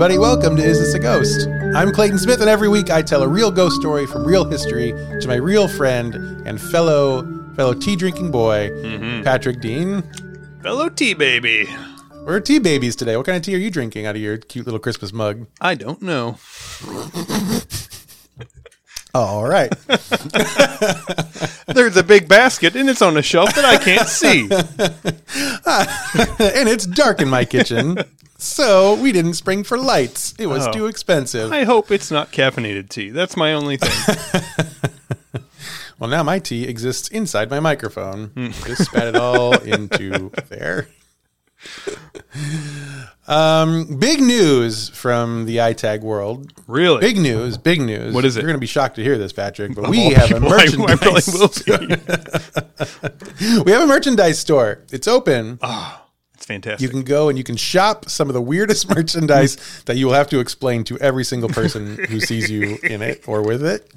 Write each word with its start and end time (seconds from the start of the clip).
Everybody. 0.00 0.18
Welcome 0.18 0.56
to 0.56 0.62
Is 0.62 0.78
This 0.78 0.94
a 0.94 0.98
Ghost? 0.98 1.46
I'm 1.76 1.92
Clayton 1.92 2.18
Smith, 2.18 2.40
and 2.40 2.48
every 2.48 2.70
week 2.70 2.88
I 2.88 3.02
tell 3.02 3.22
a 3.22 3.28
real 3.28 3.50
ghost 3.50 3.76
story 3.76 4.06
from 4.06 4.24
real 4.24 4.46
history 4.46 4.92
to 4.92 5.28
my 5.28 5.34
real 5.34 5.68
friend 5.68 6.14
and 6.46 6.58
fellow 6.58 7.20
fellow 7.54 7.74
tea 7.74 7.96
drinking 7.96 8.30
boy, 8.30 8.70
mm-hmm. 8.70 9.22
Patrick 9.24 9.60
Dean. 9.60 10.02
Fellow 10.62 10.88
tea 10.88 11.12
baby. 11.12 11.68
We're 12.24 12.40
tea 12.40 12.60
babies 12.60 12.96
today. 12.96 13.14
What 13.14 13.26
kind 13.26 13.36
of 13.36 13.42
tea 13.42 13.54
are 13.54 13.58
you 13.58 13.70
drinking 13.70 14.06
out 14.06 14.16
of 14.16 14.22
your 14.22 14.38
cute 14.38 14.64
little 14.64 14.80
Christmas 14.80 15.12
mug? 15.12 15.46
I 15.60 15.74
don't 15.74 16.00
know. 16.00 16.38
All 19.14 19.44
right. 19.44 19.70
There's 21.66 21.98
a 21.98 22.02
big 22.02 22.26
basket 22.26 22.74
and 22.74 22.88
it's 22.88 23.02
on 23.02 23.18
a 23.18 23.22
shelf 23.22 23.54
that 23.54 23.66
I 23.66 23.76
can't 23.76 24.08
see. 24.08 24.44
and 26.56 26.70
it's 26.70 26.86
dark 26.86 27.20
in 27.20 27.28
my 27.28 27.44
kitchen. 27.44 27.98
So 28.42 28.94
we 28.94 29.12
didn't 29.12 29.34
spring 29.34 29.64
for 29.64 29.76
lights. 29.78 30.34
It 30.38 30.46
was 30.46 30.66
Oh. 30.66 30.72
too 30.72 30.86
expensive. 30.86 31.52
I 31.52 31.64
hope 31.64 31.90
it's 31.90 32.10
not 32.10 32.32
caffeinated 32.32 32.88
tea. 32.88 33.10
That's 33.10 33.36
my 33.36 33.52
only 33.52 33.76
thing. 33.76 34.16
Well, 35.98 36.08
now 36.08 36.22
my 36.22 36.38
tea 36.38 36.64
exists 36.64 37.08
inside 37.08 37.50
my 37.50 37.60
microphone. 37.60 38.30
Just 38.66 38.86
spat 38.86 39.08
it 39.08 39.16
all 39.16 39.52
into 39.58 40.30
there. 40.48 40.88
Um, 43.28 43.96
big 43.98 44.20
news 44.22 44.88
from 44.88 45.44
the 45.44 45.58
iTag 45.58 46.00
world. 46.00 46.54
Really? 46.66 47.00
Big 47.02 47.18
news, 47.18 47.58
big 47.58 47.82
news. 47.82 48.14
What 48.14 48.24
is 48.24 48.36
it? 48.38 48.40
You're 48.40 48.48
going 48.48 48.56
to 48.56 48.60
be 48.60 48.66
shocked 48.66 48.96
to 48.96 49.02
hear 49.04 49.18
this, 49.18 49.34
Patrick, 49.34 49.74
but 49.74 49.90
we 49.90 50.06
Oh, 50.06 50.14
have 50.14 50.30
a 50.32 50.36
I- 50.36 50.38
I 50.38 50.64
really 50.64 50.76
merchandise. 50.78 51.62
be. 51.62 53.60
we 53.66 53.72
have 53.72 53.82
a 53.82 53.86
merchandise 53.86 54.38
store. 54.38 54.82
It's 54.90 55.06
open. 55.06 55.58
It's 55.62 56.09
fantastic. 56.54 56.82
You 56.82 56.88
can 56.88 57.02
go 57.02 57.28
and 57.28 57.38
you 57.38 57.44
can 57.44 57.56
shop 57.56 58.08
some 58.10 58.28
of 58.28 58.34
the 58.34 58.40
weirdest 58.40 58.88
merchandise 58.94 59.56
that 59.86 59.96
you 59.96 60.06
will 60.06 60.14
have 60.14 60.28
to 60.30 60.40
explain 60.40 60.82
to 60.84 60.98
every 60.98 61.24
single 61.24 61.48
person 61.48 61.96
who 62.08 62.18
sees 62.20 62.50
you 62.50 62.78
in 62.82 63.02
it 63.02 63.22
or 63.28 63.42
with 63.42 63.64
it. 63.64 63.90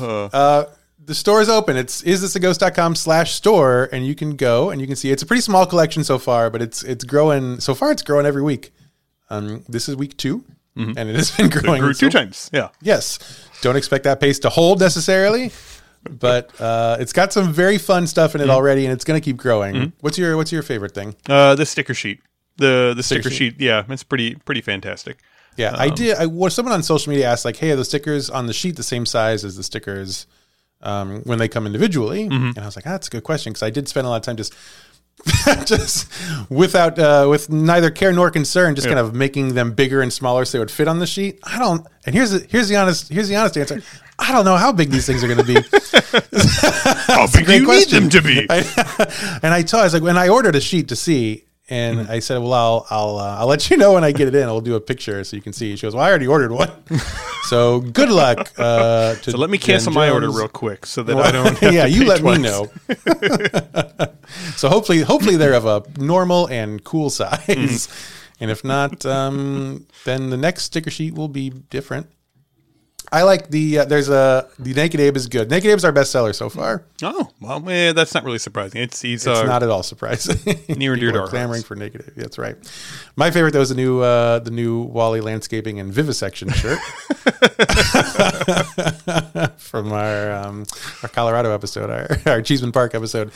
Uh, 0.00 0.64
the 1.04 1.14
store 1.14 1.40
is 1.40 1.48
open. 1.48 1.76
It's 1.76 2.02
isthisaghost.com 2.02 2.94
slash 2.94 3.32
store, 3.32 3.88
and 3.92 4.06
you 4.06 4.14
can 4.14 4.36
go 4.36 4.70
and 4.70 4.80
you 4.80 4.86
can 4.86 4.96
see 4.96 5.10
it's 5.10 5.22
a 5.22 5.26
pretty 5.26 5.40
small 5.42 5.66
collection 5.66 6.04
so 6.04 6.18
far, 6.18 6.50
but 6.50 6.62
it's 6.62 6.82
it's 6.82 7.04
growing. 7.04 7.60
So 7.60 7.74
far, 7.74 7.90
it's 7.92 8.02
growing 8.02 8.26
every 8.26 8.42
week. 8.42 8.72
Um, 9.30 9.64
this 9.68 9.88
is 9.88 9.96
week 9.96 10.16
2 10.16 10.42
and 10.78 10.96
it 11.10 11.16
has 11.16 11.30
been 11.36 11.50
growing 11.50 11.80
Grew 11.82 11.92
two 11.92 12.10
so- 12.10 12.18
times. 12.18 12.48
Yeah. 12.52 12.68
Yes. 12.80 13.18
Don't 13.62 13.76
expect 13.76 14.04
that 14.04 14.20
pace 14.20 14.38
to 14.40 14.48
hold 14.48 14.78
necessarily, 14.80 15.50
but 16.08 16.58
uh, 16.60 16.96
it's 17.00 17.12
got 17.12 17.32
some 17.32 17.52
very 17.52 17.78
fun 17.78 18.06
stuff 18.06 18.34
in 18.34 18.40
it 18.40 18.50
already, 18.50 18.84
and 18.84 18.92
it's 18.92 19.04
going 19.04 19.20
to 19.20 19.24
keep 19.24 19.36
growing. 19.36 19.92
What's 20.00 20.18
your 20.18 20.36
What's 20.36 20.52
your 20.52 20.62
favorite 20.62 20.94
thing? 20.94 21.16
Uh, 21.28 21.54
the 21.54 21.66
sticker 21.66 21.94
sheet. 21.94 22.20
The 22.56 22.94
the 22.96 23.02
sticker, 23.02 23.30
sheet. 23.30 23.54
sheet. 23.54 23.60
Yeah, 23.60 23.84
it's 23.88 24.02
pretty 24.02 24.34
pretty 24.34 24.60
fantastic. 24.60 25.18
Yeah, 25.56 25.74
I 25.76 25.90
did. 25.90 26.16
I 26.16 26.26
well, 26.26 26.50
someone 26.50 26.72
on 26.72 26.82
social 26.82 27.10
media 27.10 27.28
asked 27.28 27.44
like, 27.44 27.56
"Hey, 27.56 27.70
are 27.72 27.76
the 27.76 27.84
stickers 27.84 28.30
on 28.30 28.46
the 28.46 28.52
sheet 28.52 28.76
the 28.76 28.82
same 28.82 29.06
size 29.06 29.44
as 29.44 29.56
the 29.56 29.62
stickers 29.62 30.26
um, 30.82 31.22
when 31.22 31.38
they 31.38 31.48
come 31.48 31.66
individually?" 31.66 32.22
And 32.56 32.58
I 32.58 32.64
was 32.64 32.76
like, 32.76 32.86
ah, 32.86 32.90
"That's 32.90 33.08
a 33.08 33.10
good 33.10 33.24
question," 33.24 33.52
because 33.52 33.62
I 33.62 33.70
did 33.70 33.88
spend 33.88 34.06
a 34.06 34.10
lot 34.10 34.16
of 34.16 34.22
time 34.22 34.36
just. 34.36 34.54
just 35.64 36.10
without 36.50 36.98
uh, 36.98 37.26
with 37.28 37.50
neither 37.50 37.90
care 37.90 38.12
nor 38.12 38.30
concern, 38.30 38.74
just 38.74 38.86
kind 38.86 38.98
of 38.98 39.14
making 39.14 39.54
them 39.54 39.72
bigger 39.72 40.00
and 40.00 40.12
smaller 40.12 40.44
so 40.44 40.58
they 40.58 40.60
would 40.60 40.70
fit 40.70 40.88
on 40.88 40.98
the 40.98 41.06
sheet. 41.06 41.38
I 41.42 41.58
don't. 41.58 41.86
And 42.06 42.14
here's 42.14 42.30
the 42.30 42.46
here's 42.48 42.68
the 42.68 42.76
honest 42.76 43.08
here's 43.08 43.28
the 43.28 43.36
honest 43.36 43.56
answer. 43.56 43.82
I 44.18 44.32
don't 44.32 44.44
know 44.44 44.56
how 44.56 44.72
big 44.72 44.90
these 44.90 45.06
things 45.06 45.22
are 45.22 45.28
going 45.28 45.38
to 45.44 45.44
be. 45.44 45.54
How 47.12 47.26
big 47.26 47.46
do 47.46 47.54
you 47.54 47.64
question. 47.64 48.04
need 48.04 48.12
them 48.12 48.22
to 48.22 48.22
be? 48.22 48.46
I, 48.50 49.38
and 49.42 49.54
I 49.54 49.62
told 49.62 49.82
I 49.82 49.84
was 49.84 49.94
like, 49.94 50.02
when 50.02 50.18
I 50.18 50.28
ordered 50.28 50.56
a 50.56 50.60
sheet 50.60 50.88
to 50.88 50.96
see, 50.96 51.44
and 51.70 51.98
Mm-hmm. 51.98 52.10
I 52.10 52.18
said, 52.20 52.38
well, 52.38 52.52
I'll 52.54 52.86
I'll 52.90 53.18
uh, 53.18 53.36
I'll 53.40 53.46
let 53.46 53.68
you 53.70 53.76
know 53.76 53.92
when 53.92 54.04
I 54.04 54.12
get 54.12 54.28
it 54.28 54.34
in. 54.34 54.44
I'll 54.44 54.60
do 54.60 54.74
a 54.74 54.80
picture 54.80 55.22
so 55.24 55.36
you 55.36 55.42
can 55.42 55.52
see. 55.52 55.76
She 55.76 55.82
goes, 55.86 55.94
well, 55.94 56.04
I 56.04 56.08
already 56.08 56.26
ordered 56.26 56.52
one. 56.52 56.70
so 57.44 57.80
good 57.80 58.08
luck. 58.10 58.50
Uh, 58.56 59.14
to 59.16 59.30
so 59.32 59.38
let 59.38 59.50
me 59.50 59.58
cancel 59.58 59.92
my 59.92 60.08
order 60.10 60.30
real 60.30 60.48
quick 60.48 60.86
so 60.86 61.02
that 61.02 61.16
I 61.16 61.30
don't. 61.30 61.60
Yeah, 61.72 61.84
you 61.86 62.06
let 62.06 62.20
twice. 62.20 62.38
me 62.38 62.42
know. 62.44 62.70
so 64.56 64.68
hopefully, 64.68 65.00
hopefully 65.00 65.36
they're 65.36 65.54
of 65.54 65.66
a 65.66 65.82
normal 66.00 66.46
and 66.48 66.82
cool 66.84 67.10
size. 67.10 67.38
Mm-hmm. 67.46 68.14
And 68.40 68.50
if 68.52 68.64
not, 68.64 69.04
um, 69.04 69.86
then 70.04 70.30
the 70.30 70.36
next 70.36 70.62
sticker 70.64 70.90
sheet 70.90 71.14
will 71.14 71.28
be 71.28 71.50
different. 71.50 72.06
I 73.10 73.22
like 73.22 73.50
the 73.50 73.80
uh, 73.80 73.84
there's 73.84 74.08
a 74.08 74.48
the 74.58 74.74
Naked 74.74 75.00
Abe 75.00 75.16
is 75.16 75.28
good. 75.28 75.50
Naked 75.50 75.70
Abe's 75.70 75.84
our 75.84 75.92
best 75.92 76.10
seller 76.10 76.32
so 76.32 76.48
far. 76.48 76.84
Oh 77.02 77.30
well, 77.40 77.66
eh, 77.68 77.92
that's 77.92 78.14
not 78.14 78.24
really 78.24 78.38
surprising. 78.38 78.82
It's 78.82 79.00
he's 79.00 79.26
It's 79.26 79.40
uh, 79.40 79.44
not 79.44 79.62
at 79.62 79.70
all 79.70 79.82
surprising. 79.82 80.38
Near 80.68 80.92
and 80.92 81.00
dear 81.00 81.12
to 81.12 81.20
our 81.20 81.28
clamoring 81.28 81.62
for 81.62 81.74
negative. 81.74 82.12
That's 82.16 82.38
right. 82.38 82.56
My 83.16 83.30
favorite 83.30 83.52
though 83.52 83.60
is 83.60 83.70
the 83.70 83.74
new 83.74 84.00
uh, 84.00 84.40
the 84.40 84.50
new 84.50 84.82
Wally 84.82 85.20
landscaping 85.20 85.80
and 85.80 85.92
vivisection 85.92 86.50
shirt 86.50 86.78
from 89.56 89.92
our 89.92 90.32
um, 90.32 90.64
our 91.02 91.08
Colorado 91.08 91.52
episode, 91.52 91.90
our, 91.90 92.18
our 92.26 92.42
Cheeseman 92.42 92.72
Park 92.72 92.94
episode. 92.94 93.32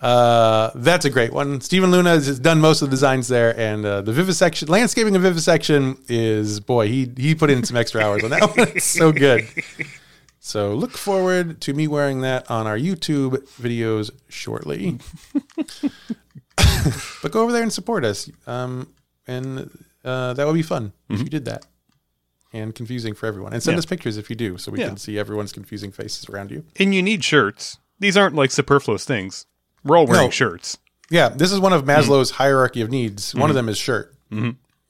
Uh, 0.00 0.70
that's 0.76 1.04
a 1.04 1.10
great 1.10 1.32
one. 1.32 1.60
Stephen 1.60 1.90
Luna 1.90 2.10
has 2.10 2.38
done 2.40 2.58
most 2.60 2.80
of 2.80 2.88
the 2.88 2.90
designs 2.94 3.28
there, 3.28 3.58
and 3.58 3.84
uh, 3.84 4.00
the 4.00 4.12
vivisection 4.12 4.68
landscaping 4.68 5.14
and 5.14 5.22
vivisection 5.22 5.98
is 6.08 6.58
boy 6.60 6.88
he 6.88 7.12
he 7.18 7.34
put 7.34 7.50
in 7.50 7.62
some 7.64 7.76
extra 7.76 8.00
hours 8.02 8.24
on 8.24 8.30
that 8.30 8.42
one. 8.56 8.68
It's 8.74 8.84
so 8.86 9.12
good. 9.12 9.46
So 10.42 10.72
look 10.74 10.92
forward 10.92 11.60
to 11.60 11.74
me 11.74 11.86
wearing 11.86 12.22
that 12.22 12.50
on 12.50 12.66
our 12.66 12.78
YouTube 12.78 13.36
videos 13.60 14.10
shortly. 14.30 14.98
but 17.22 17.30
go 17.32 17.42
over 17.42 17.52
there 17.52 17.62
and 17.62 17.72
support 17.72 18.04
us. 18.04 18.30
Um, 18.46 18.88
and 19.26 19.70
uh, 20.04 20.32
that 20.34 20.46
would 20.46 20.54
be 20.54 20.62
fun 20.62 20.92
if 21.10 21.18
you 21.20 21.26
did 21.28 21.44
that. 21.44 21.66
And 22.52 22.74
confusing 22.74 23.14
for 23.14 23.26
everyone. 23.26 23.52
And 23.52 23.62
send 23.62 23.74
Yeah. 23.74 23.80
us 23.80 23.86
pictures 23.86 24.16
if 24.16 24.28
you 24.30 24.34
do, 24.36 24.58
so 24.58 24.72
we 24.72 24.80
Yeah. 24.80 24.88
can 24.88 24.96
see 24.96 25.18
everyone's 25.18 25.52
confusing 25.52 25.92
faces 25.92 26.28
around 26.28 26.50
you. 26.50 26.64
and 26.78 26.94
you 26.94 27.02
need 27.02 27.22
shirts. 27.22 27.76
These 27.98 28.16
aren't 28.16 28.34
like 28.34 28.50
superfluous 28.50 29.04
things. 29.04 29.44
We're 29.84 29.96
all 29.98 30.06
wearing 30.06 30.26
No. 30.26 30.30
shirts. 30.30 30.78
Yeah, 31.10 31.28
this 31.30 31.50
is 31.52 31.58
one 31.60 31.72
of 31.72 31.84
Mm-hmm. 31.84 32.10
Maslow's 32.10 32.30
hierarchy 32.32 32.80
of 32.82 32.90
needs. 32.90 33.34
One 33.34 33.50
of 33.50 33.56
them 33.56 33.68
is 33.68 33.78
shirt. 33.78 34.14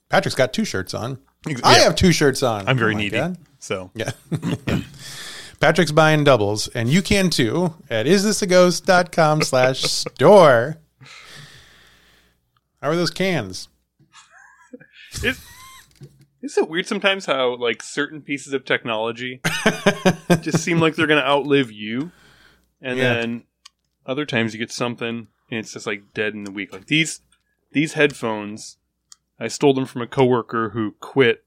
Patrick's 0.09 0.35
got 0.35 0.53
two 0.53 0.65
shirts 0.65 0.93
on. 0.95 1.19
Ex- 1.49 1.61
I 1.65 1.77
yeah. 1.79 1.85
have 1.85 1.95
two 1.97 2.13
shirts 2.13 2.43
on. 2.43 2.69
I'm 2.69 2.77
very 2.77 2.93
Oh 2.93 2.97
my 2.97 3.03
needy. 3.05 3.17
God. 3.17 3.39
So 3.59 3.91
Yeah. 3.95 4.11
Patrick's 5.61 5.93
buying 5.93 6.25
doubles, 6.25 6.69
and 6.69 6.89
you 6.89 7.03
can 7.03 7.29
too 7.31 7.75
at 7.91 8.07
isthisaghost.com 8.07 9.43
slash 9.43 9.83
store. 9.83 10.79
How 12.83 12.89
are 12.89 12.97
those 12.97 13.11
cans? 13.11 13.69
it, 15.23 15.37
is 16.43 16.57
it 16.57 16.69
weird 16.69 16.87
sometimes 16.87 17.27
how 17.27 17.57
like 17.57 17.83
certain 17.83 18.23
pieces 18.23 18.53
of 18.55 18.65
technology 18.65 19.41
just 20.41 20.59
seem 20.65 20.81
like 20.81 20.95
they're 20.97 21.07
going 21.07 21.21
to 21.21 21.29
outlive 21.29 21.71
you, 21.71 22.11
and 22.81 22.99
Yeah. 22.99 23.15
then 23.15 23.45
other 24.07 24.25
times 24.27 24.53
you 24.55 24.59
get 24.59 24.71
something 24.73 25.29
and 25.51 25.59
it's 25.59 25.73
just 25.73 25.87
like 25.87 26.13
dead 26.15 26.35
in 26.35 26.45
the 26.45 26.51
week. 26.51 26.73
Like 26.73 26.87
these 26.87 27.21
these 27.73 27.93
headphones, 27.95 28.79
I 29.39 29.49
stole 29.49 29.75
them 29.75 29.87
from 29.87 30.03
a 30.03 30.07
coworker 30.07 30.71
who 30.71 30.93
quit 31.01 31.45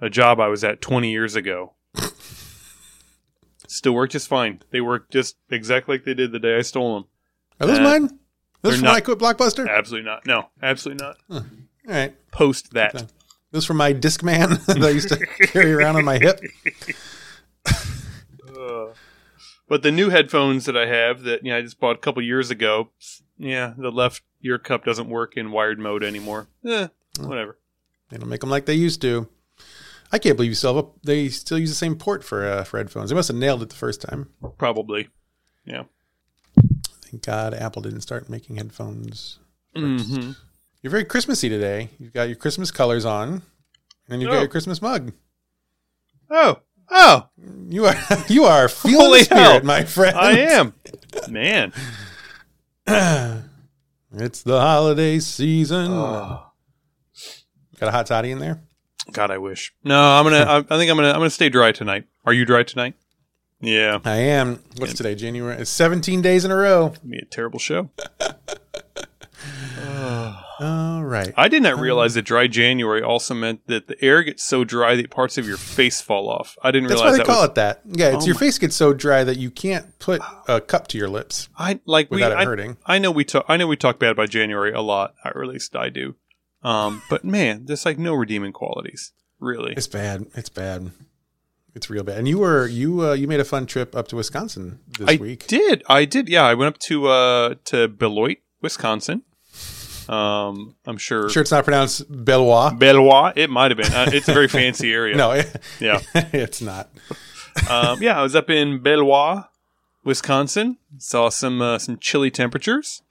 a 0.00 0.10
job 0.10 0.40
I 0.40 0.48
was 0.48 0.64
at 0.64 0.80
20 0.80 1.10
years 1.10 1.36
ago. 1.36 1.74
Still 3.68 3.92
work 3.92 4.10
just 4.10 4.28
fine. 4.28 4.62
They 4.70 4.80
work 4.80 5.10
just 5.10 5.36
exactly 5.50 5.94
like 5.96 6.04
they 6.04 6.14
did 6.14 6.32
the 6.32 6.38
day 6.40 6.56
I 6.56 6.62
stole 6.62 6.94
them. 6.94 7.04
Are 7.60 7.66
those 7.66 7.78
Uh, 7.78 7.82
mine? 7.82 8.00
Those 8.62 8.72
they're 8.72 8.72
from 8.78 8.84
not- 8.86 8.96
I 8.96 9.00
quit 9.00 9.18
Blockbuster? 9.18 9.68
Absolutely 9.68 10.08
not. 10.10 10.26
No, 10.26 10.48
absolutely 10.62 11.04
not. 11.06 11.16
All 11.30 11.44
right. 11.86 12.14
Post 12.32 12.72
that. 12.74 13.10
Those 13.52 13.64
from 13.64 13.76
my 13.78 13.92
disc 13.92 14.22
man 14.22 14.50
that 14.66 14.78
I 14.82 14.90
used 14.90 15.08
to 15.08 15.16
carry 15.46 15.72
around 15.72 15.96
on 15.96 16.04
my 16.04 16.18
hip. 16.18 16.40
But 19.70 19.82
the 19.84 19.92
new 19.92 20.10
headphones 20.10 20.64
that 20.66 20.76
I 20.76 20.86
have 20.86 21.22
that 21.22 21.44
you 21.44 21.52
know, 21.52 21.58
I 21.58 21.62
just 21.62 21.78
bought 21.78 21.94
a 21.94 22.00
couple 22.00 22.20
years 22.22 22.50
ago, 22.50 22.90
yeah, 23.38 23.72
the 23.78 23.90
left 23.92 24.20
ear 24.42 24.58
cup 24.58 24.84
doesn't 24.84 25.08
work 25.08 25.36
in 25.36 25.52
wired 25.52 25.78
mode 25.78 26.02
anymore. 26.02 26.48
Eh, 26.66 26.88
whatever. 27.20 27.56
They 28.10 28.18
don't 28.18 28.28
make 28.28 28.40
them 28.40 28.50
like 28.50 28.66
they 28.66 28.74
used 28.74 29.00
to. 29.02 29.28
I 30.10 30.18
can't 30.18 30.36
believe 30.36 30.50
you 30.50 30.54
still 30.56 30.74
have 30.74 30.84
a, 30.86 30.88
they 31.04 31.28
still 31.28 31.56
use 31.56 31.68
the 31.70 31.76
same 31.76 31.94
port 31.94 32.24
for 32.24 32.44
uh, 32.44 32.64
for 32.64 32.78
headphones. 32.78 33.10
They 33.10 33.16
must 33.16 33.28
have 33.28 33.36
nailed 33.36 33.62
it 33.62 33.68
the 33.70 33.76
first 33.76 34.02
time. 34.02 34.30
Probably. 34.58 35.08
Yeah. 35.64 35.84
Thank 37.04 37.24
God 37.24 37.54
Apple 37.54 37.80
didn't 37.82 38.00
start 38.00 38.28
making 38.28 38.56
headphones. 38.56 39.38
hmm 39.76 40.32
You're 40.82 40.90
very 40.90 41.04
Christmassy 41.04 41.48
today. 41.48 41.90
You've 42.00 42.12
got 42.12 42.24
your 42.28 42.36
Christmas 42.36 42.72
colors 42.72 43.04
on, 43.04 43.42
and 44.08 44.20
you've 44.20 44.30
got 44.32 44.38
Oh. 44.38 44.40
your 44.40 44.48
Christmas 44.48 44.82
mug. 44.82 45.12
Oh, 46.28 46.58
oh, 46.90 47.28
You 47.68 47.86
are 47.86 47.94
you 48.28 48.44
are 48.44 48.68
feeling 48.68 49.00
Holy 49.00 49.18
the 49.20 49.24
spirit, 49.24 49.42
hell. 49.42 49.62
my 49.64 49.84
friend. 49.84 50.16
I 50.16 50.38
am. 50.38 50.74
Man. 51.28 51.72
It's 54.12 54.42
the 54.42 54.60
holiday 54.60 55.20
season. 55.20 55.86
Oh. 55.92 56.42
Got 57.78 57.88
a 57.88 57.92
hot 57.92 58.06
toddy 58.06 58.32
in 58.32 58.40
there? 58.40 58.60
God, 59.12 59.30
I 59.30 59.38
wish. 59.38 59.72
No, 59.84 59.96
I'm 60.00 60.24
gonna. 60.24 60.38
I, 60.38 60.56
I 60.58 60.62
think 60.78 60.90
I'm 60.90 60.96
gonna. 60.96 61.10
I'm 61.10 61.14
gonna 61.18 61.30
stay 61.30 61.48
dry 61.48 61.70
tonight. 61.70 62.06
Are 62.24 62.32
you 62.32 62.44
dry 62.44 62.64
tonight? 62.64 62.94
Yeah. 63.60 64.00
I 64.04 64.16
am. 64.16 64.64
What's 64.78 64.94
today? 64.94 65.14
January. 65.14 65.56
It's 65.60 65.70
17 65.70 66.22
days 66.22 66.44
in 66.44 66.50
a 66.50 66.56
row. 66.56 66.94
Be 67.08 67.18
a 67.18 67.24
terrible 67.24 67.60
show. 67.60 67.90
All 70.60 71.02
right. 71.02 71.32
I 71.38 71.48
did 71.48 71.62
not 71.62 71.80
realize 71.80 72.14
that 72.14 72.22
dry 72.22 72.46
January 72.46 73.02
also 73.02 73.32
meant 73.32 73.66
that 73.66 73.88
the 73.88 74.02
air 74.04 74.22
gets 74.22 74.44
so 74.44 74.62
dry 74.62 74.94
that 74.94 75.10
parts 75.10 75.38
of 75.38 75.48
your 75.48 75.56
face 75.56 76.02
fall 76.02 76.28
off. 76.28 76.58
I 76.62 76.70
didn't 76.70 76.88
That's 76.88 77.00
realize 77.00 77.12
why 77.12 77.16
they 77.16 77.24
that 77.24 77.32
call 77.32 77.40
was, 77.40 77.48
it 77.48 77.54
that. 77.54 77.80
Yeah, 77.86 78.14
it's 78.14 78.24
Oh 78.24 78.26
your 78.26 78.34
face 78.34 78.58
gets 78.58 78.76
so 78.76 78.92
dry 78.92 79.24
that 79.24 79.38
you 79.38 79.50
can't 79.50 79.98
put 79.98 80.20
a 80.46 80.60
cup 80.60 80.86
to 80.88 80.98
your 80.98 81.08
lips 81.08 81.48
I 81.56 81.80
like 81.86 82.10
we. 82.10 82.16
without 82.16 82.32
it 82.32 82.38
I, 82.38 82.44
hurting. 82.44 82.76
I 82.84 82.98
know 82.98 83.10
we 83.10 83.24
talk. 83.24 83.46
I 83.48 83.56
know 83.56 83.66
we 83.66 83.76
talk 83.76 83.98
bad 83.98 84.12
about 84.12 84.28
January 84.28 84.72
a 84.72 84.82
lot. 84.82 85.14
Or 85.24 85.42
at 85.42 85.48
least 85.48 85.74
I 85.74 85.88
do. 85.88 86.16
Um, 86.62 87.02
but 87.10 87.24
man, 87.24 87.64
there's 87.64 87.86
like 87.86 87.98
no 87.98 88.14
redeeming 88.14 88.52
qualities. 88.52 89.12
Really. 89.38 89.72
It's 89.74 89.86
bad. 89.86 90.26
It's 90.34 90.50
bad. 90.50 90.90
It's 91.74 91.88
real 91.88 92.02
bad. 92.02 92.18
And 92.18 92.28
you 92.28 92.38
were 92.38 92.66
you 92.66 93.08
uh, 93.08 93.12
you 93.14 93.26
made 93.26 93.40
a 93.40 93.44
fun 93.44 93.64
trip 93.64 93.96
up 93.96 94.08
to 94.08 94.16
Wisconsin 94.16 94.80
this 94.98 95.08
I 95.08 95.16
week. 95.16 95.44
I 95.44 95.46
did. 95.46 95.82
I 95.88 96.04
did. 96.04 96.28
Yeah, 96.28 96.44
I 96.44 96.52
went 96.52 96.74
up 96.74 96.78
to 96.80 97.08
uh 97.08 97.54
to 97.66 97.88
Beloit, 97.88 98.38
Wisconsin. 98.60 99.22
Um, 100.10 100.74
I'm 100.86 100.98
sure. 100.98 101.28
Sure, 101.28 101.42
it's 101.42 101.50
not 101.52 101.64
pronounced 101.64 102.10
Bellois. 102.10 102.76
Beloit. 102.78 103.34
It 103.36 103.48
might 103.50 103.70
have 103.70 103.78
been. 103.78 103.92
Uh, 103.92 104.10
it's 104.12 104.28
a 104.28 104.32
very 104.32 104.48
fancy 104.48 104.92
area. 104.92 105.16
No, 105.22 105.30
it- 105.32 105.56
Yeah. 105.78 106.00
it's 106.14 106.60
not. 106.60 106.88
um, 107.68 108.02
yeah, 108.02 108.18
I 108.18 108.22
was 108.22 108.34
up 108.34 108.50
in 108.50 108.80
Beloit, 108.82 109.44
Wisconsin. 110.04 110.78
Saw 110.98 111.28
some 111.28 111.60
uh, 111.62 111.78
some 111.78 111.98
chilly 111.98 112.30
temperatures. 112.30 113.02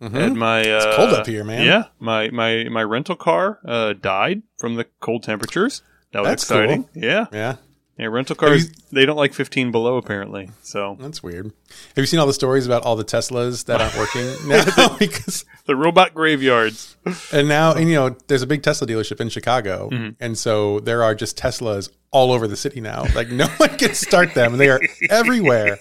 Had 0.00 0.34
my 0.34 0.62
uh, 0.62 0.94
cold 0.96 1.10
up 1.12 1.26
here, 1.26 1.42
man. 1.44 1.64
Yeah, 1.66 1.84
my 1.98 2.30
my 2.30 2.64
my 2.70 2.82
rental 2.84 3.16
car 3.16 3.58
uh, 3.64 3.94
died 3.94 4.42
from 4.56 4.76
the 4.76 4.86
cold 5.00 5.24
temperatures. 5.24 5.82
That 6.12 6.20
was 6.20 6.28
That's 6.28 6.42
exciting. 6.44 6.84
cool. 6.84 7.02
Yeah, 7.02 7.26
Yeah, 7.32 7.56
yeah. 7.98 8.06
Rental 8.06 8.36
cars 8.36 8.64
you- 8.68 8.74
they 8.92 9.04
don't 9.06 9.16
like 9.16 9.34
15 9.34 9.70
below 9.72 9.96
apparently. 9.96 10.50
So 10.62 10.96
that's 11.00 11.22
weird. 11.22 11.46
Have 11.46 11.98
you 11.98 12.06
seen 12.06 12.20
all 12.20 12.26
the 12.26 12.32
stories 12.32 12.64
about 12.66 12.84
all 12.84 12.96
the 12.96 13.04
Teslas 13.04 13.64
that 13.66 13.80
aren't 13.80 13.96
working 13.96 14.48
now? 14.48 14.96
because 14.98 15.44
the 15.66 15.76
robot 15.76 16.14
graveyards. 16.14 16.96
and 17.32 17.48
now 17.48 17.72
and 17.74 17.88
you 17.88 17.94
know 17.94 18.16
there's 18.28 18.42
a 18.42 18.46
big 18.46 18.62
Tesla 18.62 18.86
dealership 18.86 19.20
in 19.20 19.28
Chicago, 19.28 19.90
Mm-hmm. 19.90 20.10
and 20.20 20.38
so 20.38 20.80
there 20.80 21.02
are 21.02 21.14
just 21.14 21.36
Teslas 21.36 21.90
all 22.10 22.32
over 22.32 22.48
the 22.48 22.56
city 22.56 22.80
now. 22.80 23.04
Like 23.14 23.28
no 23.30 23.46
one 23.58 23.76
can 23.76 23.94
start 23.94 24.34
them, 24.34 24.52
and 24.52 24.60
they 24.60 24.70
are 24.70 24.80
everywhere. 25.10 25.78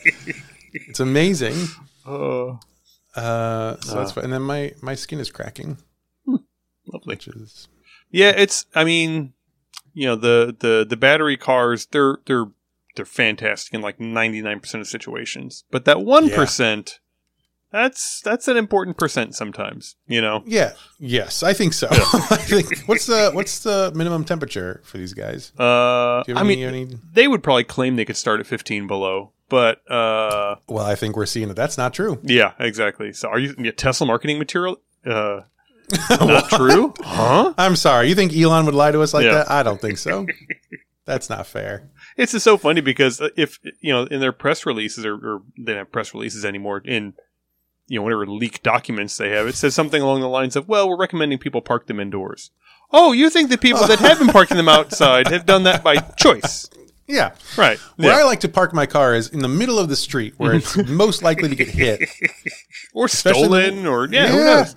It's 0.73 0.99
amazing. 0.99 1.55
Oh, 2.05 2.59
Uh, 3.15 3.77
so 3.81 3.95
that's 3.95 4.11
fun. 4.11 4.25
And 4.25 4.33
then 4.33 4.41
my 4.43 4.73
my 4.81 4.93
skin 4.95 5.19
is 5.19 5.31
cracking, 5.31 5.77
lovely. 6.27 6.41
which 7.05 7.27
is 7.27 7.67
Yeah, 8.11 8.29
it's. 8.35 8.65
I 8.75 8.83
mean, 8.83 9.33
you 9.97 10.05
know, 10.05 10.15
the 10.15 10.55
the 10.59 10.85
the 10.87 10.95
battery 10.95 11.37
cars 11.37 11.87
they're 11.87 12.19
they're 12.27 12.45
they're 12.95 13.05
fantastic 13.05 13.73
in 13.73 13.81
like 13.81 13.99
99 13.99 14.59
percent 14.59 14.81
of 14.81 14.87
situations, 14.87 15.63
but 15.71 15.85
that 15.85 16.01
one 16.01 16.29
that's 17.71 18.21
that's 18.21 18.47
an 18.47 18.57
important 18.57 18.97
percent 18.97 19.35
sometimes. 19.35 19.95
You 20.07 20.21
know, 20.21 20.43
yeah, 20.45 20.73
yes, 20.99 21.41
I 21.41 21.53
think 21.53 21.73
so. 21.73 21.87
I 21.91 21.95
think 22.37 22.77
what's 22.85 23.07
the 23.07 23.31
what's 23.33 23.59
the 23.63 23.91
minimum 23.95 24.23
temperature 24.23 24.81
for 24.83 24.99
these 24.99 25.15
guys? 25.15 25.51
uh, 25.59 26.19
I 26.19 26.23
have 26.27 26.45
mean, 26.45 26.59
any, 26.59 26.81
any? 26.83 26.97
they 27.11 27.27
would 27.27 27.41
probably 27.41 27.63
claim 27.63 27.95
they 27.95 28.05
could 28.05 28.17
start 28.17 28.39
at 28.39 28.45
15 28.45 28.85
below, 28.85 29.31
but 29.49 29.79
uh, 29.91 30.57
Well, 30.67 30.85
I 30.85 30.93
think 30.93 31.17
we're 31.17 31.25
seeing 31.25 31.47
that 31.47 31.55
that's 31.55 31.77
not 31.77 31.93
true. 31.93 32.19
yeah, 32.21 32.53
exactly. 32.59 33.13
So, 33.13 33.29
are 33.29 33.39
you 33.39 33.55
yeah, 33.57 33.71
Tesla 33.71 34.05
marketing 34.05 34.37
material? 34.37 34.79
Uh, 35.03 35.41
not 36.09 36.49
true, 36.49 36.93
huh? 37.01 37.53
I'm 37.57 37.75
sorry. 37.75 38.09
You 38.09 38.15
think 38.15 38.35
Elon 38.35 38.65
would 38.65 38.75
lie 38.75 38.91
to 38.91 39.01
us 39.01 39.13
like 39.13 39.23
Yeah. 39.25 39.35
that? 39.35 39.51
I 39.51 39.63
don't 39.63 39.79
think 39.79 39.97
so. 39.97 40.25
That's 41.05 41.29
not 41.29 41.47
fair. 41.47 41.89
It's 42.17 42.33
just 42.33 42.43
so 42.43 42.57
funny 42.57 42.81
because 42.81 43.21
if 43.37 43.59
you 43.79 43.93
know 43.93 44.03
in 44.03 44.19
their 44.19 44.33
press 44.33 44.65
releases 44.65 45.05
or, 45.05 45.13
or 45.15 45.41
they 45.57 45.71
don't 45.73 45.77
have 45.77 45.91
press 45.91 46.13
releases 46.13 46.43
anymore 46.43 46.81
in 46.83 47.13
you 47.87 47.99
know 47.99 48.03
whatever 48.03 48.25
leaked 48.27 48.63
documents 48.63 49.15
they 49.17 49.29
have, 49.29 49.47
it 49.47 49.55
says 49.55 49.73
something 49.73 50.01
along 50.01 50.19
the 50.21 50.27
lines 50.27 50.55
of, 50.57 50.67
"Well, 50.67 50.89
we're 50.89 50.97
recommending 50.97 51.37
people 51.37 51.61
park 51.61 51.87
them 51.87 51.99
indoors." 52.01 52.51
Oh, 52.91 53.11
you 53.13 53.29
think 53.29 53.49
the 53.49 53.57
people 53.57 53.85
that 53.87 53.99
have 53.99 54.19
been 54.19 54.27
parking 54.29 54.57
them 54.57 54.67
outside 54.69 55.27
have 55.27 55.45
done 55.45 55.63
that 55.63 55.83
by 55.83 55.97
choice, 55.97 56.69
Yeah. 57.07 57.31
right? 57.57 57.77
Where 57.97 58.13
Yeah. 58.13 58.19
I 58.19 58.23
like 58.23 58.39
to 58.41 58.49
park 58.49 58.73
my 58.73 58.85
car 58.85 59.13
is 59.13 59.27
in 59.29 59.39
the 59.39 59.47
middle 59.49 59.77
of 59.79 59.87
the 59.89 59.95
street 59.97 60.33
where 60.37 60.53
it's 60.55 60.75
most 60.89 61.21
likely 61.23 61.49
to 61.49 61.55
get 61.55 61.67
hit. 61.69 62.09
or 62.93 63.05
especially 63.05 63.43
stolen, 63.43 63.85
or 63.85 64.07
yeah, 64.09 64.27
who 64.27 64.73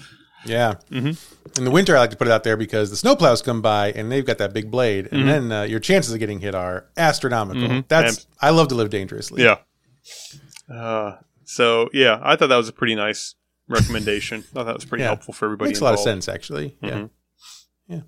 Yeah. 0.47 0.75
Yeah. 0.91 1.13
In 1.59 1.65
the 1.65 1.71
winter, 1.71 1.97
I 1.97 2.01
like 2.01 2.11
to 2.11 2.17
put 2.17 2.29
it 2.29 2.31
out 2.31 2.45
there 2.45 2.57
because 2.57 2.91
the 2.91 3.09
snowplows 3.09 3.43
come 3.45 3.61
by 3.61 3.93
and 3.93 4.11
they've 4.11 4.25
got 4.25 4.39
that 4.39 4.53
big 4.53 4.71
blade, 4.71 5.09
and 5.13 5.29
then 5.29 5.51
uh, 5.53 5.63
your 5.63 5.81
chances 5.81 6.13
of 6.13 6.19
getting 6.21 6.41
hit 6.41 6.55
are 6.55 6.87
astronomical. 6.97 7.83
That's 7.89 8.27
I 8.41 8.51
love 8.51 8.69
to 8.69 8.75
live 8.75 8.91
dangerously. 8.91 9.43
Yeah. 9.43 9.57
Uh, 10.73 11.17
so 11.45 11.89
yeah, 11.93 12.21
I 12.23 12.37
thought 12.37 12.49
that 12.49 12.57
was 12.57 12.69
a 12.69 12.73
pretty 12.73 12.95
nice 12.95 13.35
recommendation. 13.69 14.41
I 14.51 14.55
thought 14.55 14.65
that 14.67 14.75
was 14.75 14.85
pretty 14.85 15.03
Yeah. 15.03 15.09
helpful 15.09 15.35
for 15.35 15.47
everybody. 15.47 15.71
makes 15.71 15.81
a 15.81 15.85
lot 15.85 15.95
of 15.95 16.01
sense 16.01 16.29
actually. 16.29 16.77
Yeah, 16.83 16.91
Mhm. 16.91 17.11
yeah. 17.89 18.01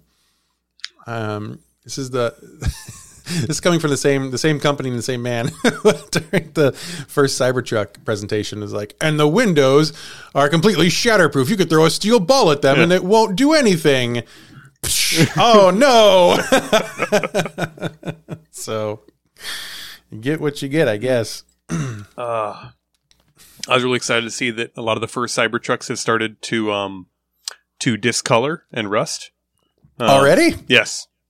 Um, 1.07 1.59
this 1.85 1.99
is 1.99 2.11
the 2.11 2.35
this 3.41 3.51
is 3.51 3.61
coming 3.61 3.81
from 3.81 3.91
the 3.91 3.97
same 3.97 4.31
the 4.31 4.39
same 4.39 4.59
company 4.59 4.89
and 4.89 4.99
the 4.99 5.03
same 5.03 5.23
man 5.23 5.47
during 6.11 6.53
the 6.55 6.73
first 7.09 7.41
Cybertruck 7.41 8.05
presentation. 8.05 8.61
Was 8.61 8.73
like, 8.73 8.95
and 9.01 9.19
the 9.19 9.29
windows 9.29 9.93
are 10.35 10.49
completely 10.49 10.89
shatterproof. 10.89 11.49
You 11.49 11.57
could 11.57 11.71
throw 11.71 11.85
a 11.85 11.91
steel 11.91 12.21
ball 12.21 12.51
at 12.51 12.63
them 12.63 12.81
and 12.81 12.93
it 12.93 13.05
won't 13.05 13.37
do 13.37 13.53
anything. 13.53 14.25
oh 15.37 15.71
no! 15.73 16.39
so 18.51 19.03
you 20.11 20.19
get 20.19 20.41
what 20.41 20.61
you 20.63 20.69
get, 20.69 20.89
I 20.89 20.97
guess. 20.97 21.45
Uh, 22.15 22.71
I 23.69 23.75
was 23.75 23.85
really 23.85 23.97
excited 23.97 24.23
to 24.23 24.31
see 24.31 24.51
that 24.51 24.73
a 24.77 24.83
lot 24.83 24.99
of 24.99 25.01
the 25.01 25.09
first 25.09 25.37
Cybertrucks 25.37 25.89
have 25.89 25.99
started 25.99 26.43
to 26.43 26.71
um 26.73 27.07
to 27.81 27.97
discolor 27.97 28.65
and 28.71 28.91
rust. 28.91 29.31
Uh, 29.99 30.05
Already, 30.05 30.57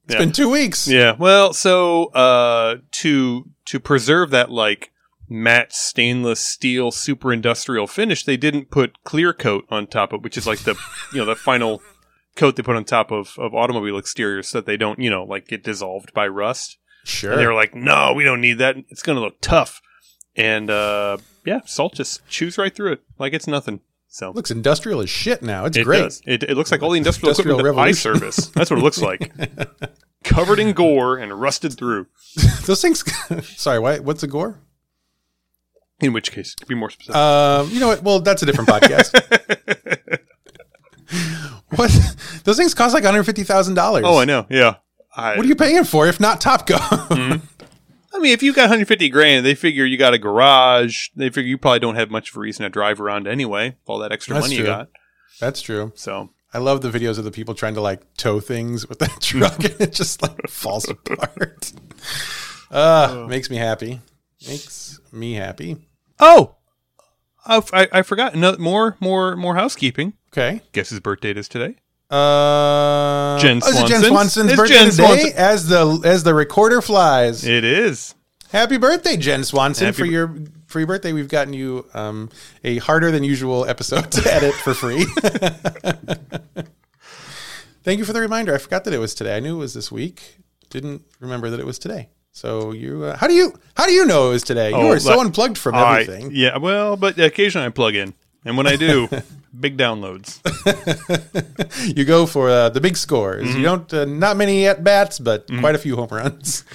it's. 0.04 0.14
Yeah. 0.14 0.19
been 0.19 0.32
two 0.32 0.50
weeks. 0.50 0.88
Yeah. 0.88 1.16
Well, 1.19 1.52
so 1.52 2.06
uh 2.06 2.76
to 2.93 3.49
to 3.66 3.81
preserve 3.81 4.31
that 4.31 4.50
like 4.50 4.90
matte 5.28 5.72
stainless 5.72 6.40
steel 6.40 6.90
super 6.90 7.32
industrial 7.32 7.87
finish, 7.87 8.25
they 8.25 8.37
didn't 8.37 8.70
put 8.70 9.02
clear 9.04 9.32
coat 9.32 9.64
on 9.70 9.87
top 9.87 10.12
of 10.12 10.22
which 10.22 10.37
is 10.37 10.46
like 10.46 10.60
the 10.60 10.76
you 11.12 11.19
know, 11.19 11.25
the 11.25 11.37
final 11.37 11.81
coat 12.37 12.56
they 12.56 12.62
put 12.62 12.76
on 12.76 12.84
top 12.84 13.10
of, 13.10 13.34
of 13.38 13.54
automobile 13.54 13.99
exteriors 13.99 14.49
so 14.49 14.58
that 14.58 14.66
they 14.66 14.76
don't, 14.76 14.99
you 14.99 15.10
know, 15.10 15.25
like 15.25 15.46
get 15.49 15.62
dissolved 15.62 16.12
by 16.12 16.26
rust. 16.26 16.78
Sure. 17.04 17.32
And 17.32 17.40
they 17.40 17.47
were 17.47 17.54
like, 17.54 17.75
No, 17.75 18.12
we 18.12 18.25
don't 18.25 18.40
need 18.40 18.59
that. 18.59 18.76
It's 18.88 19.02
gonna 19.02 19.21
look 19.21 19.40
tough. 19.40 19.80
And 20.37 20.71
uh 20.71 21.18
yeah, 21.44 21.61
salt 21.66 21.94
just 21.94 22.26
chews 22.28 22.59
right 22.59 22.75
through 22.75 22.92
it 22.92 23.02
like 23.18 23.32
it's 23.32 23.47
nothing. 23.47 23.80
So 24.14 24.31
looks 24.31 24.50
industrial 24.50 25.00
as 25.00 25.09
shit 25.09 25.42
now. 25.42 25.64
It's 25.64 25.76
it 25.78 25.85
great. 25.85 26.02
does. 26.02 26.21
It, 26.26 26.42
it 26.42 26.54
looks 26.54 26.71
like 26.71 26.83
all 26.83 26.90
the 26.90 26.99
industrial, 26.99 27.31
Industrial 27.31 27.59
equipment 27.59 27.76
that 27.76 27.88
I 27.88 27.92
service. 27.92 28.47
That's 28.49 28.71
what 28.71 28.78
it 28.78 28.83
looks 28.83 29.00
like. 29.00 29.33
Covered 30.23 30.59
in 30.59 30.75
gore 30.75 31.16
and 31.16 31.33
rusted 31.33 31.73
through. 31.78 32.09
Those 32.66 32.83
things. 32.83 33.02
sorry, 33.59 33.78
why, 33.78 34.00
what's 34.00 34.23
a 34.23 34.26
gore? 34.26 34.61
In 36.00 36.12
which 36.12 36.31
case, 36.31 36.54
be 36.69 36.75
more 36.75 36.90
specific. 36.90 37.16
Um, 37.16 37.71
you 37.71 37.81
know 37.81 37.88
what? 37.88 38.02
Well, 38.02 38.21
that's 38.21 38.42
a 38.42 38.47
different 38.47 38.69
podcast. 38.69 39.14
what? 41.76 41.90
Those 42.45 42.59
things 42.59 42.75
cost 42.75 42.92
like 42.92 43.04
one 43.04 43.14
hundred 43.14 43.25
fifty 43.25 43.45
thousand 43.45 43.75
dollars. 43.76 44.04
oh, 44.07 44.19
I 44.19 44.26
know. 44.26 44.47
Yeah. 44.50 44.75
I, 45.16 45.37
What 45.37 45.45
are 45.47 45.49
you 45.49 45.57
paying 45.57 45.85
for 45.85 46.07
if 46.07 46.21
not 46.21 46.40
Top 46.40 46.66
Gun? 46.66 47.42
I 48.14 48.19
mean, 48.19 48.33
if 48.33 48.42
you 48.42 48.52
got 48.52 48.62
150 48.64 49.09
grand, 49.09 49.45
they 49.47 49.54
figure 49.54 49.85
you 49.85 49.97
got 49.97 50.14
a 50.14 50.19
garage. 50.19 51.09
They 51.16 51.31
figure 51.31 51.49
you 51.49 51.59
probably 51.59 51.78
don't 51.81 51.95
have 51.95 52.11
much 52.11 52.31
of 52.31 52.37
a 52.37 52.40
reason 52.40 52.64
to 52.64 52.69
drive 52.71 53.00
around 53.00 53.26
anyway. 53.26 53.76
All 53.87 53.99
that 54.00 54.12
extra 54.12 54.35
That's 54.35 54.45
money 54.45 54.57
true. 54.57 54.64
you 54.64 54.71
got. 54.71 54.88
that's 55.40 55.61
true. 55.62 55.92
So 55.95 56.31
I 56.52 56.59
love 56.59 56.83
the 56.83 56.90
videos 56.90 57.19
of 57.19 57.25
the 57.25 57.31
people 57.31 57.54
trying 57.54 57.75
to 57.75 57.81
like 57.81 58.02
tow 58.16 58.38
things 58.40 58.88
with 58.88 58.99
that 58.99 59.16
truck 59.21 59.64
and 59.64 59.81
it 59.81 59.92
just 59.92 60.21
like 60.23 60.49
falls 60.49 60.88
apart. 60.88 61.73
Uh, 62.71 63.26
makes 63.28 63.50
me 63.50 63.57
happy. 63.57 64.00
Makes 64.47 65.00
me 65.12 65.35
happy. 65.35 65.76
Oh, 66.21 66.57
I, 67.47 67.62
I, 67.73 67.88
I 67.92 68.02
forgot. 68.02 68.35
No, 68.35 68.57
more, 68.59 68.97
more, 69.00 69.37
more 69.37 69.54
housekeeping. 69.57 70.14
Okay. 70.33 70.62
Guess 70.73 70.90
his 70.90 71.00
birth 71.00 71.21
date 71.21 71.37
is 71.37 71.49
today. 71.49 71.76
Uh, 72.12 73.38
Jen 73.38 73.61
oh, 73.64 73.69
is 73.69 73.76
it 73.81 73.87
Jen 73.87 74.02
Swanson's? 74.02 74.07
Swanson's 74.09 74.50
It's 74.52 74.57
birthday 74.61 74.75
Jen 74.75 74.90
today 74.90 75.07
Swanson. 75.07 75.33
as 75.38 75.69
the 75.69 76.00
as 76.04 76.23
the 76.25 76.35
recorder 76.35 76.83
flies. 76.83 77.45
It 77.45 77.64
is. 77.64 78.14
Happy 78.50 78.76
birthday, 78.76 79.16
Jen 79.16 79.45
Swanson! 79.45 79.87
Happy 79.87 79.97
for 79.97 80.04
your 80.04 80.35
for 80.66 80.78
your 80.78 80.87
birthday, 80.87 81.12
we've 81.14 81.28
gotten 81.28 81.54
you 81.54 81.87
um, 81.95 82.28
a 82.64 82.76
harder 82.78 83.11
than 83.11 83.25
usual 83.25 83.64
episode 83.66 84.11
to 84.12 84.31
edit 84.35 84.52
for 84.54 84.75
free. 84.75 85.04
Thank 87.83 87.99
you 87.99 88.04
for 88.04 88.12
the 88.12 88.21
reminder. 88.21 88.54
I 88.54 88.59
forgot 88.59 88.85
that 88.85 88.92
it 88.95 88.99
was 88.99 89.14
today. 89.14 89.37
I 89.37 89.40
knew 89.40 89.57
it 89.57 89.59
was 89.61 89.73
this 89.75 89.90
week. 89.90 90.37
Didn't 90.71 91.02
remember 91.19 91.49
that 91.50 91.61
it 91.61 91.66
was 91.66 91.78
today. 91.78 92.09
So 92.33 92.73
you, 92.73 93.04
uh, 93.04 93.16
how 93.16 93.26
do 93.26 93.35
you 93.35 93.52
how 93.75 93.87
do 93.87 93.92
you 93.92 94.07
know 94.07 94.28
it 94.28 94.31
was 94.33 94.42
today? 94.42 94.71
You 94.71 94.76
Oh, 94.76 94.92
are 94.92 94.99
so 95.00 95.21
unplugged 95.21 95.59
from 95.59 95.75
I- 95.75 96.00
everything. 96.02 96.31
yeah, 96.35 96.57
well, 96.59 96.97
but 96.97 97.19
occasionally 97.19 97.66
I 97.66 97.71
plug 97.71 97.95
in, 97.95 98.14
and 98.44 98.56
when 98.56 98.66
I 98.66 98.76
do, 98.76 99.08
big 99.61 99.76
downloads. 99.76 100.40
You 101.96 102.04
go 102.04 102.26
for 102.26 102.49
uh, 102.49 102.68
the 102.68 102.80
big 102.80 102.96
scores. 102.96 103.49
Mm-hmm. 103.49 103.56
You 103.58 103.62
don't 103.64 103.92
uh, 103.92 104.04
not 104.04 104.37
many 104.37 104.66
at 104.66 104.84
bats, 104.84 105.18
but 105.18 105.49
quite 105.58 105.75
a 105.75 105.78
few 105.78 105.96
home 105.96 106.08
runs. 106.11 106.64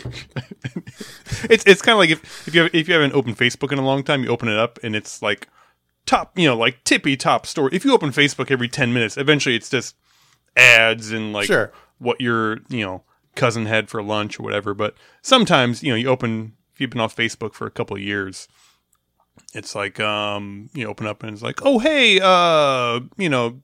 It's 1.50 1.64
it's 1.66 1.82
kind 1.82 1.94
of 1.94 2.00
like 2.00 2.10
if 2.10 2.48
if 2.48 2.56
you 2.56 2.62
have, 2.64 2.74
if 2.74 2.88
you 2.88 2.94
haven't 2.94 3.14
opened 3.14 3.38
Facebook 3.38 3.72
in 3.72 3.78
a 3.80 3.86
long 3.86 4.04
time, 4.04 4.24
you 4.24 4.30
open 4.30 4.48
it 4.48 4.58
up 4.58 4.80
and 4.84 4.96
it's 4.96 5.22
like 5.22 5.48
top, 6.06 6.38
you 6.38 6.48
know, 6.48 6.58
like 6.58 6.84
tippy 6.84 7.16
top 7.16 7.46
story. 7.46 7.70
If 7.74 7.86
you 7.86 7.94
open 7.94 8.10
Facebook 8.12 8.50
every 8.52 8.68
ten 8.68 8.92
minutes, 8.94 9.18
eventually 9.18 9.56
it's 9.56 9.70
just 9.70 9.96
ads 10.56 11.12
and 11.12 11.34
like 11.34 11.46
Sure. 11.46 11.72
what 12.00 12.20
your 12.20 12.60
you 12.70 12.82
know 12.86 13.04
cousin 13.36 13.66
had 13.66 13.90
for 13.90 14.02
lunch 14.02 14.40
or 14.40 14.44
whatever. 14.44 14.74
But 14.74 14.96
sometimes 15.22 15.84
you 15.84 15.92
know 15.92 15.96
you 15.96 16.08
open 16.08 16.54
if 16.74 16.82
you've 16.82 16.90
been 16.90 17.02
off 17.02 17.16
Facebook 17.16 17.54
for 17.54 17.68
a 17.68 17.72
couple 17.72 17.96
of 17.96 18.02
years, 18.02 18.48
it's 19.54 19.76
like 19.76 20.00
um 20.00 20.70
you 20.74 20.88
open 20.88 21.08
up 21.08 21.24
and 21.24 21.34
it's 21.34 21.42
like 21.42 21.60
oh 21.64 21.80
hey 21.80 22.20
uh 22.22 23.00
you 23.18 23.30
know 23.30 23.62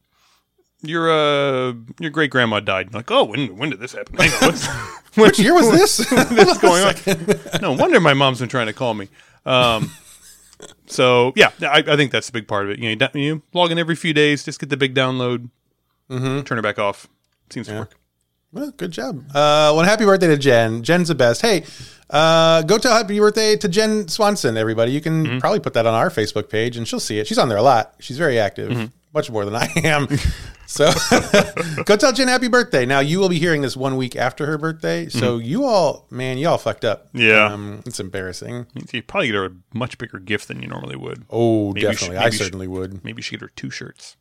your 0.82 1.12
uh 1.12 1.74
your 2.00 2.12
great 2.12 2.30
grandma 2.32 2.60
died. 2.60 2.94
Like 2.94 3.10
oh 3.12 3.24
when 3.24 3.58
when 3.58 3.70
did 3.70 3.80
this 3.80 3.94
happen? 3.94 4.16
Hang 4.18 4.32
on, 4.32 4.50
what's, 4.50 4.68
Which 5.16 5.40
year 5.40 5.54
was 5.54 5.70
this? 5.72 6.12
what's 6.12 6.58
going 6.58 6.84
on? 6.84 7.40
No 7.62 7.74
wonder 7.74 8.00
my 8.00 8.14
mom's 8.14 8.40
been 8.40 8.50
trying 8.50 8.68
to 8.68 8.74
call 8.74 8.94
me. 8.94 9.10
Um, 9.46 9.92
so 10.88 11.34
yeah, 11.36 11.52
I, 11.62 11.84
I 11.86 11.96
think 11.96 12.12
that's 12.12 12.30
a 12.30 12.32
big 12.32 12.48
part 12.48 12.66
of 12.66 12.72
it. 12.72 12.80
You 12.80 12.86
know, 12.86 12.90
you, 12.90 12.96
da- 12.96 13.10
you 13.14 13.42
log 13.54 13.72
in 13.72 13.78
every 13.78 13.96
few 13.96 14.14
days, 14.14 14.44
just 14.44 14.60
get 14.60 14.70
the 14.70 14.78
big 14.78 14.96
download, 14.96 15.50
turn 16.10 16.58
it 16.58 16.62
back 16.64 16.80
off. 16.80 17.08
Seems 17.50 17.68
to 17.68 17.76
work. 17.76 17.96
Well, 18.54 18.72
good 18.78 18.92
job. 18.92 19.26
Uh, 19.30 19.74
well, 19.76 19.82
happy 19.82 20.06
birthday 20.06 20.28
to 20.28 20.38
Jen. 20.38 20.84
Jen's 20.84 21.08
the 21.08 21.16
best. 21.16 21.42
Hey, 21.42 21.64
uh, 22.10 22.62
go 22.62 22.78
tell 22.78 22.96
happy 22.96 23.18
birthday 23.20 23.56
to 23.58 23.68
Jen 23.68 24.08
Swanson, 24.08 24.58
everybody. 24.58 24.92
You 24.92 25.02
can 25.02 25.26
Mm-hmm. 25.26 25.38
probably 25.40 25.60
put 25.60 25.74
that 25.74 25.86
on 25.88 25.94
our 25.96 26.10
Facebook 26.12 26.50
page 26.50 26.78
and 26.78 26.88
she'll 26.88 27.00
see 27.00 27.18
it. 27.20 27.26
She's 27.28 27.40
on 27.40 27.50
there 27.50 27.58
a 27.58 27.64
lot. 27.64 27.96
She's 28.00 28.18
very 28.18 28.38
active, 28.40 28.70
Mm-hmm. 28.70 28.86
much 29.14 29.32
more 29.32 29.44
than 29.44 29.56
I 29.56 29.72
am. 29.84 30.08
so 30.68 30.92
go 31.86 31.96
tell 31.98 32.14
Jen 32.14 32.28
happy 32.28 32.48
birthday. 32.48 32.86
Now, 32.86 33.00
you 33.00 33.18
will 33.18 33.30
be 33.30 33.40
hearing 33.40 33.62
this 33.64 33.76
one 33.76 33.98
week 33.98 34.16
after 34.16 34.46
her 34.46 34.60
birthday. 34.60 35.10
So 35.10 35.40
you 35.40 35.66
all, 35.66 36.06
man, 36.12 36.38
you 36.38 36.48
all 36.48 36.60
fucked 36.60 36.86
up. 36.86 37.08
Mm-hmm. 37.08 37.20
Yeah. 37.22 37.46
Um, 37.52 37.82
it's 37.88 38.00
embarrassing. 38.00 38.68
You 38.92 39.02
probably 39.02 39.28
get 39.30 39.36
her 39.36 39.46
a 39.46 39.52
much 39.74 39.98
bigger 39.98 40.20
gift 40.20 40.48
than 40.48 40.62
you 40.62 40.68
normally 40.68 40.96
would. 40.96 41.26
Oh, 41.32 41.70
Maybe 41.74 41.82
definitely. 41.82 42.08
should- 42.08 42.16
I 42.18 42.20
maybe 42.20 42.26
you 42.26 42.32
should- 42.38 42.44
certainly 42.46 42.68
would. 42.68 43.04
Maybe 43.04 43.22
should 43.24 43.32
get 43.40 43.42
her 43.42 43.52
two 43.56 43.72
shirts. 43.72 44.16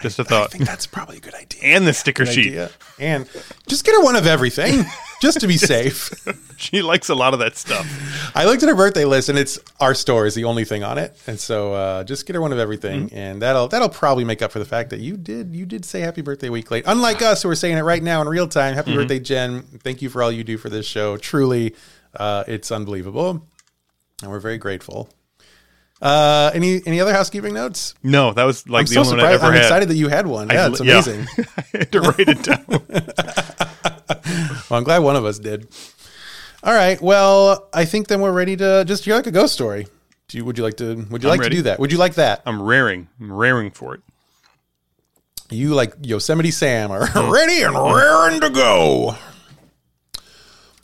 Just 0.00 0.18
a 0.18 0.22
I 0.22 0.24
thought. 0.24 0.44
I 0.44 0.46
think 0.48 0.66
that's 0.66 0.86
probably 0.86 1.16
a 1.16 1.20
good 1.20 1.34
idea. 1.34 1.60
and 1.62 1.86
the 1.86 1.92
sticker 1.92 2.24
Good 2.24 2.34
sheet. 2.34 2.46
idea. 2.48 2.70
And 3.00 3.28
just 3.66 3.84
get 3.84 3.94
her 3.94 4.02
one 4.02 4.16
of 4.16 4.26
everything, 4.26 4.84
just 5.22 5.40
to 5.40 5.46
be 5.46 5.56
safe. 5.56 6.10
She 6.60 6.82
likes 6.82 7.08
a 7.08 7.14
lot 7.14 7.34
of 7.34 7.38
that 7.38 7.56
stuff. 7.56 7.86
I 8.34 8.44
looked 8.44 8.64
at 8.64 8.68
her 8.68 8.74
birthday 8.74 9.04
list, 9.04 9.28
and 9.28 9.38
it's 9.38 9.60
our 9.78 9.94
store 9.94 10.26
is 10.26 10.34
the 10.34 10.42
only 10.42 10.64
thing 10.64 10.82
on 10.82 10.98
it, 10.98 11.16
and 11.28 11.38
so 11.38 11.72
uh, 11.72 12.02
just 12.02 12.26
get 12.26 12.34
her 12.34 12.40
one 12.42 12.52
of 12.52 12.58
everything, 12.58 13.12
and 13.12 13.40
that'll 13.40 13.68
that'll 13.68 13.88
probably 13.88 14.24
make 14.24 14.42
up 14.42 14.50
for 14.50 14.58
the 14.58 14.64
fact 14.64 14.90
that 14.90 14.98
you 14.98 15.16
did 15.16 15.54
you 15.54 15.66
did 15.66 15.84
say 15.84 16.00
happy 16.00 16.20
birthday 16.20 16.48
a 16.48 16.50
week 16.50 16.72
late. 16.72 16.82
Unlike 16.84 17.22
us, 17.22 17.44
who 17.44 17.48
are 17.48 17.54
saying 17.54 17.78
it 17.78 17.82
right 17.82 18.02
now 18.02 18.20
in 18.22 18.28
real 18.28 18.48
time. 18.48 18.74
Happy 18.74 18.92
birthday, 18.92 19.20
Jen! 19.20 19.62
Thank 19.84 20.02
you 20.02 20.10
for 20.10 20.20
all 20.20 20.32
you 20.32 20.42
do 20.42 20.58
for 20.58 20.68
this 20.68 20.84
show. 20.84 21.16
Truly, 21.16 21.76
uh, 22.16 22.42
it's 22.48 22.72
unbelievable, 22.72 23.46
and 24.20 24.32
we're 24.32 24.40
very 24.40 24.58
grateful. 24.58 25.08
Uh, 26.00 26.50
any 26.54 26.80
any 26.86 27.00
other 27.00 27.12
housekeeping 27.12 27.54
notes? 27.54 27.94
No, 28.04 28.32
that 28.32 28.44
was 28.44 28.68
like 28.68 28.82
I'm 28.82 28.86
the 28.86 28.94
so 28.94 29.00
only 29.00 29.10
one 29.16 29.20
I 29.20 29.32
surprised. 29.32 29.42
ever 29.42 29.46
I'm 29.46 29.52
had. 29.54 29.62
excited 29.62 29.88
that 29.88 29.96
you 29.96 30.08
had 30.08 30.26
one. 30.26 30.48
Yeah, 30.48 30.64
I- 30.64 30.68
it's 30.68 30.80
yeah. 30.80 30.92
amazing. 30.92 31.26
I 31.56 31.64
had 31.78 31.92
to 31.92 32.00
write 32.00 32.28
it 32.28 32.42
down. 32.42 32.64
Well, 34.70 34.76
I'm 34.78 34.84
glad 34.84 34.98
one 34.98 35.16
of 35.16 35.24
us 35.24 35.38
did. 35.38 35.68
All 36.62 36.74
right. 36.74 37.00
Well, 37.00 37.68
I 37.72 37.84
think 37.86 38.08
then 38.08 38.20
we're 38.20 38.32
ready 38.32 38.54
to 38.56 38.84
just 38.86 39.04
hear 39.06 39.14
like 39.14 39.26
a 39.26 39.30
ghost 39.30 39.54
story. 39.54 39.86
Do 40.28 40.36
you, 40.36 40.44
would 40.44 40.58
you 40.58 40.64
like 40.64 40.76
to? 40.78 40.94
Would 41.10 41.22
you 41.22 41.28
I'm 41.30 41.32
like 41.32 41.40
ready. 41.40 41.50
to 41.50 41.56
do 41.56 41.62
that? 41.62 41.78
Would 41.80 41.90
you 41.92 41.96
like 41.98 42.14
that? 42.14 42.42
I'm 42.44 42.60
raring. 42.60 43.08
I'm 43.18 43.32
raring 43.32 43.70
for 43.70 43.94
it. 43.94 44.02
You 45.50 45.74
like 45.74 45.94
Yosemite 46.02 46.50
Sam 46.50 46.90
are 46.90 47.08
ready 47.32 47.62
and 47.62 47.74
raring 47.74 48.40
to 48.42 48.50
go. 48.50 49.16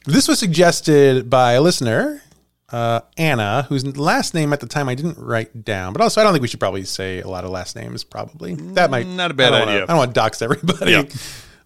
This 0.06 0.28
was 0.28 0.38
suggested 0.38 1.28
by 1.28 1.52
a 1.52 1.60
listener, 1.60 2.22
uh, 2.74 3.00
Anna, 3.16 3.66
whose 3.68 3.96
last 3.96 4.34
name 4.34 4.52
at 4.52 4.60
the 4.60 4.66
time 4.66 4.88
I 4.88 4.94
didn't 4.94 5.18
write 5.18 5.64
down. 5.64 5.92
But 5.92 6.02
also, 6.02 6.20
I 6.20 6.24
don't 6.24 6.32
think 6.32 6.42
we 6.42 6.48
should 6.48 6.60
probably 6.60 6.84
say 6.84 7.20
a 7.20 7.28
lot 7.28 7.44
of 7.44 7.50
last 7.50 7.76
names. 7.76 8.02
Probably 8.04 8.54
that 8.74 8.90
might 8.90 9.06
Not 9.06 9.30
a 9.30 9.34
bad 9.34 9.52
I 9.52 9.62
idea. 9.62 9.66
Wanna, 9.66 9.82
I 9.82 9.86
don't 9.86 9.96
want 9.98 10.10
to 10.14 10.20
dox 10.20 10.42
everybody. 10.42 10.90
Yeah. 10.92 11.04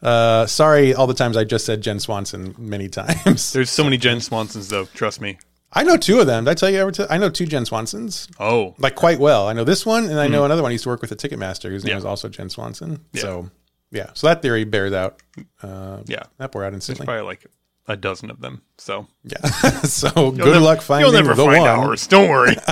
Uh, 0.00 0.46
sorry, 0.46 0.94
all 0.94 1.06
the 1.06 1.14
times 1.14 1.36
I 1.36 1.44
just 1.44 1.64
said 1.66 1.80
Jen 1.80 1.98
Swanson 1.98 2.54
many 2.58 2.88
times. 3.00 3.52
There's 3.52 3.70
so 3.70 3.82
many 3.84 3.96
Jen 3.96 4.18
Swansons, 4.18 4.68
though. 4.68 4.84
Trust 4.86 5.20
me. 5.20 5.38
I 5.72 5.82
know 5.82 5.96
two 5.96 6.20
of 6.20 6.26
them. 6.26 6.44
Did 6.44 6.50
I 6.52 6.54
tell 6.54 6.70
you 6.70 6.78
ever? 6.78 6.90
T- 6.92 7.04
I 7.10 7.18
know 7.18 7.28
two 7.30 7.46
Jen 7.46 7.64
Swansons 7.64 8.28
Oh, 8.40 8.74
like 8.78 8.94
quite 8.94 9.18
well. 9.18 9.48
I 9.48 9.52
know 9.52 9.64
this 9.64 9.84
one, 9.84 10.04
and 10.04 10.18
I 10.20 10.26
know 10.28 10.44
another 10.44 10.62
one. 10.62 10.70
I 10.70 10.72
used 10.72 10.84
to 10.84 10.88
work 10.90 11.02
with 11.02 11.12
a 11.12 11.16
Ticketmaster 11.16 11.68
whose 11.68 11.84
name 11.84 11.90
Mm-hmm. 11.90 11.90
Yeah. 11.90 11.94
was 11.96 12.04
also 12.04 12.28
Jen 12.28 12.48
Swanson. 12.48 13.04
Yeah. 13.12 13.20
So 13.22 13.50
yeah, 13.90 14.10
so 14.14 14.26
that 14.28 14.40
theory 14.40 14.64
bears 14.64 14.92
out. 14.92 15.20
Uh, 15.62 16.02
yeah. 16.06 16.22
that 16.38 16.52
bore 16.52 16.62
out 16.64 16.70
There's 16.72 16.88
instantly. 16.88 17.06
probably 17.06 17.22
like 17.24 17.46
a 17.88 17.96
dozen 17.96 18.30
of 18.30 18.40
them. 18.40 18.62
So 18.76 19.08
Yeah. 19.24 19.38
so 19.82 20.30
good 20.30 20.46
You'll 20.46 20.60
luck 20.60 20.76
nev- 20.78 20.84
finding 20.84 21.12
You'll 21.12 21.20
never 21.22 21.34
the 21.34 21.44
find 21.44 21.60
one. 21.62 21.68
ours. 21.70 22.06
Don't 22.06 22.28
worry. 22.28 22.54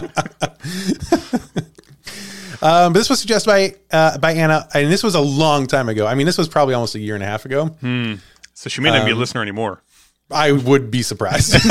Um, 2.63 2.95
this 2.95 3.11
was 3.11 3.21
suggested 3.21 3.47
by 3.49 3.75
uh, 3.93 4.17
by 4.17 4.33
Anna, 4.33 4.67
and 4.73 4.91
this 4.91 5.03
was 5.03 5.15
a 5.15 5.21
long 5.21 5.67
time 5.67 5.91
ago. 5.91 6.07
I 6.07 6.15
mean, 6.15 6.25
this 6.25 6.39
was 6.39 6.49
probably 6.49 6.73
almost 6.75 6.95
a 6.95 6.99
year 6.99 7.15
and 7.15 7.23
a 7.23 7.27
half 7.27 7.45
ago. 7.45 7.67
Hmm. 7.67 8.15
so 8.55 8.71
she 8.71 8.81
may 8.81 8.89
not 8.91 9.05
be 9.05 9.11
a 9.11 9.15
Um, 9.15 9.21
listener 9.21 9.43
anymore. 9.43 9.83
I 10.31 10.53
would 10.53 10.91
be 10.91 11.03
surprised. 11.03 11.55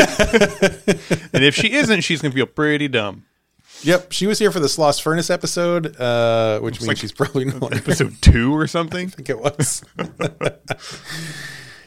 And 1.34 1.44
if 1.44 1.56
she 1.56 1.74
isn't, 1.74 2.02
she's 2.02 2.22
gonna 2.22 2.34
feel 2.36 2.46
pretty 2.46 2.88
dumb. 2.88 3.26
yep, 3.82 4.12
she 4.12 4.28
was 4.28 4.38
here 4.38 4.52
for 4.52 4.60
the 4.60 4.74
Lost 4.78 5.02
Furnace 5.02 5.30
episode, 5.32 6.00
uh, 6.00 6.60
which 6.60 6.76
means 6.80 6.88
like 6.88 6.98
she's 6.98 7.12
probably 7.12 7.46
no 7.46 7.58
longer. 7.58 7.78
Episode 7.78 8.14
two 8.22 8.56
or 8.56 8.68
something. 8.68 9.08
I 9.08 9.10
think 9.10 9.30
it 9.30 9.40
was. 9.40 9.84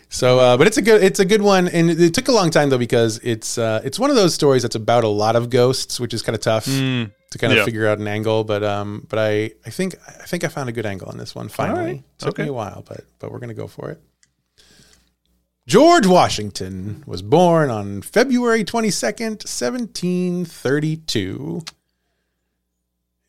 So, 0.08 0.38
uh, 0.38 0.56
but 0.56 0.66
it's 0.66 0.78
a 0.78 0.82
good 0.82 1.02
it's 1.02 1.20
a 1.20 1.24
good 1.24 1.42
one, 1.42 1.68
and 1.68 1.90
it 1.90 2.14
took 2.14 2.28
a 2.28 2.32
long 2.32 2.50
time 2.50 2.70
though 2.70 2.78
because 2.78 3.18
it's 3.22 3.58
uh, 3.58 3.80
it's 3.84 3.98
one 3.98 4.10
of 4.10 4.16
those 4.16 4.34
stories 4.34 4.62
that's 4.62 4.74
about 4.74 5.04
a 5.04 5.08
lot 5.08 5.36
of 5.36 5.50
ghosts, 5.50 6.00
which 6.00 6.14
is 6.14 6.22
kind 6.22 6.34
of 6.34 6.40
tough 6.40 6.64
to 6.64 7.10
kind 7.38 7.52
of 7.52 7.58
yeah. 7.58 7.64
figure 7.64 7.86
out 7.86 7.98
an 7.98 8.08
angle. 8.08 8.44
But 8.44 8.64
um, 8.64 9.06
but 9.08 9.18
I 9.18 9.52
I 9.66 9.70
think 9.70 9.96
I 10.06 10.24
think 10.24 10.44
I 10.44 10.48
found 10.48 10.68
a 10.68 10.72
good 10.72 10.86
angle 10.86 11.08
on 11.08 11.18
this 11.18 11.34
one. 11.34 11.48
Finally, 11.48 11.84
right. 11.84 12.02
took 12.18 12.30
Okay. 12.30 12.44
me 12.44 12.48
a 12.48 12.52
while, 12.52 12.84
but 12.88 13.04
but 13.18 13.30
we're 13.30 13.38
gonna 13.38 13.54
go 13.54 13.66
for 13.66 13.90
it. 13.90 14.00
George 15.66 16.06
Washington 16.06 17.04
was 17.06 17.20
born 17.20 17.68
on 17.68 18.00
February 18.00 18.64
22nd, 18.64 19.44
1732. 19.44 21.60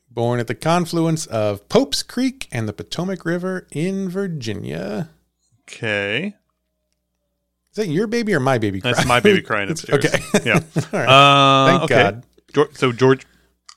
Born 0.09 0.39
at 0.39 0.47
the 0.47 0.55
confluence 0.55 1.25
of 1.25 1.67
Pope's 1.67 2.01
Creek 2.01 2.47
and 2.49 2.67
the 2.67 2.71
Potomac 2.73 3.25
River 3.25 3.67
in 3.71 4.07
Virginia. 4.07 5.09
Okay, 5.67 6.35
that 7.79 7.87
your 7.87 8.07
baby 8.07 8.33
or 8.33 8.39
my 8.39 8.57
baby? 8.57 8.79
that's 8.79 8.97
crying? 8.99 9.07
my 9.07 9.19
baby 9.19 9.41
crying 9.49 9.69
upstairs. 9.71 10.05
Okay. 10.05 10.19
Yeah. 10.45 10.59
All 10.93 10.99
right. 10.99 11.07
Uh, 11.09 11.67
Thank 11.67 11.83
okay. 11.83 12.03
God. 12.03 12.23
Geor- 12.53 12.77
so 12.77 12.91
George. 12.91 13.25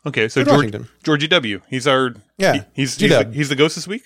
Okay, 0.06 0.28
so 0.28 0.40
George 0.40 0.46
George 0.48 0.56
Washington. 0.58 0.88
Georgie 1.04 1.28
W. 1.28 1.60
He's 1.68 1.86
our 1.86 2.14
Yeah, 2.38 2.52
he- 2.54 2.60
he's 2.82 2.96
he's 2.96 3.10
the, 3.10 3.30
he's 3.32 3.48
the 3.48 3.54
ghost 3.56 3.76
this 3.76 3.86
week. 3.88 4.02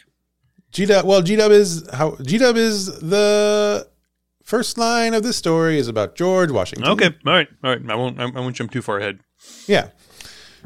G 0.72 0.84
Dub. 0.86 1.04
Well, 1.06 1.22
G 1.22 1.36
Dub 1.36 1.50
is 1.52 1.88
how 1.92 2.16
G 2.22 2.38
Dub 2.38 2.56
is 2.56 2.86
the 3.00 3.88
first 4.44 4.76
line 4.78 5.14
of 5.14 5.22
this 5.22 5.36
story 5.36 5.78
is 5.78 5.88
about 5.88 6.14
George 6.16 6.50
Washington. 6.50 6.88
Okay, 6.92 7.06
all 7.26 7.32
right, 7.32 7.48
all 7.64 7.70
right. 7.70 7.80
I 7.90 7.94
won't 7.94 8.20
I, 8.20 8.24
I 8.24 8.40
won't 8.40 8.54
jump 8.56 8.72
too 8.72 8.82
far 8.82 8.98
ahead. 8.98 9.20
Yeah. 9.66 9.88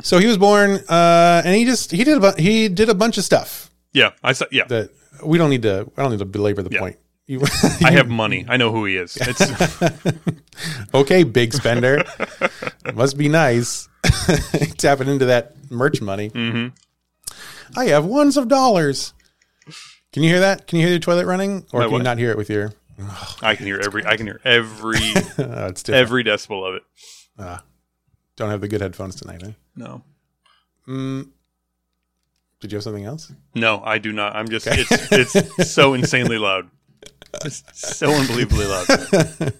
So 0.03 0.19
he 0.19 0.27
was 0.27 0.39
born, 0.39 0.81
uh, 0.89 1.43
and 1.45 1.55
he 1.55 1.65
just 1.65 1.91
he 1.93 2.03
did 2.05 2.17
a 2.17 2.21
bu- 2.33 2.41
he 2.43 2.69
did 2.69 2.89
a 2.89 2.95
bunch 2.95 3.19
of 3.19 3.25
stuff 3.25 3.71
Yeah, 3.93 4.11
I 4.25 4.33
saw. 4.33 4.47
Yeah, 4.51 4.65
that 4.65 4.91
we 5.23 5.37
don't 5.39 5.51
need 5.51 5.63
to. 5.63 5.91
I 5.97 6.03
don't 6.03 6.11
need 6.11 6.19
to 6.21 6.25
belabor 6.25 6.63
the 6.63 6.71
Yeah. 6.73 6.81
point. 6.81 6.97
You, 7.31 7.41
I 7.85 7.93
have 7.93 8.09
money. 8.09 8.45
I 8.49 8.57
know 8.57 8.73
who 8.73 8.87
he 8.87 8.97
is. 8.97 9.17
It's 9.21 9.41
okay, 10.95 11.23
big 11.23 11.53
spender. 11.53 12.03
Must 12.95 13.17
be 13.17 13.29
nice 13.29 13.89
tapping 14.79 15.07
into 15.07 15.27
that 15.27 15.55
merch 15.71 16.01
money. 16.01 16.31
Mhm. 16.31 16.73
I 17.77 17.85
have 17.87 18.05
ones 18.05 18.37
of 18.37 18.49
dollars. 18.49 19.15
Can 20.13 20.25
you 20.25 20.29
hear 20.29 20.41
that? 20.41 20.67
Can 20.67 20.81
you 20.81 20.87
hear 20.89 20.93
the 20.95 20.99
toilet 20.99 21.25
running, 21.25 21.67
or 21.73 21.83
can 21.85 21.93
you 21.93 22.03
not 22.03 22.19
hear 22.19 22.33
it 22.33 22.37
with 22.37 22.51
your? 22.51 22.73
I 23.43 23.55
can 23.55 23.65
hear 23.65 23.79
every 23.81 24.05
I 24.05 24.17
can 24.17 24.27
hear 24.27 24.41
every 24.45 24.99
Uh, 25.39 25.69
it's 25.69 25.89
every 25.89 26.25
decibel 26.25 26.69
of 26.69 26.75
it. 26.75 26.83
Don't 28.35 28.51
have 28.51 28.61
the 28.61 28.67
good 28.67 28.81
headphones 28.81 29.15
tonight. 29.15 29.43
Huh? 29.45 29.53
No, 29.77 30.03
Did 32.61 32.73
you 32.73 32.77
have 32.77 32.83
something 32.83 33.05
else? 33.05 33.31
no, 33.55 33.81
I 33.85 33.99
do 33.99 34.11
not. 34.13 34.35
I'm 34.35 34.49
just 34.49 34.67
it's 34.67 35.37
it's 35.37 35.71
so 35.71 35.95
insanely 35.95 36.39
loud. 36.39 36.69
It's 37.45 37.63
so 37.73 38.11
unbelievably 38.11 38.67
loud. 38.67 38.87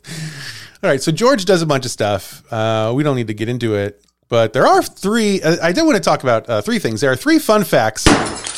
All 0.83 0.89
right, 0.91 1.01
so 1.03 1.13
George 1.13 1.45
does 1.45 1.63
a 1.63 1.67
bunch 1.67 1.85
of 1.85 1.91
stuff. 1.91 2.43
Uh, 2.53 2.93
we 2.95 3.03
don't 3.03 3.17
need 3.17 3.27
to 3.29 3.35
get 3.35 3.49
into 3.49 3.75
it, 3.75 4.05
but 4.29 4.53
there 4.53 4.67
are 4.67 4.83
three. 4.83 5.43
Uh, 5.43 5.57
I 5.63 5.73
did 5.73 5.83
want 5.85 5.97
to 5.97 6.03
talk 6.03 6.23
about 6.23 6.49
uh, 6.49 6.63
three 6.63 6.79
things. 6.79 7.01
There 7.03 7.13
are 7.13 7.17
three 7.17 7.39
fun 7.39 7.65
facts 7.65 8.07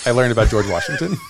I 0.07 0.13
learned 0.13 0.33
about 0.33 0.49
George 0.49 0.69
Washington. 0.69 1.17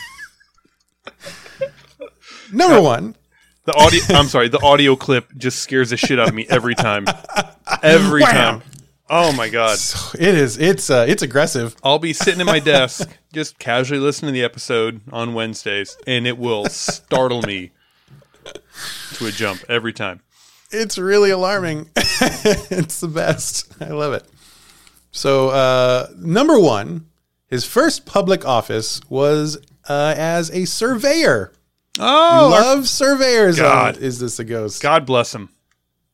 Number 2.52 2.80
one, 2.82 3.16
The 3.64 3.72
audio. 3.74 4.00
I'm 4.10 4.26
sorry. 4.26 4.48
The 4.48 4.60
audio 4.62 4.94
clip 4.96 5.34
just 5.36 5.60
scares 5.60 5.90
the 5.90 5.96
shit 5.96 6.18
out 6.20 6.28
of 6.28 6.34
me 6.34 6.46
every 6.50 6.74
time. 6.74 7.06
Every 7.82 8.20
Wham! 8.22 8.60
time. 8.60 8.62
Oh 9.14 9.31
my 9.35 9.50
god. 9.50 9.78
it 10.19 10.35
is 10.35 10.57
it's 10.57 10.88
uh, 10.88 11.04
it's 11.07 11.23
aggressive. 11.23 11.76
I'll 11.85 11.99
be 11.99 12.14
sitting 12.14 12.40
at 12.40 12.47
my 12.47 12.61
desk, 12.61 13.07
just 13.35 13.59
casually 13.59 14.00
listening 14.00 14.31
to 14.31 14.33
the 14.33 14.42
episode 14.42 15.02
on 15.12 15.35
Wednesdays, 15.35 15.99
and 16.07 16.26
it 16.26 16.38
will 16.38 16.64
startle 16.71 17.42
me 17.42 17.73
to 19.16 19.26
a 19.26 19.31
jump 19.31 19.61
every 19.69 19.92
time. 19.92 20.23
It's 20.71 20.97
really 20.97 21.28
alarming. 21.28 21.90
it's 21.97 23.00
the 23.00 23.09
best. 23.09 23.71
I 23.83 23.88
love 23.88 24.14
it. 24.14 24.25
So, 25.11 25.50
uh, 25.50 26.07
number 26.16 26.59
one, 26.59 27.07
his 27.49 27.66
first 27.66 28.07
public 28.07 28.47
office 28.47 28.99
was 29.11 29.59
uh, 29.90 30.14
as 30.16 30.50
a 30.52 30.64
surveyor. 30.64 31.52
Oh, 32.00 32.49
Love 32.50 32.88
surveyors. 32.88 33.59
God. 33.59 33.99
on 33.99 34.02
Is 34.02 34.19
this 34.21 34.38
a 34.38 34.45
ghost? 34.45 34.81
God 34.81 35.04
bless 35.04 35.35
him. 35.35 35.50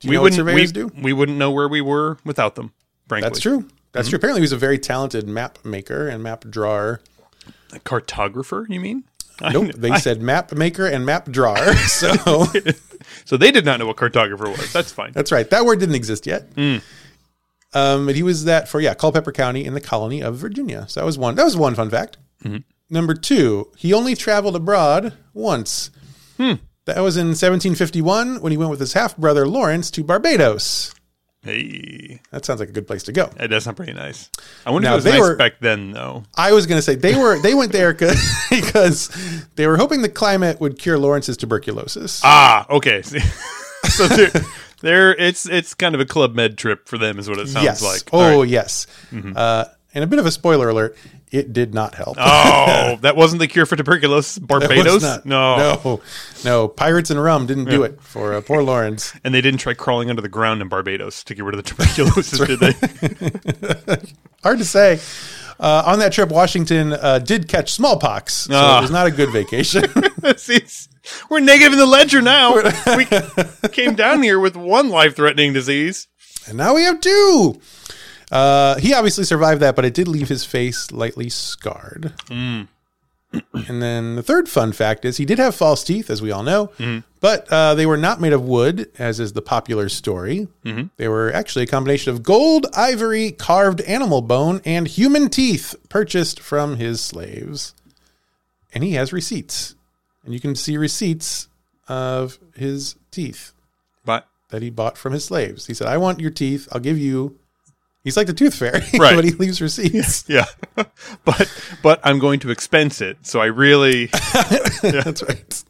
Do 0.01 0.09
you 0.09 0.11
we 0.11 0.17
know 0.17 0.23
what 0.23 0.25
wouldn't. 0.33 0.37
surveyors 0.39 0.69
We, 0.71 0.73
do? 0.73 0.93
we 1.01 1.13
wouldn't 1.13 1.39
know 1.39 1.53
where 1.53 1.69
we 1.69 1.81
were 1.81 2.19
without 2.25 2.57
them. 2.57 2.73
Frankly, 3.09 3.29
That's 3.29 3.41
true. 3.41 3.69
That's 3.93 4.07
Mm-hmm. 4.07 4.11
true. 4.11 4.17
Apparently, 4.19 4.41
he 4.41 4.45
was 4.45 4.53
a 4.53 4.57
very 4.59 4.79
talented 4.79 5.27
map 5.27 5.59
maker 5.65 6.09
and 6.09 6.23
map 6.23 6.45
drawer. 6.49 7.01
A 7.73 7.79
cartographer, 7.81 8.67
you 8.69 8.81
mean? 8.81 9.05
Nope, 9.41 9.73
they 9.77 9.97
said 9.99 10.21
map 10.21 10.53
maker 10.53 10.87
and 10.87 11.07
map 11.07 11.31
drawer. 11.31 11.57
So 11.87 12.47
So 13.25 13.37
they 13.37 13.51
did 13.51 13.65
not 13.65 13.79
know 13.79 13.87
what 13.87 13.97
cartographer 13.97 14.49
was. 14.49 14.73
That's 14.73 14.91
fine. 14.93 15.13
that's 15.13 15.31
right. 15.33 15.49
That 15.51 15.65
word 15.65 15.79
didn't 15.81 15.95
exist 15.95 16.27
yet. 16.27 16.51
Mm. 16.55 16.83
Um, 17.75 18.07
but 18.07 18.17
he 18.17 18.23
was 18.23 18.45
that 18.45 18.69
for 18.69 18.81
yeah, 18.81 18.95
Culpeper 18.95 19.33
County 19.33 19.65
in 19.65 19.75
the 19.75 19.81
colony 19.81 20.23
of 20.23 20.37
Virginia. 20.37 20.87
So 20.89 21.01
that 21.01 21.07
was 21.07 21.17
one. 21.19 21.35
That 21.37 21.45
was 21.45 21.57
one 21.57 21.75
fun 21.75 21.91
fact. 21.91 22.17
Mm-hmm. 22.45 22.59
Number 22.91 23.15
two, 23.15 23.71
he 23.77 23.93
only 23.93 24.15
traveled 24.15 24.57
abroad 24.57 25.13
once. 25.35 25.91
Hmm. 26.39 26.55
That 26.87 27.01
was 27.01 27.17
in 27.19 27.29
1751 27.29 28.41
when 28.41 28.51
he 28.51 28.57
went 28.57 28.71
with 28.71 28.81
his 28.81 28.95
half 28.95 29.17
brother 29.17 29.47
Lawrence 29.47 29.91
to 29.93 30.03
Barbados. 30.03 30.95
Hey, 31.45 32.21
That 32.33 32.45
sounds 32.45 32.59
like 32.61 32.69
a 32.69 32.73
good 32.73 32.87
place 32.87 33.05
to 33.05 33.13
go. 33.13 33.27
that 33.37 33.49
does 33.49 33.65
sound 33.65 33.77
pretty 33.77 33.93
nice. 33.93 34.29
I 34.67 34.71
wonder 34.71 34.89
Now, 34.89 34.95
if 34.97 34.97
it 34.97 34.97
was 34.97 35.05
they 35.05 35.11
nice 35.13 35.21
were- 35.21 35.37
back 35.37 35.53
then, 35.61 35.93
though. 35.93 36.25
I 36.37 36.53
was 36.53 36.67
going 36.67 36.79
to 36.79 36.83
say 36.83 36.95
they 36.97 37.15
were 37.17 37.39
they 37.41 37.55
went 37.55 37.73
there 37.73 37.95
'cause- 37.95 38.21
because 38.51 39.47
they 39.55 39.67
were 39.67 39.77
hoping 39.77 40.03
the 40.03 40.09
climate 40.09 40.61
would 40.61 40.79
cure 40.79 40.99
Lawrence's 40.99 41.37
tuberculosis. 41.37 42.21
Ah, 42.25 42.67
okay. 42.71 43.03
so 43.89 44.09
they're, 44.09 44.31
they're 44.83 45.15
it's 45.15 45.49
it's 45.49 45.75
kind 45.75 45.95
of 45.95 46.01
a 46.01 46.05
club 46.07 46.35
med 46.35 46.59
trip 46.59 46.89
for 46.89 46.99
them, 46.99 47.19
is 47.19 47.29
what 47.29 47.39
it 47.39 47.49
sounds 47.49 47.65
yes. 47.65 47.83
like. 47.83 48.03
Oh, 48.13 48.41
right. 48.41 48.49
Mm-hmm. 48.49 48.51
yes. 48.51 48.87
Uh, 49.37 49.65
and 49.95 50.05
a 50.05 50.07
bit 50.07 50.19
of 50.19 50.27
a 50.27 50.31
spoiler 50.33 50.69
alert: 50.69 50.97
it 51.31 51.53
did 51.53 51.75
not 51.75 51.95
help. 51.95 52.17
Oh, 52.19 52.99
that 53.03 53.17
wasn't 53.17 53.41
the 53.41 53.47
cure 53.49 53.67
for 53.67 53.77
tuberculosis. 53.77 54.39
Barbados? 54.39 55.03
not. 55.03 55.27
No. 55.27 55.57
no, 55.85 56.01
no. 56.45 56.69
Pirates 56.69 57.11
and 57.11 57.23
rum 57.23 57.47
didn't 57.47 57.67
do 57.67 57.83
it 57.83 58.01
for 58.01 58.35
uh, 58.35 58.41
poor 58.41 58.63
Lawrence. 58.63 59.13
And 59.25 59.35
they 59.35 59.41
didn't 59.41 59.61
try 59.61 59.75
crawling 59.75 60.09
under 60.11 60.23
the 60.23 60.29
ground 60.29 60.63
in 60.63 60.69
Barbados 60.69 61.23
to 61.25 61.35
get 61.35 61.45
rid 61.45 61.55
of 61.55 61.63
the 61.65 61.69
tuberculosis, 61.75 62.39
did 62.39 62.61
they? 62.61 64.13
Hard 64.43 64.59
to 64.59 64.65
say. 64.65 65.01
Uh, 65.61 65.83
on 65.87 65.99
that 65.99 66.13
trip, 66.13 66.29
Washington 66.31 66.93
uh, 66.93 67.19
did 67.19 67.49
catch 67.49 67.73
smallpox, 67.73 68.33
so 68.35 68.55
Ah. 68.55 68.79
it 68.79 68.83
was 68.83 68.91
not 68.93 69.07
a 69.09 69.11
good 69.11 69.31
vacation. 69.31 69.83
See, 70.37 70.61
we're 71.29 71.41
negative 71.41 71.73
in 71.73 71.79
the 71.81 71.87
ledger 71.87 72.23
now. 72.23 72.55
we 72.97 73.07
came 73.71 73.95
down 73.97 74.23
here 74.23 74.39
with 74.39 74.57
one 74.57 74.89
life-threatening 74.89 75.53
disease. 75.53 76.07
and 76.47 76.57
now 76.57 76.75
we 76.75 76.85
have 76.85 77.01
two. 77.01 77.61
Uh, 78.31 78.77
he 78.79 78.93
obviously 78.95 79.25
survived 79.25 79.63
that, 79.63 79.75
but 79.77 79.85
it 79.85 79.95
did 79.95 80.09
leave 80.09 80.29
his 80.29 80.45
face 80.45 80.91
lightly 80.93 81.29
scarred. 81.31 82.13
Mm. 82.27 82.69
and 83.69 83.83
then 83.83 84.17
the 84.17 84.23
third 84.23 84.49
fun 84.49 84.73
fact 84.73 85.05
is 85.05 85.19
he 85.19 85.25
did 85.27 85.39
have 85.39 85.55
false 85.55 85.85
teeth, 85.85 86.09
as 86.11 86.23
we 86.23 86.31
all 86.31 86.43
know, 86.43 86.69
Mm-hmm. 86.79 87.01
but 87.21 87.47
uh, 87.53 87.75
they 87.75 87.85
were 87.85 87.97
not 87.99 88.21
made 88.23 88.33
of 88.33 88.43
wood, 88.43 88.91
as 88.99 89.21
is 89.21 89.35
the 89.35 89.43
popular 89.43 89.89
story. 89.91 90.49
Mm-hmm. 90.65 90.85
They 90.97 91.09
were 91.09 91.33
actually 91.33 91.65
a 91.65 91.69
combination 91.69 92.13
of 92.13 92.23
gold, 92.23 92.67
ivory, 92.75 93.33
carved 93.33 93.81
animal 93.83 94.23
bone, 94.23 94.63
and 94.65 94.89
human 94.89 95.29
teeth 95.29 95.75
purchased 95.91 96.41
from 96.41 96.77
his 96.77 97.01
slaves. 97.03 97.75
And 98.75 98.83
he 98.85 98.93
has 98.93 99.13
receipts. 99.13 99.75
And 100.25 100.33
you 100.35 100.41
can 100.41 100.55
see 100.55 100.77
receipts 100.77 101.49
of 101.87 102.39
his 102.55 102.97
teeth 103.11 103.53
But 104.05 104.27
that 104.51 104.61
he 104.63 104.69
bought 104.71 104.99
from 104.99 105.13
his 105.15 105.25
slaves. 105.25 105.67
He 105.67 105.75
said, 105.75 105.87
I 105.87 105.97
want 105.97 106.21
your 106.21 106.31
teeth. 106.31 106.69
I'll 106.73 106.81
give 106.81 106.99
you. 106.99 107.38
He's 108.09 108.17
like 108.17 108.27
the 108.27 108.33
tooth 108.33 108.55
fairy, 108.55 108.81
Right. 108.99 109.15
but 109.15 109.23
he 109.25 109.33
leaves 109.33 109.61
receipts. 109.61 110.25
yeah, 110.29 110.47
but 111.27 111.63
but 111.83 112.01
I'm 112.03 112.19
going 112.19 112.41
to 112.41 112.51
expense 112.51 113.03
it. 113.03 113.19
So 113.27 113.39
I 113.39 113.47
really 113.47 114.07
That's 114.07 115.23
right. 115.23 115.65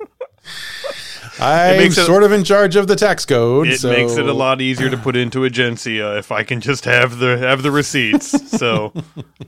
I'm 1.40 1.80
it- 1.80 1.92
sort 1.94 2.22
of 2.22 2.30
in 2.30 2.44
charge 2.44 2.76
of 2.76 2.86
the 2.86 2.94
tax 2.96 3.24
code. 3.24 3.66
it 3.68 3.80
so 3.80 3.90
makes 3.90 4.16
it 4.16 4.26
a 4.28 4.32
lot 4.32 4.60
easier 4.60 4.88
to 4.88 4.96
put 4.96 5.16
into 5.16 5.40
Agencia 5.40 6.16
if 6.18 6.30
I 6.32 6.42
can 6.44 6.60
just 6.60 6.84
have 6.84 7.18
the 7.18 7.38
have 7.38 7.62
the 7.64 7.70
receipts. 7.72 8.28
So 8.58 8.92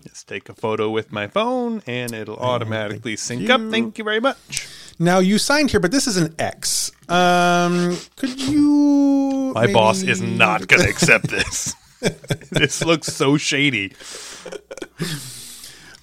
just 0.07 0.27
take 0.29 0.49
a 0.49 0.55
photo 0.55 0.91
with 0.91 1.13
my 1.13 1.27
phone 1.29 1.83
and 1.87 2.13
it'll 2.13 2.37
automatically 2.39 3.15
sync 3.17 3.49
up. 3.51 3.61
Thank 3.71 3.99
you 3.99 4.05
very 4.05 4.21
much. 4.21 4.69
Now 4.99 5.19
you 5.21 5.39
signed 5.39 5.71
here, 5.71 5.81
but 5.81 5.93
this 5.93 6.07
is 6.07 6.17
an 6.17 6.35
X. 6.39 6.93
Um, 7.09 7.97
could 8.17 8.41
you? 8.41 9.53
My 9.55 9.73
boss 9.73 10.03
is 10.03 10.21
not 10.21 10.69
going 10.69 10.83
to 10.83 10.89
accept 10.89 11.27
this. 11.29 11.75
this 12.51 12.85
looks 12.85 13.09
so 13.09 13.37
shady. 13.37 13.93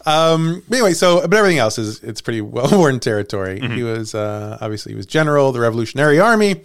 Um. 0.05 0.63
Anyway, 0.71 0.93
so 0.93 1.21
but 1.27 1.33
everything 1.37 1.57
else 1.57 1.77
is 1.77 2.01
it's 2.01 2.21
pretty 2.21 2.39
well 2.41 2.69
worn 2.71 2.99
territory. 2.99 3.59
Mm-hmm. 3.59 3.75
He 3.75 3.83
was 3.83 4.15
uh, 4.15 4.57
obviously 4.61 4.93
he 4.93 4.95
was 4.95 5.05
general 5.05 5.49
of 5.49 5.53
the 5.53 5.59
Revolutionary 5.59 6.17
Army, 6.17 6.61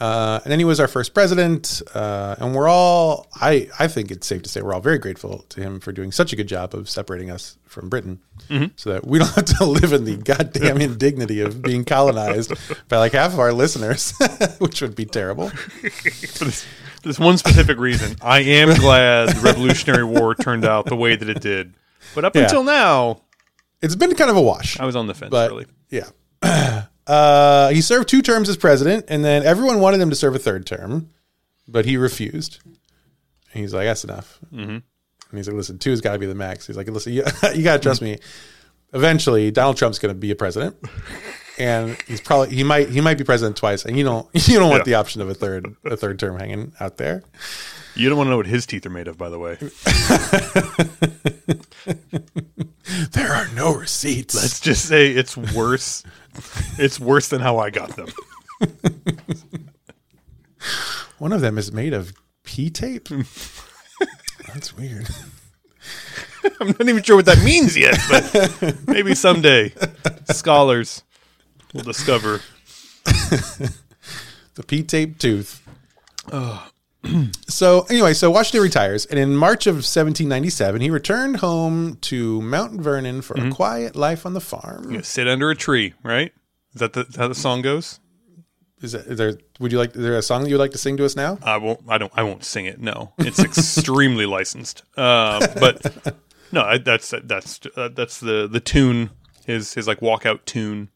uh, 0.00 0.40
and 0.42 0.50
then 0.50 0.58
he 0.58 0.64
was 0.64 0.80
our 0.80 0.88
first 0.88 1.14
president. 1.14 1.82
Uh, 1.94 2.34
and 2.40 2.54
we're 2.56 2.66
all 2.68 3.28
I 3.40 3.68
I 3.78 3.86
think 3.86 4.10
it's 4.10 4.26
safe 4.26 4.42
to 4.42 4.48
say 4.48 4.60
we're 4.60 4.74
all 4.74 4.80
very 4.80 4.98
grateful 4.98 5.44
to 5.50 5.60
him 5.60 5.78
for 5.78 5.92
doing 5.92 6.10
such 6.10 6.32
a 6.32 6.36
good 6.36 6.48
job 6.48 6.74
of 6.74 6.88
separating 6.90 7.30
us 7.30 7.56
from 7.64 7.88
Britain, 7.88 8.18
Mm-hmm. 8.48 8.66
so 8.76 8.90
that 8.92 9.06
we 9.06 9.18
don't 9.20 9.32
have 9.34 9.44
to 9.44 9.64
live 9.66 9.92
in 9.92 10.04
the 10.04 10.16
goddamn 10.16 10.80
indignity 10.80 11.40
of 11.42 11.62
being 11.62 11.84
colonized 11.84 12.52
by 12.88 12.96
like 12.96 13.12
half 13.12 13.32
of 13.34 13.38
our 13.38 13.52
listeners, 13.52 14.14
which 14.58 14.80
would 14.82 14.96
be 14.96 15.04
terrible. 15.04 15.52
This, 17.08 17.18
one 17.18 17.38
specific 17.38 17.78
reason, 17.78 18.16
I 18.22 18.40
am 18.40 18.74
glad 18.78 19.30
the 19.30 19.40
Revolutionary 19.40 20.04
War 20.04 20.34
turned 20.34 20.64
out 20.64 20.84
the 20.86 20.94
way 20.96 21.16
that 21.16 21.28
it 21.28 21.40
did. 21.40 21.74
But 22.14 22.24
up 22.26 22.36
Yeah. 22.36 22.42
until 22.42 22.62
now, 22.64 23.22
It's 23.80 23.94
been 23.96 24.14
kind 24.14 24.30
of 24.30 24.36
a 24.36 24.42
wash. 24.42 24.78
I 24.78 24.84
was 24.84 24.94
on 24.96 25.06
the 25.06 25.14
fence, 25.14 25.30
but 25.30 25.50
really. 25.50 25.66
yeah. 25.90 26.08
Uh, 27.08 27.70
he 27.70 27.80
served 27.80 28.06
two 28.06 28.20
terms 28.20 28.50
as 28.50 28.58
president, 28.58 29.06
and 29.08 29.24
then 29.24 29.42
everyone 29.42 29.80
wanted 29.80 29.98
him 29.98 30.10
to 30.10 30.14
serve 30.16 30.34
a 30.34 30.38
third 30.38 30.66
term, 30.66 31.08
but 31.66 31.86
he 31.86 31.96
refused. 31.96 32.58
And 32.64 33.62
he's 33.62 33.72
like, 33.72 33.86
"That's 33.86 34.04
enough." 34.04 34.38
Mm-hmm. 34.52 34.68
And 34.70 34.82
he's 35.32 35.48
like, 35.48 35.56
"Listen, 35.56 35.78
two 35.78 35.88
has 35.88 36.02
got 36.02 36.12
to 36.12 36.18
be 36.18 36.26
the 36.26 36.34
max." 36.34 36.66
He's 36.66 36.76
like, 36.76 36.86
"Listen, 36.86 37.14
you, 37.14 37.24
you 37.54 37.62
got 37.62 37.78
to 37.78 37.82
trust 37.82 38.02
me. 38.02 38.18
Eventually, 38.92 39.50
Donald 39.50 39.78
Trump's 39.78 39.98
going 39.98 40.14
to 40.14 40.18
be 40.20 40.30
a 40.30 40.34
president, 40.36 40.76
and 41.58 41.96
he's 42.06 42.20
probably 42.20 42.54
he 42.54 42.62
might 42.62 42.88
he 42.90 43.00
might 43.00 43.18
be 43.18 43.24
president 43.24 43.56
twice, 43.56 43.84
and 43.84 43.98
you 43.98 44.04
don't 44.04 44.26
you 44.48 44.58
don't 44.58 44.70
want 44.70 44.80
Yeah. 44.80 44.84
the 44.84 44.94
option 44.94 45.20
of 45.20 45.28
a 45.28 45.34
third 45.34 45.74
a 45.84 45.96
third 45.96 46.18
term 46.18 46.38
hanging 46.38 46.72
out 46.80 46.96
there." 46.96 47.22
You 47.94 48.08
don't 48.08 48.16
want 48.16 48.28
to 48.28 48.30
know 48.30 48.36
what 48.36 48.46
his 48.46 48.64
teeth 48.64 48.86
are 48.86 48.90
made 48.90 49.08
of, 49.08 49.18
by 49.18 49.28
the 49.28 49.40
way. 49.40 49.58
There 53.12 53.32
are 53.32 53.48
no 53.54 53.74
receipts. 53.74 54.34
Let's 54.34 54.60
just 54.60 54.86
say 54.86 55.08
it's 55.10 55.36
worse. 55.36 56.02
it's 56.78 56.98
worse 56.98 57.28
than 57.28 57.40
how 57.40 57.58
I 57.58 57.70
got 57.70 57.96
them. 57.96 58.08
One 61.18 61.32
of 61.32 61.40
them 61.40 61.58
is 61.58 61.72
made 61.72 61.92
of 61.92 62.12
pee 62.44 62.70
tape. 62.70 63.08
That's 64.46 64.76
weird. 64.76 65.08
I'm 66.60 66.68
not 66.68 66.88
even 66.88 67.02
sure 67.02 67.16
what 67.16 67.26
that 67.26 67.42
means 67.44 67.76
yet, 67.76 67.98
but 68.10 68.88
maybe 68.88 69.14
someday 69.14 69.72
scholars 70.32 71.02
will 71.72 71.82
discover. 71.82 72.40
the 73.04 74.62
pee 74.66 74.82
tape 74.82 75.18
tooth. 75.18 75.66
so 77.48 77.86
anyway, 77.88 78.12
so 78.12 78.30
Washington 78.30 78.62
retires, 78.62 79.06
and 79.06 79.18
in 79.18 79.36
March 79.36 79.66
of 79.66 79.76
1797, 79.76 80.80
he 80.80 80.90
returned 80.90 81.36
home 81.38 81.96
to 82.02 82.42
Mount 82.42 82.80
Vernon 82.80 83.22
for 83.22 83.34
a 83.34 83.50
quiet 83.50 83.96
life 83.96 84.26
on 84.26 84.34
the 84.34 84.40
farm. 84.40 84.90
You 84.90 85.02
sit 85.02 85.28
under 85.28 85.50
a 85.50 85.56
tree, 85.56 85.94
right? 86.02 86.32
Is 86.74 86.80
that 86.80 86.92
the, 86.92 87.06
how 87.16 87.28
the 87.28 87.34
song 87.34 87.62
goes? 87.62 88.00
Is, 88.80 88.92
that, 88.92 89.06
is 89.06 89.18
there? 89.18 89.34
Would 89.58 89.72
you 89.72 89.78
like? 89.78 89.96
Is 89.96 90.02
there 90.02 90.16
a 90.16 90.22
song 90.22 90.44
that 90.44 90.50
you'd 90.50 90.58
like 90.58 90.70
to 90.72 90.78
sing 90.78 90.96
to 90.98 91.04
us 91.04 91.16
now? 91.16 91.38
I 91.42 91.56
won't. 91.56 91.80
I 91.88 91.98
don't. 91.98 92.12
I 92.14 92.22
won't 92.22 92.44
sing 92.44 92.66
it. 92.66 92.80
No, 92.80 93.12
it's 93.18 93.40
extremely 93.40 94.26
licensed. 94.26 94.84
Uh, 94.96 95.44
but 95.58 96.14
no, 96.52 96.62
I, 96.62 96.78
that's 96.78 97.12
that's 97.24 97.60
uh, 97.76 97.88
that's 97.88 98.20
the 98.20 98.46
the 98.46 98.60
tune. 98.60 99.10
His 99.46 99.74
his 99.74 99.88
like 99.88 100.00
walkout 100.00 100.44
tune 100.44 100.90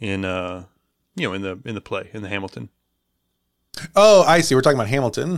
in 0.00 0.24
uh 0.24 0.64
you 1.16 1.26
know 1.28 1.34
in 1.34 1.42
the 1.42 1.58
in 1.64 1.74
the 1.74 1.80
play 1.80 2.10
in 2.12 2.22
the 2.22 2.28
Hamilton. 2.28 2.68
Oh, 3.94 4.22
I 4.22 4.40
see. 4.40 4.54
We're 4.54 4.62
talking 4.62 4.78
about 4.78 4.88
Hamilton. 4.88 5.30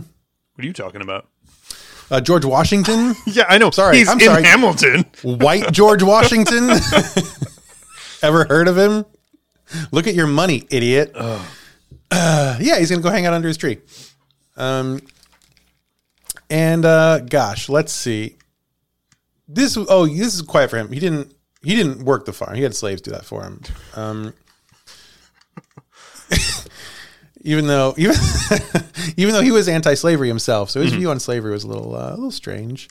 What 0.55 0.63
are 0.63 0.67
you 0.67 0.73
talking 0.73 1.01
about? 1.01 1.27
Uh, 2.11 2.19
George 2.21 2.45
Washington, 2.45 3.15
Yeah, 3.25 3.45
I 3.47 3.57
know. 3.57 3.71
Sorry, 3.71 3.97
he's 3.97 4.09
I'm 4.09 4.19
in 4.19 4.25
sorry. 4.25 4.43
Hamilton. 4.43 5.05
white 5.23 5.71
George 5.71 6.03
Washington. 6.03 6.69
Ever 8.21 8.45
heard 8.45 8.67
of 8.67 8.77
him? 8.77 9.05
Look 9.91 10.07
at 10.07 10.13
your 10.13 10.27
money, 10.27 10.67
idiot. 10.69 11.11
Uh, 11.15 12.57
yeah, 12.59 12.77
he's 12.77 12.89
gonna 12.89 13.01
go 13.01 13.09
hang 13.09 13.25
out 13.25 13.33
under 13.33 13.47
his 13.47 13.57
tree. 13.57 13.79
Um, 14.57 15.01
and 16.49 16.85
uh, 16.85 17.19
gosh, 17.19 17.69
let's 17.69 17.91
see. 17.91 18.37
This 19.47 19.77
oh, 19.77 20.05
this 20.05 20.35
is 20.35 20.41
quiet 20.41 20.69
for 20.69 20.77
him. 20.77 20.91
He 20.91 20.99
didn't 20.99 21.33
he 21.63 21.75
didn't 21.75 22.03
work 22.03 22.25
the 22.25 22.33
farm. 22.33 22.55
He 22.55 22.61
had 22.63 22.75
slaves 22.75 23.01
do 23.01 23.11
that 23.11 23.25
for 23.25 23.43
him. 23.43 23.61
Um, 23.95 24.33
even 27.43 27.67
though 27.67 27.93
even 27.97 28.15
even 29.17 29.33
though 29.33 29.41
he 29.41 29.51
was 29.51 29.67
anti-slavery 29.67 30.27
himself, 30.27 30.69
so 30.69 30.81
his 30.81 30.93
view 30.93 31.09
on 31.11 31.19
slavery 31.19 31.51
was 31.51 31.63
a 31.63 31.67
little 31.67 31.95
uh, 31.95 32.09
a 32.09 32.15
little 32.15 32.31
strange. 32.31 32.89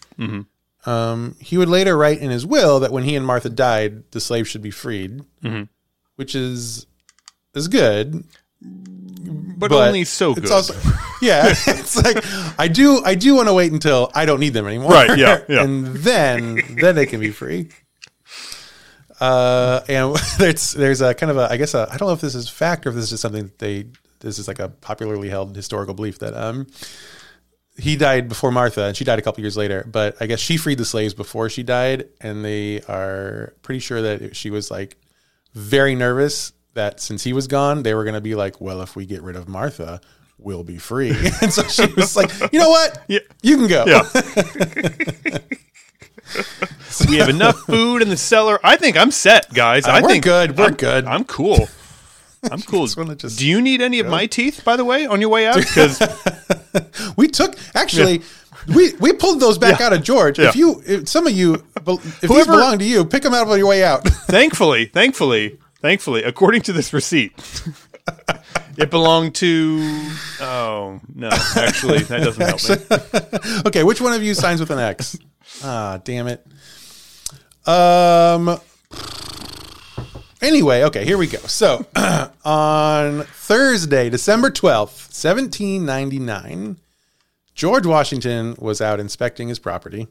Um, 0.85 1.37
he 1.41 1.59
would 1.59 1.69
later 1.69 1.97
write 1.97 2.19
in 2.19 2.31
his 2.31 2.45
will 2.45 2.81
that 2.81 2.91
when 2.93 3.05
he 3.05 3.15
and 3.15 3.25
Martha 3.25 3.49
died, 3.49 4.11
the 4.11 4.21
slaves 4.21 4.49
should 4.49 4.62
be 4.62 4.71
freed, 4.71 5.23
which 6.17 6.35
is 6.35 6.87
is 7.55 7.69
good, 7.69 8.25
but, 8.61 9.71
but 9.71 9.88
only 9.88 10.05
so 10.05 10.35
good. 10.35 10.45
It's 10.45 10.53
also 10.53 10.75
yeah. 11.23 11.55
It's 11.67 11.97
like 11.97 12.25
I 12.59 12.69
do 12.69 13.03
I 13.05 13.15
do 13.15 13.35
want 13.35 13.49
to 13.49 13.55
wait 13.55 13.73
until 13.73 14.11
I 14.15 14.25
don't 14.27 14.41
need 14.41 14.55
them 14.55 14.67
anymore. 14.67 14.91
Right, 14.91 15.17
yeah, 15.19 15.41
yeah. 15.49 15.62
and 15.62 15.87
then 15.87 16.61
then 16.81 16.95
they 16.95 17.07
can 17.07 17.21
be 17.21 17.31
free. 17.31 17.69
Uh, 19.21 19.83
and 19.88 20.17
there's 20.38 20.73
there's 20.73 21.01
a 21.01 21.15
kind 21.15 21.31
of 21.31 21.37
a 21.37 21.51
I 21.51 21.57
guess 21.57 21.75
a, 21.75 21.88
I 21.91 21.97
don't 21.97 22.09
know 22.09 22.15
if 22.15 22.21
this 22.21 22.35
is 22.35 22.49
fact 22.49 22.87
or 22.87 22.91
if 22.91 22.97
this 22.97 23.05
is 23.05 23.11
just 23.11 23.23
something 23.23 23.45
that 23.45 23.59
they 23.59 23.87
this 24.22 24.38
is 24.38 24.48
like 24.48 24.58
a 24.58 24.68
popularly 24.68 25.28
held 25.28 25.54
historical 25.54 25.94
belief 25.94 26.18
that 26.20 26.35
um 26.35 26.66
he 27.76 27.96
died 27.96 28.28
before 28.28 28.52
Martha 28.52 28.85
and 28.85 28.96
she 28.96 29.04
died 29.04 29.18
a 29.18 29.22
couple 29.22 29.40
years 29.40 29.56
later, 29.56 29.87
but 29.90 30.16
I 30.20 30.26
guess 30.26 30.40
she 30.40 30.56
freed 30.56 30.78
the 30.78 30.85
slaves 30.85 31.14
before 31.14 31.48
she 31.48 31.62
died, 31.62 32.08
and 32.20 32.44
they 32.44 32.82
are 32.82 33.54
pretty 33.62 33.80
sure 33.80 34.02
that 34.02 34.37
she 34.37 34.50
was 34.50 34.70
like 34.70 34.96
very 35.54 35.94
nervous 35.94 36.52
that 36.74 37.00
since 37.00 37.24
he 37.24 37.32
was 37.32 37.46
gone, 37.46 37.82
they 37.82 37.94
were 37.94 38.04
going 38.04 38.14
to 38.14 38.20
be 38.20 38.35
like, 38.35 38.61
well, 38.61 38.82
if 38.82 38.96
we 38.96 39.06
get 39.06 39.22
rid 39.22 39.37
of 39.37 39.48
Martha, 39.48 40.00
we'll 40.38 40.64
be 40.64 40.78
free. 40.78 41.11
and 41.42 41.52
so 41.52 41.62
she 41.64 41.87
was 41.94 42.16
like, 42.16 42.30
you 42.52 42.58
know 42.58 42.70
what? 42.70 43.02
Yeah. 43.08 43.20
You 43.42 43.56
can 43.56 43.68
go. 43.68 43.85
Yeah. 43.87 45.38
we 47.08 47.16
have 47.16 47.28
enough 47.28 47.58
food 47.61 48.02
in 48.02 48.08
the 48.08 48.16
cellar. 48.16 48.58
I 48.64 48.76
think 48.76 48.96
I'm 48.96 49.11
set, 49.11 49.52
guys. 49.52 49.85
I 49.85 50.00
think 50.00 50.04
we're 50.04 50.11
think 50.11 50.24
good. 50.24 50.58
We're 50.58 50.66
I'm, 50.66 50.74
good. 50.74 51.04
I'm 51.04 51.24
cool. 51.24 51.68
I'm 52.50 52.61
cool. 52.62 52.87
just 52.87 53.38
Do 53.38 53.46
you 53.46 53.61
need 53.61 53.81
any 53.83 54.00
of 54.00 54.07
my 54.07 54.26
teeth, 54.26 54.62
by 54.64 54.76
the 54.76 54.85
way, 54.85 55.07
on 55.07 55.20
your 55.20 55.31
way 55.31 55.46
out? 55.46 55.57
Because 55.61 56.00
We 57.16 57.28
took 57.28 57.55
actually. 57.74 58.22
We, 58.68 58.92
we 59.00 59.12
pulled 59.12 59.40
those 59.40 59.59
back 59.59 59.81
Yeah. 59.81 59.87
out 59.87 59.92
of 59.92 60.02
George. 60.05 60.38
Yeah. 60.38 60.48
If 60.50 60.57
you, 60.57 60.81
if 60.87 61.09
some 61.09 61.26
of 61.26 61.33
you, 61.33 61.55
if 61.76 61.85
these 62.20 62.31
Whoever- 62.31 62.52
belong 62.52 62.78
to 62.78 62.85
you, 62.85 63.05
pick 63.05 63.22
them 63.24 63.35
out 63.35 63.48
on 63.48 63.59
your 63.59 63.66
way 63.66 63.83
out. 63.83 64.05
thankfully, 64.09 64.85
thankfully, 64.87 65.59
thankfully, 65.81 66.22
according 66.22 66.62
to 66.62 66.72
this 66.72 66.92
receipt, 66.92 67.33
it 68.78 68.88
belonged 68.88 69.35
to. 69.37 69.81
Oh 70.40 71.00
no, 71.12 71.28
actually, 71.57 71.98
that 72.05 72.22
doesn't 72.22 72.40
help 72.46 72.62
me. 73.62 73.62
okay, 73.66 73.83
which 73.83 74.00
one 74.00 74.12
of 74.12 74.22
you 74.22 74.33
signs 74.35 74.61
with 74.61 74.70
an 74.70 74.78
X? 74.78 75.18
Ah, 75.64 75.98
damn 76.05 76.28
it. 76.28 76.46
Um. 77.66 78.61
Anyway, 80.42 80.83
okay, 80.83 81.05
here 81.05 81.16
we 81.16 81.28
go. 81.28 81.38
So, 81.38 81.87
on 82.44 83.22
Thursday, 83.22 84.11
December 84.11 84.50
12th, 84.50 85.07
1799, 85.14 86.78
George 87.55 87.87
Washington 87.87 88.57
was 88.59 88.81
out 88.81 88.98
inspecting 88.98 89.46
his 89.46 89.61
property, 89.61 90.09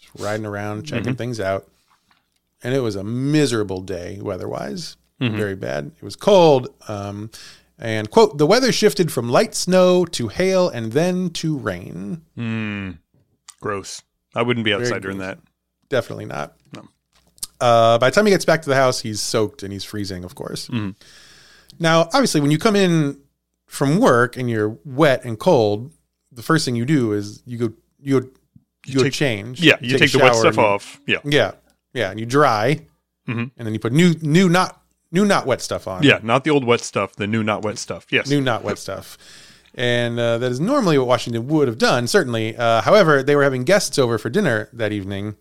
just 0.00 0.10
riding 0.18 0.46
around, 0.46 0.84
checking 0.84 1.08
mm-hmm. 1.08 1.16
things 1.16 1.40
out. 1.40 1.68
And 2.62 2.74
it 2.74 2.80
was 2.80 2.96
a 2.96 3.04
miserable 3.04 3.82
day 3.82 4.18
weather 4.22 4.48
wise, 4.48 4.96
mm-hmm. 5.20 5.36
very 5.36 5.54
bad. 5.54 5.92
It 5.94 6.02
was 6.02 6.16
cold. 6.16 6.68
Um, 6.88 7.30
and, 7.78 8.10
quote, 8.10 8.38
the 8.38 8.46
weather 8.46 8.72
shifted 8.72 9.12
from 9.12 9.28
light 9.28 9.54
snow 9.54 10.06
to 10.06 10.28
hail 10.28 10.70
and 10.70 10.92
then 10.92 11.28
to 11.30 11.58
rain. 11.58 12.22
Hmm. 12.34 12.92
Gross. 13.60 14.00
I 14.34 14.40
wouldn't 14.40 14.64
be 14.64 14.72
outside 14.72 15.02
during 15.02 15.18
gross. 15.18 15.36
that. 15.36 15.38
Definitely 15.90 16.24
not. 16.24 16.56
Uh, 17.60 17.98
by 17.98 18.10
the 18.10 18.14
time 18.14 18.26
he 18.26 18.30
gets 18.32 18.44
back 18.44 18.62
to 18.62 18.68
the 18.68 18.74
house, 18.76 19.00
he's 19.00 19.20
soaked 19.20 19.62
and 19.62 19.72
he's 19.72 19.84
freezing, 19.84 20.24
of 20.24 20.34
course. 20.34 20.68
Now, 21.78 22.02
obviously, 22.12 22.40
when 22.40 22.50
you 22.50 22.58
come 22.58 22.76
in 22.76 23.18
from 23.66 23.98
work 23.98 24.36
and 24.36 24.48
you're 24.48 24.76
wet 24.84 25.24
and 25.24 25.38
cold, 25.38 25.92
the 26.32 26.42
first 26.42 26.64
thing 26.64 26.76
you 26.76 26.84
do 26.84 27.12
is 27.12 27.42
you 27.46 27.58
go 27.58 27.72
you 28.00 28.20
go 28.20 28.28
you, 28.86 28.94
go 28.98 29.02
take- 29.04 29.12
change. 29.12 29.60
Yeah, 29.60 29.76
you 29.80 29.96
a 29.96 29.98
take 29.98 30.12
the 30.12 30.18
wet 30.18 30.34
stuff 30.36 30.56
you- 30.56 30.62
off. 30.62 31.00
Yeah, 31.06 31.18
Yeah, 31.24 31.52
yeah, 31.92 32.10
and 32.10 32.20
you 32.20 32.26
dry, 32.26 32.80
Mhm. 33.28 33.50
and 33.56 33.66
then 33.66 33.72
you 33.72 33.80
put 33.80 33.92
new 33.92 34.14
new 34.22 34.48
not 34.48 34.80
new 35.10 35.24
not 35.24 35.46
wet 35.46 35.60
stuff 35.60 35.88
on. 35.88 36.02
yeah, 36.02 36.18
not 36.22 36.44
the 36.44 36.50
old 36.50 36.64
wet 36.64 36.80
stuff, 36.80 37.16
the 37.16 37.26
new 37.26 37.42
not 37.42 37.62
wet 37.62 37.78
stuff. 37.78 38.06
Yes. 38.10 38.28
new 38.28 38.40
not 38.40 38.62
wet 38.64 38.78
stuff. 38.78 39.18
And 39.74 40.18
uh, 40.18 40.38
that 40.38 40.50
is 40.52 40.58
normally 40.60 40.96
what 40.96 41.06
Washington 41.06 41.48
would 41.48 41.68
have 41.68 41.76
done, 41.78 42.06
certainly. 42.06 42.56
Uh, 42.56 42.80
however, 42.80 43.22
they 43.22 43.36
were 43.36 43.42
having 43.44 43.62
guests 43.64 43.98
over 43.98 44.16
for 44.16 44.30
dinner 44.30 44.70
that 44.72 44.90
evening. 44.92 45.36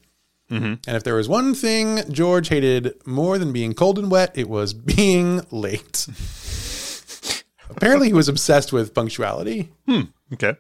Mm-hmm. 0.50 0.74
And 0.88 0.98
if 0.98 1.04
there 1.04 1.16
was 1.16 1.28
one 1.28 1.56
thing 1.56 2.02
George 2.12 2.50
hated 2.50 2.96
more 3.06 3.38
than 3.38 3.52
being 3.52 3.74
cold 3.74 3.98
and 3.98 4.12
wet, 4.12 4.38
it 4.38 4.50
was 4.50 4.74
being 4.74 5.42
late. 5.52 6.08
Apparently, 7.70 8.08
he 8.08 8.14
was 8.14 8.30
obsessed 8.30 8.72
with 8.72 8.94
punctuality. 8.94 9.72
Hmm, 9.88 10.02
okay. 10.34 10.56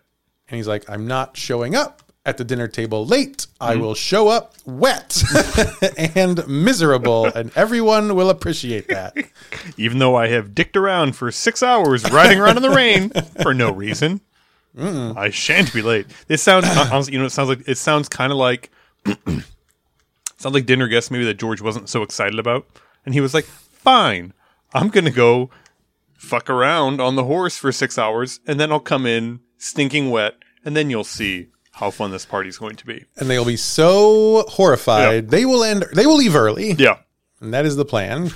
And 0.48 0.58
he's 0.58 0.68
like, 0.68 0.90
I'm 0.90 1.08
not 1.08 1.38
showing 1.38 1.76
up 1.76 2.02
at 2.26 2.38
the 2.38 2.44
dinner 2.44 2.68
table 2.68 3.06
late. 3.06 3.48
I 3.62 3.74
mm-hmm. 3.74 3.82
will 3.82 3.96
show 3.96 4.28
up 4.28 4.56
wet 4.66 5.24
and 5.98 6.46
miserable, 6.48 7.26
and 7.26 7.52
everyone 7.56 8.16
will 8.16 8.30
appreciate 8.30 8.88
that. 8.88 9.16
Even 9.78 10.00
though 10.00 10.16
I 10.16 10.28
have 10.30 10.56
dicked 10.56 10.76
around 10.76 11.16
for 11.16 11.32
six 11.32 11.62
hours 11.62 12.10
riding 12.12 12.40
around 12.40 12.58
in 12.58 12.64
the 12.64 12.72
rain 12.72 13.12
for 13.42 13.54
no 13.54 13.72
reason, 13.72 14.22
I 14.78 15.30
shan't 15.30 15.74
be 15.74 15.82
late. 15.82 16.08
It 16.28 16.38
sounds 16.38 16.66
honestly, 16.92 17.14
you 17.14 17.20
know, 17.20 17.26
it 17.26 17.32
sounds 17.32 17.50
like 17.50 17.68
it 17.68 17.78
sounds 17.78 18.10
kind 18.10 18.32
of 18.32 18.38
like 18.38 18.72
sounds 20.38 20.54
like 20.54 20.66
dinner 20.66 20.88
guests 20.88 21.12
maybe 21.12 21.26
that 21.26 21.38
George 21.38 21.62
wasn't 21.62 21.90
so 21.90 22.04
excited 22.04 22.40
about, 22.40 22.66
and 23.06 23.14
he 23.14 23.22
was 23.22 23.34
like, 23.34 23.46
"Fine, 23.46 24.34
I'm 24.74 24.90
gonna 24.90 25.12
go 25.12 25.50
fuck 26.14 26.50
around 26.50 27.00
on 27.02 27.16
the 27.16 27.26
horse 27.26 27.58
for 27.58 27.72
six 27.72 27.98
hours, 27.98 28.40
and 28.48 28.60
then 28.60 28.72
I'll 28.72 28.80
come 28.80 29.06
in 29.06 29.40
stinking 29.58 30.10
wet, 30.12 30.36
and 30.64 30.76
then 30.76 30.90
you'll 30.90 31.04
see." 31.04 31.48
How 31.72 31.92
fun 31.92 32.12
this 32.12 32.26
party's 32.26 32.58
going 32.58 32.78
to 32.78 32.86
be. 32.86 33.04
And 33.18 33.30
they'll 33.30 33.44
be 33.44 33.58
so 33.58 34.46
horrified. 34.48 35.30
They 35.30 35.44
will 35.44 35.62
end. 35.62 35.84
They 35.94 36.06
will 36.06 36.16
leave 36.16 36.34
early. 36.34 36.72
Yeah. 36.72 37.00
And 37.42 37.54
that 37.54 37.66
is 37.66 37.76
the 37.76 37.84
plan. 37.84 38.32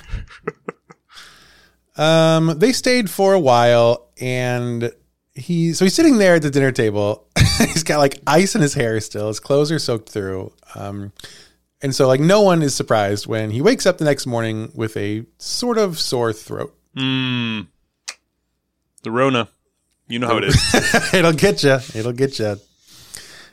um, 1.96 2.58
they 2.58 2.72
stayed 2.72 3.08
for 3.08 3.32
a 3.32 3.40
while, 3.40 4.10
and 4.20 4.92
he 5.34 5.72
so 5.72 5.84
he's 5.84 5.94
sitting 5.94 6.18
there 6.18 6.34
at 6.34 6.42
the 6.42 6.50
dinner 6.50 6.72
table. 6.72 7.26
he's 7.58 7.82
got 7.82 7.98
like 7.98 8.20
ice 8.26 8.54
in 8.54 8.60
his 8.60 8.74
hair 8.74 9.00
still. 9.00 9.28
His 9.28 9.40
clothes 9.40 9.72
are 9.72 9.78
soaked 9.78 10.08
through. 10.08 10.52
Um, 10.74 11.12
and 11.82 11.94
so 11.94 12.06
like 12.06 12.20
no 12.20 12.42
one 12.42 12.62
is 12.62 12.74
surprised 12.74 13.26
when 13.26 13.50
he 13.50 13.62
wakes 13.62 13.86
up 13.86 13.98
the 13.98 14.04
next 14.04 14.26
morning 14.26 14.70
with 14.74 14.96
a 14.96 15.24
sort 15.38 15.78
of 15.78 15.98
sore 15.98 16.32
throat. 16.32 16.76
Mm. 16.96 17.68
The 19.02 19.10
Rona. 19.10 19.48
You 20.08 20.18
know 20.18 20.26
how 20.26 20.38
it 20.38 20.44
is. 20.44 21.14
It'll 21.14 21.32
get 21.32 21.62
you. 21.62 21.78
It'll 21.94 22.12
get 22.12 22.38
you. 22.38 22.56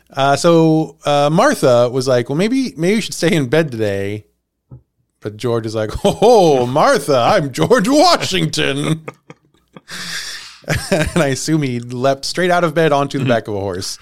Uh, 0.10 0.36
so 0.36 0.98
uh, 1.06 1.30
Martha 1.32 1.90
was 1.90 2.08
like, 2.08 2.30
"Well, 2.30 2.38
maybe 2.38 2.74
maybe 2.76 2.96
you 2.96 3.02
should 3.02 3.14
stay 3.14 3.34
in 3.34 3.48
bed 3.48 3.72
today." 3.72 4.26
But 5.20 5.38
George 5.38 5.66
is 5.66 5.76
like, 5.76 5.92
"Oh, 6.04 6.66
Martha, 6.66 7.18
I'm 7.18 7.52
George 7.52 7.88
Washington." 7.88 9.06
and 10.92 11.18
I 11.18 11.28
assume 11.28 11.62
he 11.62 11.80
leapt 11.80 12.26
straight 12.26 12.52
out 12.52 12.64
of 12.64 12.74
bed 12.74 12.92
onto 12.92 13.20
the 13.20 13.26
back 13.26 13.48
of 13.48 13.56
a 13.56 13.60
horse, 13.60 14.00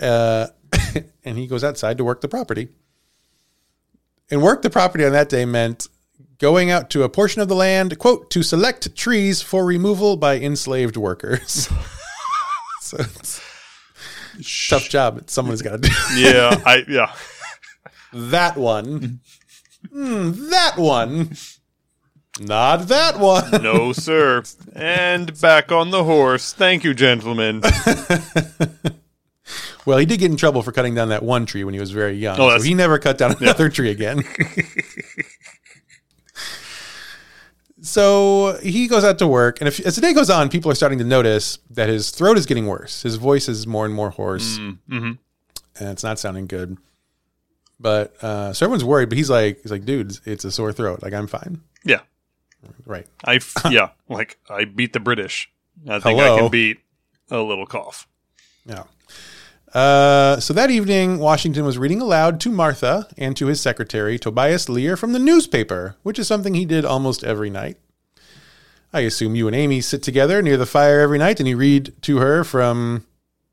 uh, 0.00 0.48
and 1.24 1.38
he 1.38 1.46
goes 1.46 1.62
outside 1.62 1.98
to 1.98 2.04
work 2.04 2.20
the 2.20 2.28
property. 2.28 2.68
And 4.30 4.42
work 4.42 4.62
the 4.62 4.70
property 4.70 5.04
on 5.04 5.12
that 5.12 5.28
day 5.28 5.44
meant 5.44 5.88
going 6.38 6.70
out 6.70 6.90
to 6.90 7.02
a 7.02 7.08
portion 7.08 7.42
of 7.42 7.48
the 7.48 7.54
land, 7.54 7.98
quote, 7.98 8.30
to 8.30 8.42
select 8.42 8.94
trees 8.96 9.42
for 9.42 9.64
removal 9.64 10.16
by 10.16 10.38
enslaved 10.38 10.96
workers. 10.96 11.68
so 12.80 12.98
it's 12.98 13.40
tough 14.68 14.88
job. 14.88 15.28
Someone's 15.28 15.62
got 15.62 15.82
to 15.82 15.88
do 15.88 15.94
yeah, 16.16 16.60
I 16.64 16.84
yeah. 16.88 17.14
that 18.12 18.56
one. 18.56 19.20
Hmm, 19.92 20.50
that 20.50 20.74
one. 20.76 21.36
Not 22.40 22.86
that 22.88 23.18
one. 23.18 23.62
No, 23.62 23.92
sir. 23.92 24.44
And 24.72 25.38
back 25.40 25.72
on 25.72 25.90
the 25.90 26.04
horse. 26.04 26.52
Thank 26.52 26.84
you, 26.84 26.94
gentlemen. 26.94 27.62
Well, 29.86 29.98
he 29.98 30.06
did 30.06 30.20
get 30.20 30.30
in 30.30 30.36
trouble 30.36 30.62
for 30.62 30.72
cutting 30.72 30.94
down 30.94 31.08
that 31.08 31.22
one 31.22 31.46
tree 31.46 31.64
when 31.64 31.74
he 31.74 31.80
was 31.80 31.90
very 31.90 32.16
young. 32.16 32.38
Oh, 32.38 32.56
so 32.56 32.62
he 32.62 32.74
never 32.74 32.98
cut 32.98 33.18
down 33.18 33.36
another 33.40 33.68
tree 33.68 33.90
again. 33.90 34.22
so 37.80 38.58
he 38.62 38.88
goes 38.88 39.04
out 39.04 39.18
to 39.18 39.26
work, 39.26 39.60
and 39.60 39.68
if, 39.68 39.80
as 39.80 39.96
the 39.96 40.02
day 40.02 40.12
goes 40.12 40.30
on, 40.30 40.48
people 40.48 40.70
are 40.70 40.74
starting 40.74 40.98
to 40.98 41.04
notice 41.04 41.58
that 41.70 41.88
his 41.88 42.10
throat 42.10 42.36
is 42.36 42.46
getting 42.46 42.66
worse. 42.66 43.02
His 43.02 43.16
voice 43.16 43.48
is 43.48 43.66
more 43.66 43.86
and 43.86 43.94
more 43.94 44.10
hoarse, 44.10 44.58
mm-hmm. 44.58 45.02
and 45.02 45.18
it's 45.88 46.02
not 46.02 46.18
sounding 46.18 46.46
good. 46.46 46.76
But 47.80 48.22
uh, 48.22 48.52
so 48.52 48.66
everyone's 48.66 48.84
worried. 48.84 49.08
But 49.08 49.18
he's 49.18 49.30
like, 49.30 49.62
he's 49.62 49.70
like, 49.70 49.84
dude, 49.84 50.10
it's- 50.26 50.44
a 50.44 50.50
sore 50.50 50.72
throat. 50.72 51.02
Like 51.02 51.12
I'm 51.12 51.26
fine. 51.26 51.62
Yeah. 51.84 52.00
Right. 52.84 53.06
I 53.24 53.36
f- 53.36 53.54
yeah, 53.70 53.90
like 54.08 54.38
I 54.50 54.64
beat 54.64 54.92
the 54.92 55.00
British. 55.00 55.50
I 55.88 56.00
think 56.00 56.20
I 56.20 56.36
can 56.36 56.50
beat 56.50 56.78
a 57.30 57.40
little 57.40 57.66
cough. 57.66 58.08
Yeah. 58.66 58.84
Uh, 59.74 60.40
so 60.40 60.52
that 60.54 60.70
evening, 60.70 61.18
Washington 61.18 61.64
was 61.64 61.76
reading 61.78 62.00
aloud 62.00 62.40
to 62.40 62.50
Martha 62.50 63.06
and 63.18 63.36
to 63.36 63.46
his 63.46 63.60
secretary, 63.60 64.18
Tobias 64.18 64.68
Lear, 64.68 64.96
from 64.96 65.12
the 65.12 65.18
newspaper, 65.18 65.96
which 66.02 66.18
is 66.18 66.26
something 66.26 66.54
he 66.54 66.64
did 66.64 66.84
almost 66.84 67.22
every 67.22 67.50
night. 67.50 67.76
I 68.92 69.00
assume 69.00 69.34
you 69.34 69.46
and 69.46 69.54
Amy 69.54 69.82
sit 69.82 70.02
together 70.02 70.40
near 70.40 70.56
the 70.56 70.64
fire 70.64 71.00
every 71.00 71.18
night 71.18 71.38
and 71.40 71.48
you 71.48 71.58
read 71.58 71.92
to 72.02 72.16
her 72.18 72.42
from 72.44 73.04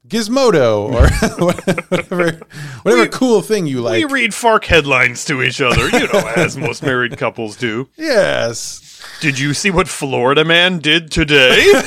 Gizmodo 0.07 0.93
or 0.93 1.09
whatever, 1.45 2.39
whatever 2.83 3.01
We- 3.01 3.07
cool 3.09 3.41
thing 3.41 3.67
you 3.67 3.81
like. 3.81 4.05
we 4.05 4.05
read 4.13 4.33
Fark 4.33 4.63
headlines 4.63 5.25
to 5.25 5.43
each 5.43 5.59
other, 5.59 5.89
you 5.89 6.07
know, 6.07 6.31
as 6.37 6.55
most 6.55 6.81
married 6.83 7.17
couples 7.17 7.57
do. 7.57 7.89
yes. 7.97 9.01
Did 9.19 9.37
you 9.37 9.53
see 9.53 9.71
what 9.71 9.89
Florida 9.89 10.45
man 10.45 10.79
did 10.79 11.11
today? 11.11 11.69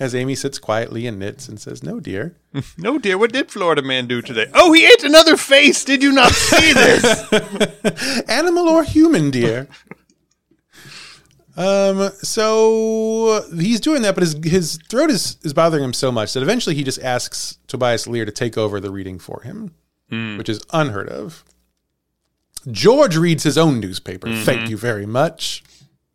As 0.00 0.14
Amy 0.14 0.36
sits 0.36 0.58
quietly 0.60 1.06
and 1.08 1.18
knits 1.18 1.48
and 1.48 1.60
says, 1.60 1.82
"No, 1.82 1.98
dear." 1.98 2.36
no, 2.78 2.98
dear. 2.98 3.18
What 3.18 3.32
did 3.32 3.50
Florida 3.50 3.82
man 3.82 4.06
do 4.06 4.22
today? 4.22 4.46
Oh, 4.54 4.72
he 4.72 4.86
ate 4.86 5.02
another 5.02 5.36
face. 5.36 5.84
Did 5.84 6.02
you 6.02 6.12
not 6.12 6.32
see 6.32 6.72
this? 6.72 8.24
animal 8.28 8.68
or 8.68 8.84
human, 8.84 9.30
dear. 9.30 9.66
um, 11.56 12.10
so 12.22 13.44
he's 13.58 13.80
doing 13.80 14.02
that, 14.02 14.14
but 14.14 14.22
his 14.22 14.36
his 14.44 14.78
throat 14.88 15.10
is 15.10 15.36
is 15.42 15.52
bothering 15.52 15.82
him 15.82 15.92
so 15.92 16.12
much 16.12 16.32
that 16.34 16.42
eventually 16.42 16.76
he 16.76 16.84
just 16.84 17.02
asks 17.02 17.58
Tobias 17.66 18.06
Lear 18.06 18.24
to 18.24 18.30
take 18.32 18.56
over 18.56 18.78
the 18.80 18.92
reading 18.92 19.18
for 19.18 19.42
him, 19.42 19.74
which 20.38 20.48
is 20.48 20.60
unheard 20.72 21.08
of. 21.08 21.44
George 22.70 23.16
reads 23.16 23.42
his 23.42 23.58
own 23.58 23.80
newspaper. 23.80 24.28
Thank 24.32 24.68
you 24.70 24.76
very 24.76 25.06
much. 25.06 25.64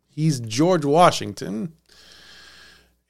He's 0.08 0.40
George 0.40 0.84
Washington. 0.84 1.72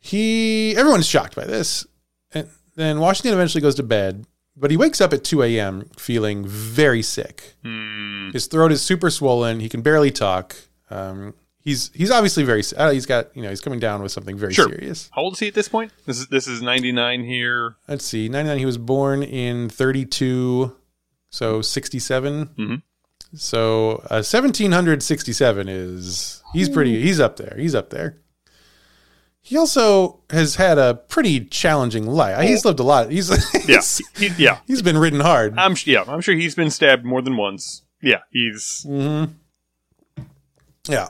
He 0.07 0.77
everyone's 0.77 1.07
shocked 1.09 1.35
by 1.35 1.47
this. 1.47 1.87
And 2.35 2.49
then 2.77 3.01
Washington 3.01 3.33
eventually 3.33 3.63
goes 3.63 3.75
to 3.77 3.83
bed, 3.83 4.27
but 4.55 4.71
he 4.71 4.77
wakes 4.77 5.01
up 5.01 5.15
at 5.15 5.25
2 5.25 5.43
a.m. 5.45 5.89
feeling 5.97 6.47
very 6.47 7.01
sick. 7.01 7.55
His 7.63 8.47
throat 8.47 8.71
is 8.71 8.83
super 8.83 9.09
swollen. 9.09 9.61
He 9.61 9.69
can 9.71 9.81
barely 9.81 10.11
talk. 10.11 10.57
Um, 10.91 11.33
he's 11.59 11.91
he's 11.95 12.11
obviously 12.11 12.43
very. 12.45 12.63
Uh, 12.77 12.91
he's 12.91 13.07
got 13.07 13.35
you 13.35 13.43
know 13.43 13.49
he's 13.49 13.63
coming 13.63 13.79
down 13.81 14.03
with 14.03 14.13
something 14.13 14.37
very 14.37 14.53
Sure. 14.53 14.69
serious. 14.69 15.09
How 15.15 15.23
old 15.23 15.33
is 15.35 15.39
he 15.39 15.49
at 15.49 15.55
this 15.55 15.69
point? 15.71 15.91
This 16.05 16.19
is 16.19 16.27
this 16.29 16.47
is 16.49 16.61
ninety 16.61 16.93
nine 16.93 17.25
here. 17.25 17.77
Let's 17.89 18.05
see, 18.05 18.29
99. 18.29 18.59
He 18.59 18.67
was 18.67 18.77
born 18.77 19.23
in 19.23 19.71
32, 19.71 20.77
so 21.31 21.63
67. 21.63 22.47
Mhm. 22.59 22.83
So 23.37 24.03
uh, 24.11 24.21
1767 24.23 25.69
is 25.69 26.43
he's 26.53 26.69
pretty. 26.69 27.01
He's 27.03 27.21
up 27.21 27.37
there. 27.37 27.57
He's 27.59 27.75
up 27.75 27.89
there. 27.91 28.19
He 29.47 29.59
also 29.59 30.21
has 30.31 30.55
had 30.55 30.79
a 30.79 30.95
pretty 30.95 31.45
challenging 31.45 32.07
life. 32.07 32.49
He's 32.49 32.65
lived 32.65 32.81
a 32.81 32.83
lot. 32.83 33.11
He's 33.11 33.29
Yeah, 33.69 33.83
he, 34.17 34.43
yeah. 34.43 34.61
he's 34.67 34.81
been 34.81 34.97
ridden 34.97 35.21
hard. 35.21 35.59
I'm 35.59 35.77
yeah. 35.85 36.03
I'm 36.09 36.23
sure 36.23 36.35
he's 36.35 36.55
been 36.55 36.71
stabbed 36.71 37.05
more 37.05 37.21
than 37.21 37.37
once. 37.37 37.83
Yeah, 38.01 38.21
he's 38.31 38.87
Yeah. 40.89 41.09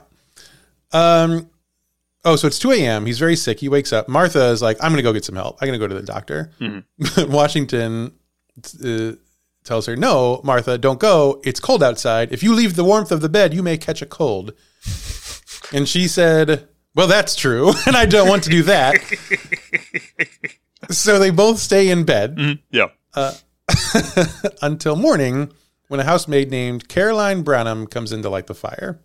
Um. 0.91 1.49
Oh, 2.25 2.35
so 2.35 2.47
it's 2.47 2.59
2 2.59 2.71
a.m. 2.73 3.05
He's 3.05 3.19
very 3.19 3.37
sick. 3.37 3.61
He 3.61 3.69
wakes 3.69 3.93
up. 3.93 4.09
Martha 4.09 4.47
is 4.47 4.61
like, 4.61 4.77
I'm 4.83 4.91
going 4.91 4.97
to 4.97 5.03
go 5.03 5.13
get 5.13 5.23
some 5.23 5.35
help. 5.35 5.57
I'm 5.61 5.67
going 5.67 5.79
to 5.79 5.83
go 5.83 5.87
to 5.87 5.95
the 5.95 6.05
doctor. 6.05 6.51
Washington 7.29 8.13
uh, 8.83 9.11
tells 9.63 9.85
her, 9.85 9.95
No, 9.95 10.41
Martha, 10.43 10.77
don't 10.77 10.99
go. 10.99 11.39
It's 11.45 11.61
cold 11.61 11.83
outside. 11.83 12.33
If 12.33 12.43
you 12.43 12.53
leave 12.53 12.75
the 12.75 12.83
warmth 12.83 13.11
of 13.13 13.21
the 13.21 13.29
bed, 13.29 13.53
you 13.53 13.63
may 13.63 13.77
catch 13.77 14.01
a 14.01 14.05
cold. 14.05 14.53
and 15.71 15.87
she 15.87 16.07
said, 16.09 16.67
Well, 16.95 17.07
that's 17.07 17.35
true. 17.35 17.73
and 17.85 17.95
I 17.95 18.05
don't 18.05 18.27
want 18.29 18.43
to 18.45 18.49
do 18.49 18.63
that. 18.63 18.95
so 20.89 21.19
they 21.19 21.29
both 21.29 21.59
stay 21.59 21.89
in 21.89 22.03
bed 22.05 22.59
yeah. 22.71 22.87
until 24.61 24.95
morning 24.95 25.51
when 25.87 25.99
a 25.99 26.03
housemaid 26.03 26.49
named 26.51 26.87
Caroline 26.87 27.43
Branham 27.43 27.87
comes 27.87 28.11
in 28.11 28.21
to 28.23 28.29
light 28.29 28.47
the 28.47 28.55
fire. 28.55 28.99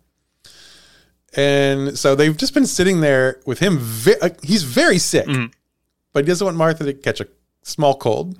And 1.35 1.97
so 1.97 2.15
they've 2.15 2.35
just 2.35 2.53
been 2.53 2.65
sitting 2.65 2.99
there 3.01 3.39
with 3.45 3.59
him. 3.59 3.77
Ve- 3.79 4.19
uh, 4.21 4.29
he's 4.43 4.63
very 4.63 4.97
sick, 4.97 5.27
but 6.13 6.25
he 6.25 6.27
doesn't 6.27 6.43
want 6.43 6.57
Martha 6.57 6.83
to 6.85 6.93
catch 6.93 7.21
a 7.21 7.27
small 7.63 7.95
cold 7.95 8.37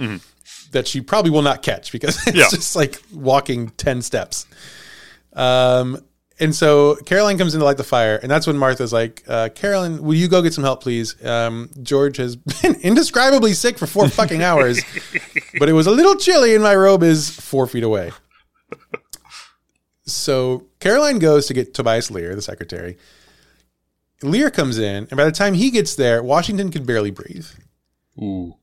that 0.71 0.87
she 0.87 1.01
probably 1.01 1.31
will 1.31 1.41
not 1.41 1.61
catch 1.61 1.91
because 1.91 2.15
it's 2.27 2.37
Yeah. 2.37 2.47
just 2.49 2.75
like 2.75 3.01
walking 3.13 3.69
10 3.71 4.01
steps. 4.01 4.45
Um, 5.33 6.03
and 6.41 6.53
so 6.53 6.95
Caroline 7.05 7.37
comes 7.37 7.53
in 7.53 7.59
to 7.59 7.65
light 7.65 7.77
the 7.77 7.83
fire, 7.83 8.17
and 8.17 8.29
that's 8.29 8.47
when 8.47 8.57
Martha's 8.57 8.91
like, 8.91 9.23
uh, 9.27 9.49
Caroline, 9.55 10.01
will 10.03 10.15
you 10.15 10.27
go 10.27 10.41
get 10.41 10.53
some 10.53 10.63
help, 10.63 10.81
please? 10.81 11.23
Um, 11.23 11.69
George 11.81 12.17
has 12.17 12.35
been 12.61 12.75
indescribably 12.81 13.53
sick 13.53 13.77
for 13.77 13.85
four 13.85 14.09
fucking 14.09 14.41
hours, 14.41 14.81
but 15.59 15.69
it 15.69 15.73
was 15.73 15.87
a 15.87 15.91
little 15.91 16.15
chilly, 16.15 16.55
and 16.55 16.63
my 16.63 16.75
robe 16.75 17.03
is 17.03 17.29
four 17.29 17.67
feet 17.67 17.83
away. 17.83 18.11
So 20.05 20.67
Caroline 20.79 21.19
goes 21.19 21.45
to 21.45 21.53
get 21.53 21.73
Tobias 21.73 22.09
Lear, 22.11 22.35
the 22.35 22.41
secretary. 22.41 22.97
Lear 24.23 24.49
comes 24.49 24.77
in, 24.77 25.07
and 25.09 25.17
by 25.17 25.25
the 25.25 25.31
time 25.31 25.53
he 25.53 25.69
gets 25.71 25.95
there, 25.95 26.21
Washington 26.21 26.71
can 26.71 26.85
barely 26.85 27.11
breathe. 27.11 27.47
Ooh. 28.19 28.55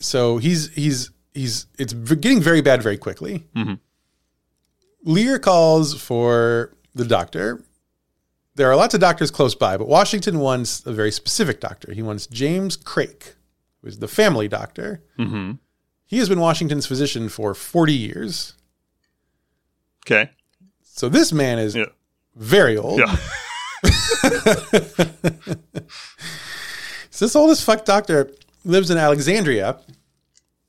So 0.00 0.38
he's 0.38 0.70
he's 0.74 1.10
he's 1.34 1.66
it's 1.78 1.92
getting 1.92 2.40
very 2.40 2.60
bad 2.60 2.82
very 2.82 2.96
quickly. 2.98 3.46
Lear 5.04 5.38
calls 5.38 5.94
for 5.94 6.74
the 6.98 7.04
doctor. 7.06 7.62
There 8.56 8.70
are 8.70 8.76
lots 8.76 8.92
of 8.94 9.00
doctors 9.00 9.30
close 9.30 9.54
by, 9.54 9.76
but 9.76 9.88
Washington 9.88 10.40
wants 10.40 10.84
a 10.84 10.92
very 10.92 11.12
specific 11.12 11.60
doctor. 11.60 11.92
He 11.92 12.02
wants 12.02 12.26
James 12.26 12.76
Craik, 12.76 13.34
who 13.80 13.88
is 13.88 13.98
the 14.00 14.08
family 14.08 14.48
doctor. 14.48 15.02
Mm-hmm. 15.18 15.52
He 16.06 16.18
has 16.18 16.28
been 16.28 16.40
Washington's 16.40 16.86
physician 16.86 17.28
for 17.28 17.54
40 17.54 17.92
years. 17.92 18.54
Okay. 20.06 20.30
So 20.82 21.08
this 21.08 21.32
man 21.32 21.58
is 21.58 21.76
Yeah. 21.76 21.86
very 22.34 22.76
old. 22.76 22.98
Yeah. 23.00 23.16
So 27.10 27.24
this 27.26 27.36
old 27.36 27.50
as 27.50 27.62
fuck 27.62 27.84
doctor 27.84 28.30
lives 28.64 28.90
in 28.90 28.98
Alexandria. 28.98 29.78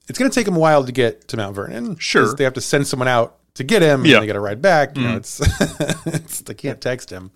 It's 0.08 0.18
going 0.20 0.30
to 0.30 0.36
take 0.36 0.48
him 0.48 0.56
a 0.56 0.60
while 0.60 0.84
to 0.84 0.92
get 0.92 1.28
to 1.30 1.38
Mount 1.38 1.56
Vernon. 1.56 1.96
Sure. 1.98 2.34
They 2.36 2.44
have 2.44 2.54
to 2.54 2.62
send 2.62 2.88
someone 2.88 3.08
out 3.08 3.39
to 3.60 3.64
get 3.66 3.82
him. 3.82 4.06
Yeah. 4.06 4.16
And 4.16 4.24
they 4.24 4.28
got 4.28 4.34
to 4.34 4.40
ride 4.40 4.62
back. 4.62 4.96
You 4.98 5.04
know, 5.04 5.18
it's, 5.18 5.40
it's 6.08 6.42
they 6.42 6.54
can't 6.54 6.82
text 6.82 7.10
him. 7.10 7.32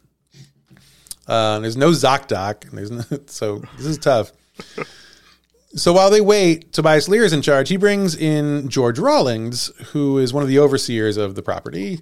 Uh, 1.28 1.60
there's 1.60 1.78
no 1.78 1.92
ZocDoc. 1.92 2.70
and 2.70 2.78
There's 2.78 2.92
no, 2.92 3.04
so 3.28 3.60
this 3.78 3.86
is 3.86 3.98
tough. 3.98 4.32
So 5.76 5.92
while 5.92 6.10
they 6.10 6.22
wait, 6.22 6.72
Tobias 6.72 7.10
Lear 7.10 7.24
is 7.24 7.34
in 7.34 7.42
charge. 7.42 7.70
He 7.70 7.78
brings 7.78 8.16
in 8.16 8.70
George 8.70 9.00
Rawlins, 9.00 9.68
who 9.92 10.18
is 10.18 10.34
one 10.34 10.44
of 10.44 10.50
the 10.50 10.60
overseers 10.60 11.18
of 11.18 11.36
the 11.36 11.42
property. 11.42 12.00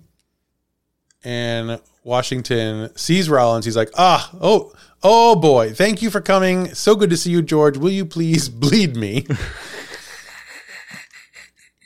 And 1.23 1.79
Washington 2.03 2.95
sees 2.95 3.29
Rawlins. 3.29 3.65
He's 3.65 3.77
like, 3.77 3.91
ah, 3.97 4.31
oh, 4.39 4.73
oh 5.01 5.36
boy, 5.36 5.73
thank 5.73 6.01
you 6.01 6.10
for 6.10 6.21
coming. 6.21 6.73
So 6.73 6.95
good 6.95 7.10
to 7.12 7.17
see 7.17 7.31
you, 7.31 7.41
George. 7.41 7.77
Will 7.77 7.91
you 7.91 8.05
please 8.05 8.49
bleed 8.63 8.95
me? 8.95 9.25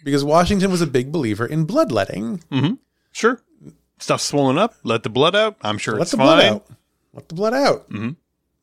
Because 0.06 0.24
Washington 0.24 0.72
was 0.72 0.82
a 0.82 0.88
big 0.88 1.12
believer 1.12 1.46
in 1.46 1.66
bloodletting. 1.66 2.38
Mm-hmm. 2.52 2.76
Sure. 3.12 3.42
Stuff 4.00 4.22
swollen 4.22 4.58
up. 4.58 4.76
Let 4.84 5.04
the 5.04 5.10
blood 5.10 5.36
out. 5.36 5.58
I'm 5.62 5.80
sure 5.80 5.96
Let 5.96 6.04
it's 6.04 6.12
the 6.12 6.18
fine. 6.18 6.26
blood 6.28 6.46
out. 6.46 6.66
Let 7.14 7.28
the 7.28 7.36
blood 7.36 7.54
out. 7.54 7.90
Mm-hmm. 7.90 8.12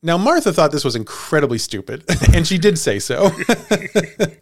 Now, 0.01 0.17
Martha 0.17 0.53
thought 0.53 0.71
this 0.71 0.85
was 0.85 0.95
incredibly 0.95 1.57
stupid, 1.57 2.03
and 2.33 2.47
she 2.47 2.57
did 2.57 2.77
say 2.77 2.99
so. 2.99 3.31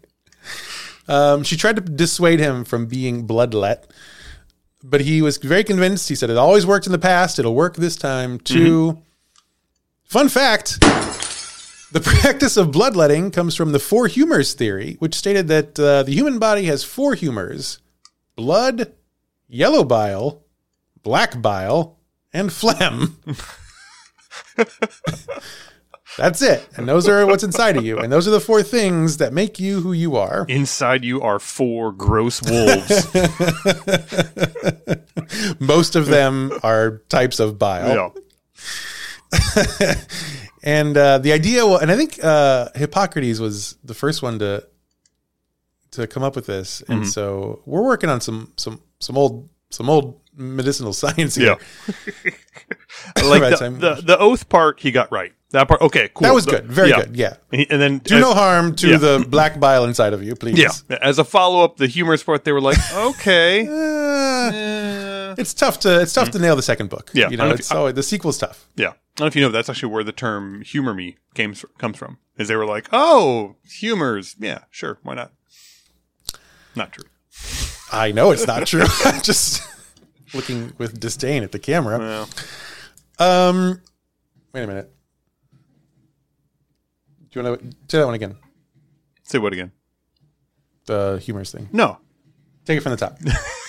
um, 1.08 1.44
she 1.44 1.58
tried 1.58 1.76
to 1.76 1.82
dissuade 1.82 2.40
him 2.40 2.64
from 2.64 2.88
being 2.88 3.28
bloodlet, 3.28 3.84
but 4.84 5.02
he 5.02 5.22
was 5.22 5.38
very 5.38 5.64
convinced. 5.64 6.10
He 6.10 6.16
said, 6.16 6.30
It 6.30 6.38
always 6.38 6.66
worked 6.66 6.86
in 6.86 6.92
the 6.92 7.00
past. 7.00 7.40
It'll 7.40 7.56
work 7.56 7.76
this 7.76 7.96
time, 7.96 8.40
too. 8.40 8.94
Mm-hmm. 8.94 9.02
Fun 10.06 10.30
fact 10.30 10.80
the 11.92 12.00
practice 12.00 12.58
of 12.58 12.72
bloodletting 12.72 13.32
comes 13.32 13.56
from 13.56 13.72
the 13.72 13.80
four 13.80 14.08
humors 14.08 14.54
theory, 14.54 14.96
which 15.00 15.16
stated 15.16 15.48
that 15.50 15.80
uh, 15.80 16.04
the 16.04 16.14
human 16.14 16.40
body 16.40 16.66
has 16.66 16.84
four 16.84 17.16
humors 17.16 17.80
blood, 18.36 18.94
yellow 19.48 19.84
bile, 19.84 20.44
black 21.04 21.42
bile, 21.42 22.00
and 22.34 22.52
phlegm. 22.52 23.18
That's 26.18 26.42
it. 26.42 26.68
And 26.76 26.90
those 26.90 27.08
are 27.08 27.26
what's 27.26 27.44
inside 27.44 27.78
of 27.78 27.86
you. 27.86 28.00
And 28.00 28.12
those 28.12 28.28
are 28.28 28.32
the 28.32 28.42
four 28.42 28.64
things 28.64 29.18
that 29.18 29.32
make 29.32 29.60
you 29.60 29.80
who 29.80 29.94
you 29.94 30.18
are. 30.18 30.46
Inside 30.50 31.06
you 31.06 31.22
are 31.22 31.40
four 31.40 31.94
gross 31.94 32.42
wolves. 32.42 33.08
Most 35.60 35.96
of 35.96 36.08
them 36.08 36.52
are 36.64 36.98
types 37.08 37.40
of 37.40 37.58
bile. 37.58 37.96
yeah. 37.96 38.10
And 40.64 40.96
uh, 40.96 41.18
the 41.18 41.32
idea, 41.32 41.66
wa- 41.66 41.78
and 41.82 41.90
I 41.90 41.96
think 41.98 42.24
uh, 42.24 42.70
Hippocrates 42.76 43.40
was 43.40 43.78
the 43.84 43.96
first 43.96 44.22
one 44.22 44.38
to 44.40 44.64
to 45.92 46.06
come 46.06 46.22
up 46.22 46.36
with 46.36 46.46
this. 46.46 46.84
And 46.88 47.08
so 47.08 47.62
we're 47.66 47.82
working 47.84 48.12
on 48.12 48.22
some 48.22 48.54
some 48.58 48.80
some 49.00 49.18
old 49.18 49.50
some 49.72 49.90
old 49.90 50.20
medicinal 50.36 50.94
science 51.02 51.34
here. 51.34 51.58
Yeah. 51.58 52.32
I 53.16 53.22
like 53.28 53.42
the, 53.58 53.70
the 53.72 54.02
the 54.06 54.20
oath 54.20 54.50
part 54.50 54.80
he 54.80 54.92
got 54.92 55.12
right. 55.12 55.34
That 55.50 55.68
part 55.68 55.82
okay, 55.82 56.10
cool. 56.14 56.28
That 56.28 56.34
was 56.36 56.46
The- 56.46 56.52
good. 56.52 56.66
Very 56.68 56.90
yeah. 56.90 56.96
good. 57.06 57.18
Yeah. 57.18 57.34
And, 57.52 57.66
and 57.72 57.82
then 57.82 57.98
Do 57.98 58.16
as, 58.18 58.22
no 58.22 58.34
harm 58.36 58.76
to 58.76 58.88
yeah. 58.88 58.98
the 58.98 59.26
black 59.28 59.60
bile 59.60 59.86
inside 59.86 60.14
of 60.14 60.22
you, 60.24 60.36
please. 60.36 60.60
yeah, 60.60 60.70
as 61.02 61.18
a 61.18 61.24
follow 61.26 61.64
up, 61.64 61.78
the 61.78 61.88
humorous 61.88 62.22
part 62.24 62.44
they 62.46 62.52
were 62.52 62.62
like, 62.62 62.78
okay, 62.94 63.66
Uh, 63.68 64.52
it's 65.38 65.54
tough 65.54 65.80
to 65.82 66.02
it's 66.02 66.14
tough 66.14 66.32
to 66.32 66.40
nail 66.40 66.56
the 66.56 66.62
second 66.62 66.90
book. 66.90 67.12
Yeah, 67.14 67.30
you 67.30 67.38
know, 67.38 67.48
know 67.50 67.54
it's 67.56 67.72
you- 67.72 67.78
always, 67.78 67.94
the 67.96 68.04
sequel's 68.04 68.38
tough. 68.38 68.68
yeah. 68.76 68.90
I 68.90 68.94
don't 69.16 69.26
know 69.26 69.28
if 69.28 69.36
you 69.36 69.42
know, 69.42 69.50
but 69.50 69.54
that's 69.54 69.70
actually 69.70 69.92
where 69.92 70.04
the 70.06 70.12
term 70.14 70.62
"humor 70.62 70.94
me" 70.94 71.18
came 71.34 71.54
comes 71.78 71.98
from. 71.98 72.18
Is 72.38 72.48
they 72.48 72.56
were 72.56 72.66
like, 72.66 72.88
oh, 72.94 73.56
humors, 73.66 74.36
yeah, 74.40 74.64
sure, 74.72 75.00
why 75.04 75.16
not? 75.16 75.34
Not 76.76 76.94
true. 76.94 77.04
I 77.92 78.12
know 78.14 78.32
it's 78.32 78.48
not 78.48 78.66
true. 78.66 78.86
Just 79.22 79.62
looking 80.34 80.72
with 80.78 81.00
disdain 81.00 81.44
at 81.44 81.52
the 81.52 81.60
camera. 81.60 82.00
Well, 82.00 82.30
Um, 83.20 83.82
wait 84.54 84.64
a 84.64 84.68
minute. 84.68 84.92
Do 87.32 87.40
you 87.40 87.46
want 87.46 87.60
to 87.62 87.68
say 87.90 87.98
that 88.00 88.06
one 88.06 88.16
again? 88.16 88.38
say 89.24 89.38
what 89.40 89.54
again? 89.54 89.72
The 90.86 91.20
humorous 91.24 91.52
thing. 91.52 91.70
No, 91.72 91.98
Take 92.66 92.78
it 92.78 92.82
from 92.82 92.92
the 92.92 92.98
top. 92.98 93.18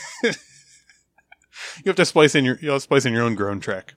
you 1.79 1.89
have 1.89 1.97
to 1.97 2.05
splice 2.05 2.35
in 2.35 2.45
your 2.45 2.59
you 2.61 2.71
have 2.71 2.77
to 2.79 2.81
splice 2.81 3.05
in 3.05 3.13
your 3.13 3.23
own 3.23 3.35
groan 3.35 3.61
track. 3.61 3.95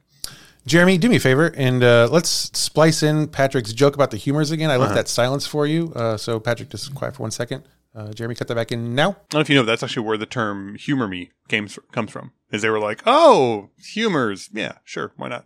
Jeremy, 0.65 0.97
do 0.97 1.09
me 1.09 1.17
a 1.17 1.19
favor 1.19 1.53
and 1.55 1.83
uh, 1.83 2.07
let's 2.11 2.29
splice 2.29 3.03
in 3.03 3.27
Patrick's 3.27 3.71
joke 3.71 3.93
about 3.93 4.09
the 4.09 4.17
humors 4.17 4.49
again. 4.49 4.71
I 4.71 4.77
left 4.77 4.95
that 4.95 5.07
silence 5.07 5.45
for 5.45 5.67
you. 5.67 5.93
Uh, 5.95 6.17
so, 6.17 6.39
Patrick, 6.39 6.69
just 6.69 6.95
quiet 6.95 7.15
for 7.15 7.21
one 7.21 7.29
second. 7.29 7.63
Uh, 7.93 8.11
Jeremy, 8.11 8.33
cut 8.35 8.47
that 8.47 8.55
back 8.55 8.71
in 8.71 8.93
now. 8.95 9.11
I 9.11 9.13
don't 9.29 9.33
know 9.35 9.39
if 9.41 9.49
you 9.49 9.55
know, 9.55 9.61
but 9.61 9.67
that's 9.67 9.83
actually 9.83 10.05
where 10.07 10.17
the 10.17 10.25
term 10.25 10.75
"humor 10.75 11.07
me" 11.07 11.31
came 11.47 11.67
comes 11.91 12.11
from. 12.11 12.31
Is 12.51 12.61
they 12.61 12.69
were 12.69 12.79
like, 12.79 13.03
"Oh, 13.05 13.69
humors, 13.77 14.49
yeah, 14.51 14.79
sure, 14.83 15.13
why 15.15 15.29
not?" 15.29 15.45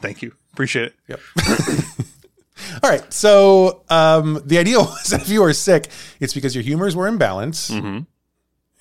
Thank 0.00 0.22
you, 0.22 0.34
appreciate 0.52 0.86
it. 0.86 0.94
Yep. 1.08 1.20
All 2.82 2.90
right. 2.90 3.12
So 3.12 3.82
um, 3.90 4.40
the 4.44 4.58
idea 4.58 4.78
was 4.80 5.04
that 5.08 5.22
if 5.22 5.28
you 5.28 5.42
were 5.42 5.52
sick, 5.52 5.88
it's 6.20 6.34
because 6.34 6.54
your 6.54 6.64
humors 6.64 6.96
were 6.96 7.06
in 7.06 7.16
balance, 7.18 7.70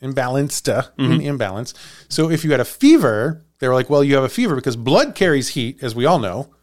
imbalanced, 0.04 0.72
uh, 0.72 0.84
in 0.98 1.22
imbalance. 1.22 1.74
So 2.10 2.30
if 2.30 2.44
you 2.44 2.52
had 2.52 2.60
a 2.60 2.66
fever, 2.66 3.44
they 3.60 3.68
were 3.68 3.74
like, 3.74 3.90
well, 3.90 4.04
you 4.04 4.16
have 4.16 4.24
a 4.24 4.30
fever 4.30 4.56
because 4.56 4.76
blood 4.76 5.16
carries 5.16 5.50
heat, 5.50 5.82
as 5.82 5.96
we 5.96 6.06
all 6.06 6.20
know. 6.20 6.54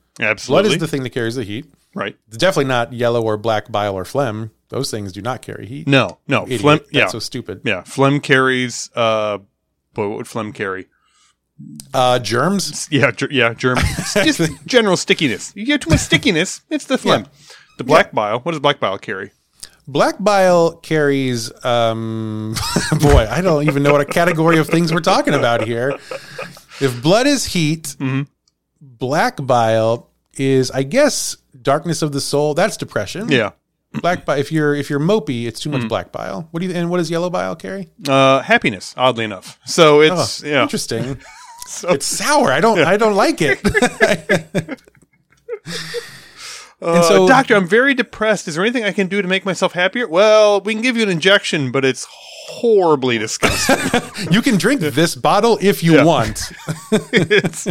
Blood 0.47 0.67
is 0.67 0.79
the 0.79 0.87
thing 0.87 1.03
that 1.03 1.11
carries 1.11 1.35
the 1.37 1.45
heat. 1.45 1.73
right. 1.95 2.17
It's 2.29 2.37
definitely 2.37 2.67
not 2.69 2.93
yellow 2.93 3.23
or 3.23 3.37
black 3.37 3.73
bile 3.73 3.95
or 3.95 4.05
phlegm. 4.05 4.51
Those 4.69 4.91
things 4.91 5.11
do 5.13 5.21
not 5.23 5.43
carry 5.43 5.67
heat. 5.67 5.89
No, 5.89 6.19
no, 6.29 6.45
Idiot. 6.45 6.61
phlegm. 6.61 6.79
That's 6.79 6.93
Yeah, 6.93 7.07
so 7.09 7.19
stupid. 7.19 7.63
yeah. 7.65 7.83
Phlegm 7.83 8.21
carries. 8.21 8.89
Uh, 8.95 9.39
boy, 9.95 10.09
what 10.09 10.19
would 10.19 10.29
phlegm 10.29 10.53
carry? 10.53 10.87
Uh, 11.93 12.19
germs. 12.19 12.89
Yeah, 12.91 13.11
ger- 13.11 13.29
yeah, 13.31 13.53
germ. 13.55 13.79
It's 13.99 14.15
just 14.39 14.67
general 14.67 14.97
stickiness. 14.97 15.53
You 15.57 15.67
get 15.67 15.81
too 15.83 15.91
much 15.91 16.01
stickiness, 16.01 16.61
it's 16.71 16.85
the 16.87 16.99
phlegm. 16.99 17.27
The 17.79 17.85
black 17.85 18.13
bile. 18.13 18.41
What 18.41 18.53
does 18.53 18.61
black 18.61 18.79
bile 18.81 18.99
carry? 18.99 19.33
Black 19.93 20.17
bile 20.23 20.77
carries. 20.77 21.51
Um, 21.65 22.55
boy, 23.01 23.27
I 23.31 23.41
don't 23.41 23.67
even 23.67 23.83
know 23.83 23.93
what 23.93 24.01
a 24.01 24.05
category 24.05 24.59
of 24.59 24.69
things 24.69 24.93
we're 24.93 25.01
talking 25.01 25.35
about 25.35 25.63
here. 25.67 25.99
If 26.81 27.03
blood 27.03 27.27
is 27.27 27.45
heat, 27.45 27.97
Mm-hmm. 27.99 28.23
black 28.81 29.39
bile 29.45 30.11
is, 30.35 30.71
I 30.71 30.83
guess, 30.85 31.37
darkness 31.61 32.03
of 32.03 32.13
the 32.13 32.21
soul. 32.21 32.55
That's 32.55 32.77
depression. 32.77 33.29
Yeah, 33.29 33.51
Black 34.01 34.25
bile. 34.25 34.39
If 34.39 34.53
you're 34.53 34.75
if 34.75 34.89
you're 34.89 35.01
mopey, 35.01 35.47
it's 35.47 35.59
too 35.61 35.69
Mm-hmm. 35.71 35.81
much 35.81 35.89
black 35.89 36.13
bile. 36.13 36.49
What 36.53 36.61
do 36.61 36.67
you? 36.67 36.75
And 36.75 36.89
what 36.91 36.99
does 36.99 37.11
yellow 37.11 37.29
bile 37.31 37.57
carry? 37.57 37.91
uh, 38.09 38.41
happiness. 38.41 38.95
Oddly 38.97 39.25
enough, 39.25 39.59
so 39.67 40.01
it's 40.03 40.43
Oh, 40.45 40.47
yeah. 40.47 40.63
Interesting. 40.63 41.19
So, 41.67 41.91
It's 41.91 42.07
sour. 42.07 42.51
I 42.51 42.61
don't. 42.61 42.81
I 42.81 42.97
don't 42.97 43.15
like 43.15 43.39
it. 43.41 43.61
uh, 46.83 47.03
so- 47.03 47.29
doctor, 47.29 47.55
I'm 47.57 47.67
very 47.67 47.95
depressed. 47.95 48.49
Is 48.49 48.55
there 48.55 48.65
anything 48.65 48.85
I 48.85 48.93
can 48.93 49.07
do 49.09 49.21
to 49.23 49.29
make 49.29 49.45
myself 49.45 49.73
happier? 49.73 50.09
Well, 50.09 50.61
we 50.61 50.73
can 50.75 50.83
give 50.83 50.97
you 50.97 51.03
an 51.03 51.09
injection, 51.11 51.71
but 51.73 51.85
it's 51.85 52.07
horribly 52.11 53.19
disgusting. 53.19 54.01
you 54.33 54.43
can 54.43 54.57
drink 54.57 54.81
this 54.81 55.15
bottle 55.15 55.59
if 55.61 55.83
you 55.83 55.95
Yeah. 55.95 56.05
want. 56.05 56.53
it's, 57.13 57.67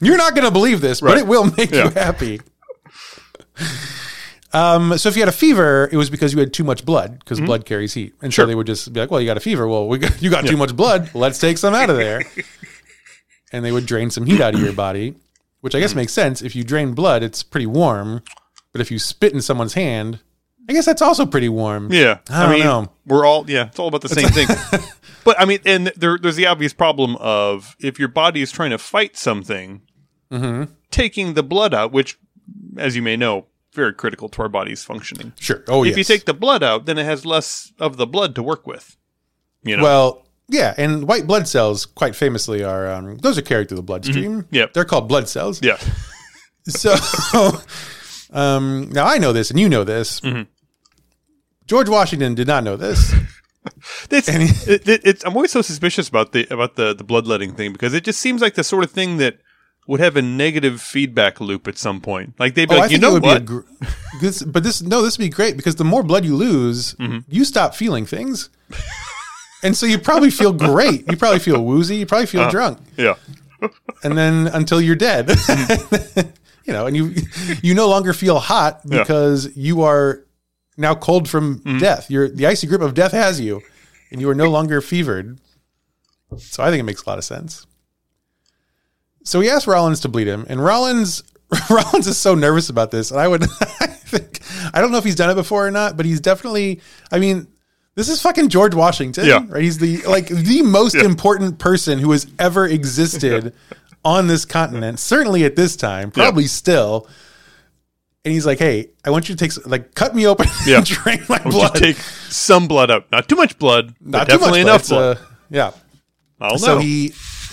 You're 0.00 0.16
not 0.16 0.34
going 0.34 0.44
to 0.44 0.50
believe 0.50 0.80
this, 0.80 1.00
but 1.00 1.18
it 1.18 1.26
will 1.26 1.44
make 1.56 1.70
you 1.72 1.88
happy. 1.90 2.40
Um, 4.54 4.98
so 4.98 5.08
if 5.08 5.16
you 5.16 5.22
had 5.22 5.28
a 5.28 5.32
fever, 5.32 5.88
it 5.90 5.96
was 5.96 6.10
because 6.10 6.34
you 6.34 6.40
had 6.40 6.52
too 6.52 6.64
much 6.64 6.84
blood, 6.84 7.18
because 7.20 7.40
blood 7.40 7.64
carries 7.64 7.94
heat, 7.94 8.12
and 8.20 8.30
Mm-hmm. 8.30 8.30
Sure. 8.30 8.42
so 8.44 8.46
they 8.48 8.54
would 8.54 8.66
just 8.66 8.92
be 8.92 9.00
like, 9.00 9.10
"Well, 9.10 9.20
you 9.20 9.26
got 9.26 9.38
a 9.38 9.40
fever. 9.40 9.66
Well, 9.66 9.88
we 9.88 9.98
got, 9.98 10.20
you 10.22 10.28
got 10.30 10.44
too 10.46 10.56
much 10.58 10.76
blood. 10.76 11.10
Let's 11.14 11.38
take 11.38 11.56
some 11.58 11.74
out 11.74 11.88
of 11.90 11.96
there." 11.96 12.22
and 13.52 13.64
they 13.64 13.72
would 13.72 13.86
drain 13.86 14.10
some 14.10 14.24
heat 14.26 14.40
out 14.40 14.54
of 14.54 14.60
your 14.60 14.72
body, 14.74 15.14
which 15.62 15.74
I 15.74 15.80
guess 15.80 15.94
makes 15.94 16.12
sense. 16.12 16.42
If 16.42 16.54
you 16.54 16.62
drain 16.62 16.92
blood, 16.92 17.22
it's 17.22 17.42
pretty 17.42 17.66
warm, 17.66 18.22
but 18.72 18.80
if 18.82 18.90
you 18.90 18.98
spit 18.98 19.32
in 19.32 19.40
someone's 19.40 19.72
hand, 19.74 20.20
I 20.68 20.74
guess 20.74 20.84
that's 20.86 21.02
also 21.02 21.26
pretty 21.26 21.48
warm. 21.48 21.90
yeah, 21.92 22.18
I 22.30 22.46
don't 22.48 22.60
know. 22.60 22.92
We're 23.06 23.24
all 23.26 23.48
yeah. 23.50 23.66
It's 23.68 23.78
all 23.80 23.88
about 23.88 24.02
the 24.02 24.08
same 24.10 24.28
thing. 24.36 24.46
But 25.24 25.40
I 25.40 25.44
mean, 25.44 25.58
and 25.64 25.86
there, 25.96 26.18
there's 26.18 26.36
the 26.36 26.46
obvious 26.46 26.72
problem 26.72 27.16
of 27.16 27.74
if 27.80 27.98
your 27.98 28.08
body 28.08 28.42
is 28.42 28.52
trying 28.52 28.70
to 28.70 28.78
fight 28.78 29.16
something, 29.16 29.80
Mm-hmm. 30.30 30.72
taking 30.90 31.34
the 31.34 31.42
blood 31.42 31.74
out, 31.74 31.92
which, 31.92 32.18
as 32.78 32.96
you 32.96 33.02
may 33.02 33.16
know, 33.16 33.46
very 33.74 33.92
critical 33.92 34.28
to 34.30 34.42
our 34.42 34.48
body's 34.48 34.82
functioning. 34.82 35.32
Sure. 35.38 35.62
Oh, 35.68 35.82
If 35.84 35.88
yes. 35.90 35.98
you 35.98 36.04
take 36.04 36.24
the 36.24 36.32
blood 36.34 36.62
out, 36.62 36.86
then 36.86 36.96
it 36.98 37.04
has 37.04 37.26
less 37.26 37.72
of 37.78 37.96
the 37.98 38.06
blood 38.06 38.34
to 38.36 38.42
work 38.42 38.66
with. 38.66 38.96
You 39.62 39.76
know, 39.76 39.82
Well, 39.82 40.26
yeah, 40.52 40.74
and 40.76 41.08
white 41.08 41.26
blood 41.26 41.48
cells, 41.48 41.86
quite 41.86 42.14
famously, 42.14 42.62
are 42.62 42.90
um, 42.92 43.16
those 43.18 43.36
are 43.38 43.42
carried 43.42 43.68
through 43.68 43.78
the 43.78 43.82
bloodstream. 43.82 44.46
Yep. 44.50 44.72
they're 44.74 44.84
called 44.84 45.08
blood 45.08 45.28
cells. 45.28 45.60
yeah, 45.62 45.78
So, 46.68 46.94
um, 48.32 48.88
now 48.92 49.06
I 49.06 49.18
know 49.18 49.32
this, 49.32 49.50
and 49.50 49.58
you 49.58 49.68
know 49.68 49.84
this. 49.84 50.20
Mm-hmm. 50.20 50.42
George 51.66 51.88
Washington 51.88 52.34
did 52.34 52.46
not 52.46 52.64
know 52.64 52.76
this. 52.76 53.12
it's, 54.10 54.28
it, 54.28 54.88
it, 54.88 55.00
it's. 55.04 55.24
I'm 55.24 55.34
always 55.36 55.50
so 55.52 55.62
suspicious 55.62 56.08
about 56.08 56.32
the 56.32 56.46
about 56.50 56.76
the 56.76 56.94
the 56.94 57.04
bloodletting 57.04 57.54
thing 57.54 57.72
because 57.72 57.94
it 57.94 58.04
just 58.04 58.20
seems 58.20 58.42
like 58.42 58.54
the 58.54 58.64
sort 58.64 58.84
of 58.84 58.90
thing 58.90 59.18
that 59.18 59.38
would 59.88 60.00
have 60.00 60.16
a 60.16 60.22
negative 60.22 60.80
feedback 60.80 61.40
loop 61.40 61.66
at 61.68 61.76
some 61.78 62.00
point. 62.00 62.34
Like 62.38 62.54
they'd 62.54 62.68
be 62.68 62.74
Oh, 62.74 62.78
I 62.78 62.80
like, 62.82 62.90
you 62.90 62.98
think 62.98 63.02
it 63.02 63.06
know 63.06 63.12
would 63.14 63.22
what? 63.24 63.44
gr- 63.44 63.60
this, 64.20 64.42
but 64.42 64.62
this 64.62 64.82
no, 64.82 65.02
this 65.02 65.16
would 65.18 65.24
be 65.24 65.28
great 65.28 65.56
because 65.56 65.76
the 65.76 65.84
more 65.84 66.02
blood 66.02 66.24
you 66.24 66.36
lose, 66.36 66.94
Mm-hmm. 66.94 67.18
you 67.28 67.44
stop 67.44 67.74
feeling 67.74 68.06
things, 68.06 68.50
and 69.62 69.76
so 69.76 69.86
you 69.86 69.98
probably 69.98 70.30
feel 70.30 70.52
great. 70.52 71.10
You 71.10 71.16
probably 71.16 71.38
feel 71.38 71.62
woozy. 71.64 71.96
You 71.96 72.06
probably 72.06 72.26
feel 72.26 72.48
drunk, 72.50 72.78
yeah, 72.96 73.14
and 74.02 74.16
then 74.16 74.48
until 74.48 74.80
you're 74.80 74.96
dead, 74.96 75.28
you 76.64 76.72
know, 76.72 76.86
and 76.86 76.96
you 76.96 77.14
you 77.62 77.74
no 77.74 77.88
longer 77.88 78.12
feel 78.12 78.38
hot 78.38 78.80
Yeah. 78.84 78.98
because 79.00 79.56
you 79.56 79.82
are 79.82 80.24
now 80.76 80.94
cold 80.94 81.28
from 81.28 81.60
Mm-hmm. 81.60 81.78
death. 81.78 82.10
You're 82.10 82.28
the 82.28 82.46
icy 82.46 82.66
grip 82.66 82.80
of 82.82 82.94
death 82.94 83.12
has 83.12 83.40
you, 83.40 83.60
and 84.10 84.20
you 84.20 84.28
are 84.30 84.34
no 84.34 84.50
longer 84.50 84.80
fevered. 84.80 85.38
So 86.38 86.62
I 86.62 86.70
think 86.70 86.80
it 86.80 86.84
makes 86.84 87.02
a 87.02 87.08
lot 87.08 87.18
of 87.18 87.24
sense. 87.24 87.66
So 89.24 89.40
he 89.40 89.48
asked 89.50 89.66
Rawlins 89.66 90.00
to 90.00 90.08
bleed 90.08 90.26
him, 90.26 90.46
and 90.48 90.62
Rawlins 90.64 91.22
Rawlins 91.70 92.06
is 92.06 92.18
so 92.18 92.34
nervous 92.34 92.68
about 92.70 92.90
this, 92.90 93.10
and 93.10 93.20
I 93.20 93.28
would 93.28 93.42
I 93.80 93.86
think 93.86 94.40
I 94.74 94.80
don't 94.80 94.90
know 94.92 94.98
if 94.98 95.04
he's 95.04 95.14
done 95.14 95.30
it 95.30 95.34
before 95.34 95.66
or 95.66 95.70
not, 95.70 95.96
but 95.96 96.06
he's 96.06 96.20
definitely. 96.20 96.80
I 97.12 97.18
mean, 97.18 97.46
this 97.94 98.08
is 98.08 98.20
fucking 98.22 98.48
George 98.48 98.74
Washington, 98.74 99.26
Yeah. 99.26 99.44
right? 99.48 99.62
He's 99.62 99.78
the 99.78 99.98
like 100.02 100.28
the 100.28 100.62
most 100.62 100.94
important 100.94 101.58
person 101.58 101.98
who 101.98 102.12
has 102.12 102.26
ever 102.38 102.66
existed 102.66 103.54
on 104.04 104.26
this 104.26 104.44
continent, 104.44 104.98
certainly 104.98 105.44
at 105.44 105.56
this 105.56 105.76
time, 105.76 106.10
probably 106.10 106.46
still. 106.46 107.06
And 108.24 108.32
he's 108.32 108.46
like, 108.46 108.58
"Hey, 108.60 108.90
I 109.04 109.10
want 109.10 109.28
you 109.28 109.34
to 109.34 109.48
take 109.48 109.66
like 109.66 109.94
cut 109.94 110.14
me 110.14 110.26
open 110.26 110.46
Yeah. 110.64 110.78
and 110.78 110.86
drain 110.86 111.22
my 111.28 111.38
blood. 111.38 111.74
you 111.74 111.80
take 111.86 111.96
some 111.96 112.68
blood 112.68 112.90
out? 112.90 113.10
Not 113.10 113.28
too 113.28 113.36
much 113.36 113.58
blood, 113.58 113.94
Not 114.00 114.28
definitely 114.28 114.62
blood. 114.62 114.70
enough 114.70 114.80
It's, 114.82 114.88
blood. 114.90 115.16
uh, 115.18 115.20
yeah. 115.50 115.70
I'll 116.40 116.58
So 116.58 116.74
know. 116.76 116.80
he, 116.80 117.12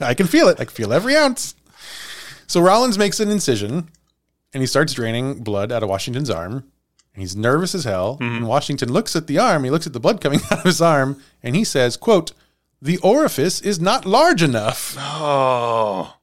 I 0.00 0.14
can 0.14 0.26
feel 0.26 0.48
it. 0.48 0.60
I 0.60 0.64
can 0.64 0.74
feel 0.74 0.92
every 0.92 1.16
ounce. 1.16 1.54
So 2.46 2.60
Rawlins 2.60 2.98
makes 2.98 3.20
an 3.20 3.30
incision, 3.30 3.88
and 4.52 4.62
he 4.62 4.66
starts 4.66 4.92
draining 4.92 5.42
blood 5.42 5.70
out 5.72 5.82
of 5.82 5.88
Washington's 5.88 6.30
arm. 6.30 6.69
And 7.14 7.22
he's 7.22 7.34
nervous 7.36 7.74
as 7.74 7.84
hell. 7.84 8.14
Mm-hmm. 8.20 8.36
And 8.36 8.48
Washington 8.48 8.92
looks 8.92 9.16
at 9.16 9.26
the 9.26 9.38
arm. 9.38 9.64
He 9.64 9.70
looks 9.70 9.86
at 9.86 9.92
the 9.92 10.00
blood 10.00 10.20
coming 10.20 10.40
out 10.50 10.58
of 10.60 10.64
his 10.64 10.80
arm, 10.80 11.20
and 11.42 11.56
he 11.56 11.64
says, 11.64 11.96
"quote 11.96 12.32
The 12.80 12.98
orifice 12.98 13.60
is 13.60 13.80
not 13.80 14.06
large 14.06 14.42
enough." 14.42 14.94
oh, 14.98 16.14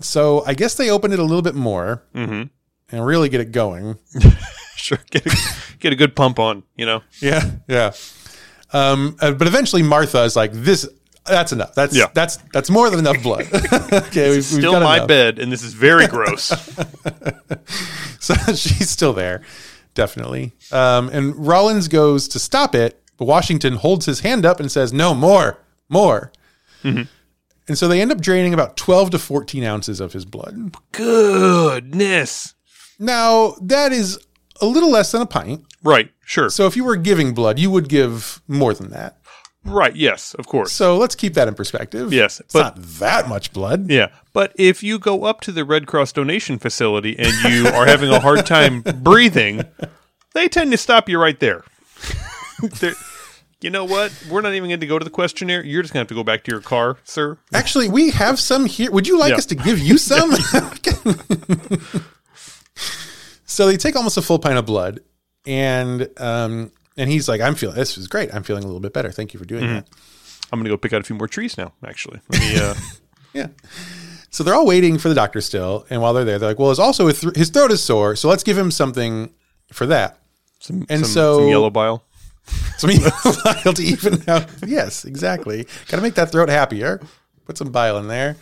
So 0.00 0.44
I 0.46 0.54
guess 0.54 0.74
they 0.74 0.90
open 0.90 1.12
it 1.12 1.18
a 1.18 1.22
little 1.24 1.42
bit 1.42 1.54
more 1.54 2.02
Mhm. 2.14 2.50
and 2.92 3.06
really 3.06 3.28
get 3.28 3.40
it 3.40 3.52
going. 3.52 3.98
sure. 4.76 4.98
Get 5.10 5.24
a, 5.26 5.36
get 5.78 5.92
a 5.92 5.96
good 5.96 6.14
pump 6.14 6.38
on. 6.38 6.62
You 6.76 6.84
know. 6.86 7.02
Yeah, 7.20 7.50
yeah. 7.68 7.92
Um, 8.72 9.16
uh, 9.20 9.32
but 9.32 9.46
eventually 9.46 9.82
Martha 9.82 10.22
is 10.24 10.34
like, 10.36 10.52
"This, 10.52 10.86
that's 11.24 11.52
enough. 11.52 11.74
That's 11.74 11.96
Yeah. 11.96 12.08
that's 12.12 12.36
that's 12.52 12.68
more 12.68 12.90
than 12.90 12.98
enough 12.98 13.22
blood." 13.22 13.46
okay, 13.92 14.28
we've, 14.30 14.36
we've 14.36 14.44
Still 14.44 14.80
my 14.80 14.96
enough. 14.96 15.08
bed, 15.08 15.38
and 15.38 15.50
this 15.52 15.62
is 15.62 15.72
very 15.72 16.06
gross. 16.08 16.50
So 18.24 18.34
she's 18.54 18.88
still 18.88 19.12
there, 19.12 19.42
definitely. 19.94 20.52
Um, 20.72 21.10
and 21.10 21.34
Rawlins 21.46 21.88
goes 21.88 22.26
to 22.28 22.38
stop 22.38 22.74
it, 22.74 23.02
but 23.18 23.26
Washington 23.26 23.74
holds 23.74 24.06
his 24.06 24.20
hand 24.20 24.46
up 24.46 24.60
and 24.60 24.72
says, 24.72 24.92
"No 24.92 25.14
more, 25.14 25.58
more." 25.88 26.32
Mm-hmm. 26.82 27.02
And 27.66 27.78
so 27.78 27.88
they 27.88 28.00
end 28.00 28.12
up 28.12 28.20
draining 28.20 28.54
about 28.54 28.76
twelve 28.76 29.10
to 29.10 29.18
fourteen 29.18 29.62
ounces 29.62 30.00
of 30.00 30.12
his 30.14 30.24
blood. 30.24 30.74
Goodness. 30.92 32.54
Now 32.98 33.56
that 33.60 33.92
is 33.92 34.18
a 34.60 34.66
little 34.66 34.90
less 34.90 35.12
than 35.12 35.22
a 35.22 35.26
pint. 35.26 35.64
Right. 35.82 36.10
Sure. 36.24 36.48
So 36.48 36.66
if 36.66 36.76
you 36.76 36.84
were 36.84 36.96
giving 36.96 37.34
blood, 37.34 37.58
you 37.58 37.70
would 37.70 37.88
give 37.88 38.40
more 38.48 38.72
than 38.72 38.90
that. 38.90 39.18
Right. 39.64 39.94
Yes. 39.96 40.34
Of 40.34 40.46
course. 40.46 40.72
So 40.72 40.96
let's 40.96 41.14
keep 41.14 41.34
that 41.34 41.48
in 41.48 41.54
perspective. 41.54 42.12
Yes, 42.12 42.40
it's 42.40 42.52
but- 42.52 42.76
not 42.76 42.82
that 43.00 43.28
much 43.28 43.52
blood. 43.52 43.90
Yeah, 43.90 44.08
but 44.32 44.52
if 44.56 44.82
you 44.82 44.98
go 44.98 45.24
up 45.24 45.40
to 45.42 45.52
the 45.52 45.64
Red 45.64 45.86
Cross 45.86 46.12
donation 46.12 46.58
facility 46.58 47.16
and 47.18 47.32
you 47.52 47.66
are 47.68 47.86
having 47.86 48.10
a 48.10 48.20
hard 48.20 48.46
time 48.46 48.82
breathing, 48.82 49.62
they 50.34 50.48
tend 50.48 50.70
to 50.72 50.76
stop 50.76 51.08
you 51.08 51.18
right 51.20 51.38
there. 51.40 51.64
You 53.60 53.70
know 53.70 53.84
what? 53.86 54.12
We're 54.30 54.42
not 54.42 54.52
even 54.52 54.68
going 54.68 54.80
to 54.80 54.86
go 54.86 54.98
to 54.98 55.04
the 55.04 55.10
questionnaire. 55.10 55.64
You're 55.64 55.80
just 55.80 55.94
going 55.94 56.04
to 56.04 56.04
have 56.04 56.08
to 56.08 56.14
go 56.14 56.22
back 56.22 56.44
to 56.44 56.50
your 56.50 56.60
car, 56.60 56.98
sir. 57.04 57.38
Actually, 57.54 57.88
we 57.88 58.10
have 58.10 58.38
some 58.38 58.66
here. 58.66 58.90
Would 58.90 59.06
you 59.08 59.18
like 59.18 59.30
Yeah. 59.30 59.36
us 59.36 59.46
to 59.46 59.54
give 59.54 59.78
you 59.78 59.96
some? 60.10 60.32
so 63.46 63.66
they 63.66 63.78
take 63.78 63.96
almost 63.96 64.18
a 64.18 64.22
full 64.22 64.38
pint 64.38 64.58
of 64.58 64.66
blood, 64.66 65.00
and 65.46 66.08
um, 66.18 66.72
and 66.96 67.10
he's 67.10 67.28
like, 67.28 67.40
"I'm 67.40 67.54
feeling 67.54 67.76
this 67.76 67.96
is 67.98 68.08
great. 68.08 68.32
I'm 68.34 68.42
feeling 68.42 68.62
a 68.64 68.66
little 68.66 68.80
bit 68.80 68.92
better. 68.92 69.10
Thank 69.10 69.34
you 69.34 69.38
for 69.38 69.44
doing 69.46 69.66
that." 69.66 69.88
I'm 70.52 70.58
going 70.58 70.64
to 70.64 70.70
go 70.70 70.76
pick 70.76 70.92
out 70.92 71.00
a 71.00 71.04
few 71.04 71.16
more 71.16 71.26
trees 71.28 71.56
now. 71.58 71.72
Actually, 71.86 72.20
let 72.30 72.40
me. 72.40 72.58
Uh, 72.58 72.74
Yeah. 73.32 73.48
So 74.30 74.44
they're 74.44 74.54
all 74.54 74.66
waiting 74.66 74.96
for 74.98 75.08
the 75.08 75.14
doctor 75.16 75.40
still, 75.40 75.86
and 75.90 76.00
while 76.00 76.14
they're 76.14 76.24
there, 76.24 76.38
they're 76.38 76.50
like, 76.50 76.58
"Well, 76.60 76.70
it's 76.70 76.78
also 76.78 77.08
his, 77.08 77.20
th- 77.20 77.34
his 77.36 77.50
throat 77.50 77.72
is 77.72 77.82
sore, 77.82 78.14
so 78.14 78.28
let's 78.28 78.44
give 78.44 78.56
him 78.56 78.70
something 78.70 79.32
for 79.72 79.86
that." 79.86 80.18
some, 80.60 80.86
And 80.88 81.00
some, 81.04 81.10
so- 81.12 81.38
some 81.40 81.48
yellow 81.48 81.70
bile. 81.70 82.04
Some 82.76 82.90
bile 83.44 83.72
to 83.72 83.82
even 83.82 84.22
out. 84.28 84.46
Yes, 84.66 85.04
exactly. 85.06 85.64
Got 85.88 85.96
to 85.96 86.02
make 86.02 86.14
that 86.14 86.30
throat 86.30 86.48
happier. 86.50 87.00
Put 87.46 87.56
some 87.56 87.70
bile 87.72 87.96
in 87.98 88.06
there. 88.06 88.36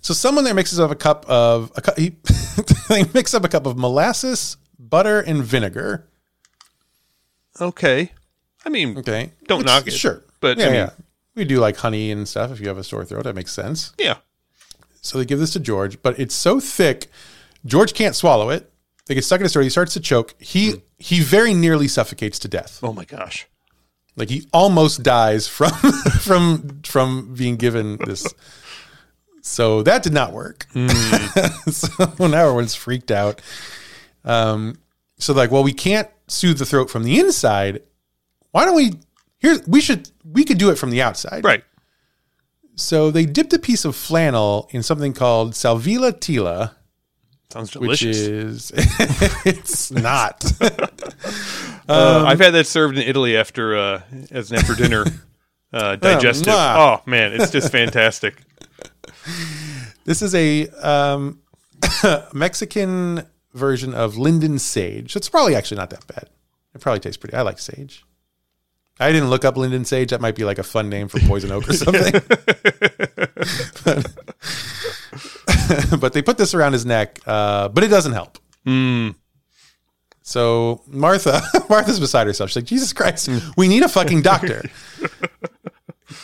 So 0.00 0.14
someone 0.14 0.44
there 0.44 0.54
mixes 0.54 0.80
up 0.80 0.90
a 0.90 0.94
cup 0.94 1.26
of 1.28 1.70
a 1.76 1.82
cup. 1.82 1.98
He, 1.98 2.16
they 2.88 3.04
mix 3.12 3.34
up 3.34 3.44
a 3.44 3.48
cup 3.48 3.66
of 3.66 3.76
molasses, 3.76 4.56
butter, 4.78 5.20
and 5.20 5.44
vinegar. 5.44 6.08
Okay. 7.60 8.10
I 8.64 8.68
mean, 8.68 8.96
Okay, 8.98 9.32
Don't 9.46 9.64
knock 9.66 9.86
it, 9.86 9.92
Sure, 9.92 10.22
but, 10.40 10.58
yeah, 10.58 10.64
I 10.64 10.68
mean- 10.68 10.76
yeah. 10.76 10.90
We 11.36 11.44
do 11.44 11.58
like 11.58 11.76
honey 11.78 12.12
and 12.12 12.28
stuff. 12.28 12.52
If 12.52 12.60
you 12.60 12.68
have 12.68 12.78
a 12.78 12.84
sore 12.84 13.04
throat, 13.04 13.24
that 13.24 13.34
makes 13.34 13.52
sense. 13.52 13.92
yeah. 13.98 14.18
So 15.00 15.18
they 15.18 15.24
give 15.24 15.38
this 15.40 15.52
to 15.54 15.60
George, 15.60 16.00
but 16.00 16.18
it's 16.18 16.34
so 16.34 16.60
thick, 16.60 17.10
George 17.66 17.92
can't 17.92 18.14
swallow 18.16 18.50
it. 18.50 18.70
They 19.06 19.14
get 19.14 19.24
stuck 19.24 19.40
in 19.40 19.42
his 19.44 19.52
throat. 19.52 19.64
He 19.64 19.68
starts 19.70 19.92
to 19.94 20.00
choke. 20.00 20.34
He 20.40 20.80
he 20.96 21.20
very 21.20 21.52
nearly 21.52 21.88
suffocates 21.88 22.38
to 22.38 22.48
death. 22.48 22.78
Oh 22.82 22.92
my 22.94 23.04
gosh. 23.04 23.46
Like 24.16 24.30
he 24.30 24.46
almost 24.52 25.02
dies 25.02 25.46
from 25.48 25.72
from 26.20 26.80
from 26.84 27.34
being 27.34 27.56
given 27.56 27.98
this. 28.06 28.32
So 29.42 29.82
that 29.82 30.02
did 30.02 30.14
not 30.14 30.32
work. 30.32 30.66
so 31.70 31.88
now 32.20 32.44
everyone's 32.46 32.74
freaked 32.74 33.10
out. 33.10 33.42
Um, 34.24 34.78
so 35.18 35.32
like, 35.32 35.50
well, 35.50 35.62
we 35.62 35.72
can't 35.72 36.08
soothe 36.28 36.58
the 36.58 36.66
throat 36.66 36.90
from 36.90 37.04
the 37.04 37.18
inside. 37.18 37.82
Why 38.50 38.64
don't 38.64 38.76
we? 38.76 38.92
Here, 39.38 39.58
we 39.66 39.80
should. 39.80 40.10
We 40.24 40.44
could 40.44 40.58
do 40.58 40.70
it 40.70 40.76
from 40.76 40.90
the 40.90 41.02
outside. 41.02 41.44
Right. 41.44 41.64
So 42.76 43.10
they 43.10 43.24
dipped 43.24 43.52
a 43.52 43.58
piece 43.58 43.84
of 43.84 43.94
flannel 43.94 44.68
in 44.70 44.82
something 44.82 45.12
called 45.12 45.52
salvilla 45.52 46.12
tila, 46.12 46.72
Sounds 47.52 47.76
which 47.76 48.00
delicious. 48.00 48.16
is 48.18 48.72
it's 49.44 49.90
not. 49.90 50.44
Uh, 51.86 52.24
I've 52.26 52.40
had 52.40 52.52
that 52.54 52.66
served 52.66 52.96
in 52.96 53.02
Italy 53.06 53.36
after 53.36 53.76
uh, 53.76 54.00
as 54.30 54.50
an 54.50 54.56
after 54.56 54.74
dinner 54.74 55.04
uh, 55.70 55.96
digestive. 56.00 56.46
mwah. 56.54 56.76
oh 56.78 57.02
man, 57.04 57.34
it's 57.34 57.50
just 57.50 57.70
fantastic. 57.70 58.36
this 60.06 60.22
is 60.22 60.34
a 60.34 60.66
um, 60.82 61.42
Mexican 62.32 63.26
version 63.54 63.94
of 63.94 64.18
linden 64.18 64.58
sage. 64.58 65.16
It's 65.16 65.28
probably 65.28 65.54
actually 65.54 65.78
not 65.78 65.90
that 65.90 66.06
bad. 66.06 66.28
It 66.74 66.80
probably 66.80 67.00
tastes 67.00 67.16
pretty. 67.16 67.36
I 67.36 67.42
like 67.42 67.58
sage. 67.58 68.04
I 69.00 69.10
didn't 69.10 69.30
look 69.30 69.44
up 69.44 69.56
linden 69.56 69.84
sage. 69.84 70.10
That 70.10 70.20
might 70.20 70.36
be 70.36 70.44
like 70.44 70.58
a 70.58 70.62
fun 70.62 70.88
name 70.88 71.08
for 71.08 71.18
poison 71.20 71.50
oak 71.52 71.68
or 71.68 71.72
something. 71.72 72.12
but, 73.84 74.06
but 76.00 76.12
they 76.12 76.22
put 76.22 76.38
this 76.38 76.54
around 76.54 76.72
his 76.72 76.84
neck, 76.86 77.20
uh, 77.26 77.68
but 77.68 77.82
it 77.82 77.88
doesn't 77.88 78.12
help. 78.12 78.38
Hmm. 78.64 79.10
So 80.22 80.82
Martha, 80.86 81.42
Martha's 81.68 82.00
beside 82.00 82.26
herself. 82.26 82.50
She's 82.50 82.56
like, 82.56 82.64
Jesus 82.64 82.92
Christ, 82.92 83.26
hmm. 83.26 83.38
we 83.56 83.68
need 83.68 83.82
a 83.82 83.88
fucking 83.88 84.22
doctor. 84.22 84.62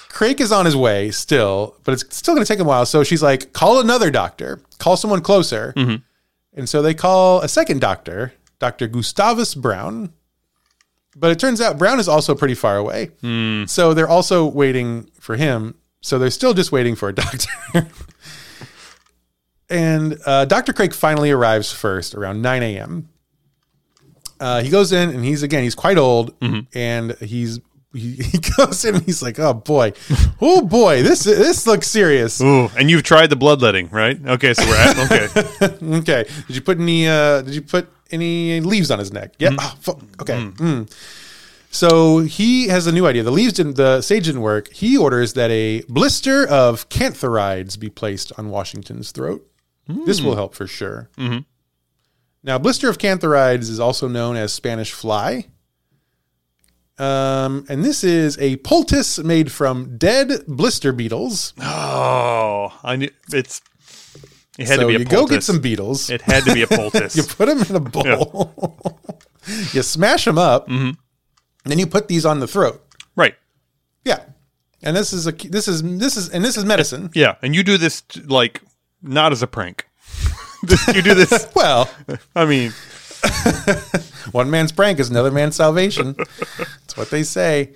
Craig 0.08 0.40
is 0.40 0.52
on 0.52 0.64
his 0.64 0.76
way 0.76 1.10
still, 1.10 1.76
but 1.84 1.92
it's 1.92 2.16
still 2.16 2.34
going 2.34 2.44
to 2.44 2.48
take 2.48 2.60
him 2.60 2.66
a 2.66 2.68
while. 2.68 2.86
So 2.86 3.04
she's 3.04 3.22
like, 3.22 3.52
call 3.52 3.80
another 3.80 4.10
doctor, 4.10 4.60
call 4.78 4.96
someone 4.96 5.22
closer. 5.22 5.72
Mm-hmm. 5.76 5.96
And 6.54 6.68
so 6.68 6.82
they 6.82 6.94
call 6.94 7.40
a 7.42 7.48
second 7.48 7.80
doctor, 7.80 8.32
Dr. 8.58 8.88
Gustavus 8.88 9.54
Brown. 9.54 10.12
But 11.16 11.30
it 11.32 11.38
turns 11.38 11.60
out 11.60 11.78
Brown 11.78 11.98
is 12.00 12.08
also 12.08 12.34
pretty 12.34 12.54
far 12.54 12.76
away. 12.76 13.10
So 13.66 13.94
they're 13.94 14.08
also 14.08 14.46
waiting 14.46 15.10
for 15.20 15.36
him. 15.36 15.74
So 16.00 16.18
they're 16.18 16.30
still 16.30 16.54
just 16.54 16.72
waiting 16.72 16.94
for 16.96 17.08
a 17.08 17.12
doctor. 17.14 17.88
and 19.68 20.18
uh, 20.26 20.44
Dr. 20.46 20.72
Craig 20.72 20.92
finally 20.94 21.30
arrives 21.30 21.72
first 21.72 22.14
around 22.14 22.42
9 22.42 22.62
a.m. 22.62 23.08
Uh, 24.38 24.62
he 24.62 24.70
goes 24.70 24.90
in 24.92 25.10
and 25.10 25.24
he's 25.24 25.42
again 25.42 25.62
he's 25.62 25.74
quite 25.74 25.98
old 25.98 26.34
and 26.74 27.12
he's 27.18 27.60
he, 27.92 28.12
he 28.16 28.38
goes 28.56 28.84
in 28.84 28.96
and 28.96 29.04
he's 29.04 29.22
like 29.22 29.38
oh 29.38 29.54
boy. 29.54 29.92
Oh 30.40 30.62
boy. 30.62 31.02
This 31.02 31.24
this 31.24 31.66
looks 31.66 31.88
serious. 31.88 32.40
Ooh, 32.40 32.68
and 32.78 32.90
you've 32.90 33.02
tried 33.02 33.28
the 33.28 33.36
bloodletting, 33.36 33.88
right? 33.90 34.18
Okay, 34.24 34.54
so 34.54 34.64
we're 34.66 34.76
at 34.76 34.98
okay. 35.62 35.96
okay. 35.98 36.24
Did 36.46 36.56
you 36.56 36.62
put 36.62 36.78
any 36.78 37.08
uh 37.08 37.42
did 37.42 37.54
you 37.54 37.62
put 37.62 37.88
any 38.10 38.60
leaves 38.60 38.90
on 38.90 38.98
his 38.98 39.12
neck? 39.12 39.34
Yeah. 39.38 39.50
Mm-hmm. 39.50 39.58
Ah, 39.60 39.74
oh, 39.74 39.78
fu- 39.80 40.06
okay. 40.22 40.34
Mm-hmm. 40.34 40.66
Mm. 40.66 40.96
so 41.70 42.20
he 42.20 42.68
has 42.68 42.86
a 42.86 42.92
new 42.92 43.06
idea. 43.06 43.22
The 43.22 43.32
leaves 43.32 43.54
didn't 43.54 43.76
the 43.76 44.02
sage 44.02 44.26
didn't 44.26 44.42
work. 44.42 44.72
He 44.72 44.96
orders 44.96 45.34
that 45.34 45.50
a 45.50 45.82
blister 45.88 46.46
of 46.46 46.88
cantharides 46.88 47.78
be 47.78 47.90
placed 47.90 48.32
on 48.38 48.50
washington's 48.50 49.10
throat. 49.10 49.46
This 50.06 50.20
mm. 50.20 50.26
will 50.26 50.36
help 50.36 50.54
for 50.54 50.68
sure. 50.68 51.10
Mm-hmm. 51.18 51.40
Now 52.44 52.58
blister 52.58 52.88
of 52.88 52.98
cantharides 52.98 53.68
is 53.68 53.80
also 53.80 54.06
known 54.06 54.36
as 54.36 54.52
spanish 54.52 54.92
fly 54.92 55.46
um, 57.00 57.64
and 57.68 57.82
this 57.82 58.04
is 58.04 58.36
a 58.38 58.56
poultice 58.58 59.18
made 59.18 59.50
from 59.50 59.96
dead 59.96 60.44
blister 60.46 60.92
beetles. 60.92 61.54
Oh, 61.60 62.78
I 62.84 62.96
knew 62.96 63.10
it's. 63.32 63.62
It 64.58 64.68
had 64.68 64.76
so 64.76 64.82
to 64.82 64.86
be 64.88 64.96
a 64.96 64.98
you 64.98 65.04
go 65.06 65.26
get 65.26 65.42
some 65.42 65.60
beetles. 65.60 66.10
It 66.10 66.20
had 66.20 66.44
to 66.44 66.52
be 66.52 66.60
a 66.60 66.66
poultice. 66.66 67.16
you 67.16 67.22
put 67.22 67.46
them 67.46 67.62
in 67.62 67.74
a 67.74 67.80
bowl. 67.80 69.00
you 69.72 69.82
smash 69.82 70.26
them 70.26 70.36
up. 70.36 70.68
And 70.68 70.98
then 71.64 71.78
you 71.78 71.86
put 71.86 72.08
these 72.08 72.26
on 72.26 72.40
the 72.40 72.46
throat. 72.46 72.84
right. 73.16 73.34
Yeah. 74.04 74.20
And 74.82 74.94
this 74.96 75.12
is 75.14 75.26
a 75.26 75.32
this 75.32 75.68
is 75.68 75.82
this 75.82 76.16
is 76.16 76.28
and 76.28 76.44
this 76.44 76.56
is 76.58 76.64
medicine. 76.64 77.10
Yeah, 77.14 77.36
and 77.42 77.54
you 77.54 77.62
do 77.62 77.78
this 77.78 78.02
like 78.26 78.60
not 79.02 79.32
as 79.32 79.42
a 79.42 79.46
prank. 79.46 79.86
You 80.94 81.00
do 81.00 81.14
this. 81.14 81.48
Well, 81.54 81.90
I 82.36 82.44
mean, 82.44 82.74
one 84.32 84.50
man's 84.50 84.72
prank 84.72 84.98
is 85.00 85.10
another 85.10 85.30
man's 85.30 85.56
salvation. 85.56 86.14
That's 86.16 86.96
what 86.96 87.10
they 87.10 87.22
say. 87.22 87.70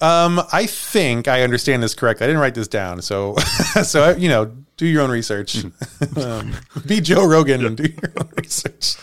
Um, 0.00 0.40
I 0.52 0.66
think 0.66 1.28
I 1.28 1.42
understand 1.42 1.82
this 1.82 1.94
correctly. 1.94 2.24
I 2.24 2.28
didn't 2.28 2.40
write 2.40 2.54
this 2.54 2.68
down, 2.68 3.02
so 3.02 3.36
so 3.84 4.10
you 4.16 4.28
know, 4.28 4.52
do 4.76 4.86
your 4.86 5.02
own 5.02 5.10
research. 5.10 5.64
um, 6.16 6.54
be 6.86 7.00
Joe 7.00 7.26
Rogan 7.26 7.64
and 7.64 7.76
do 7.76 7.84
your 7.84 8.12
own 8.18 8.28
research. 8.36 8.96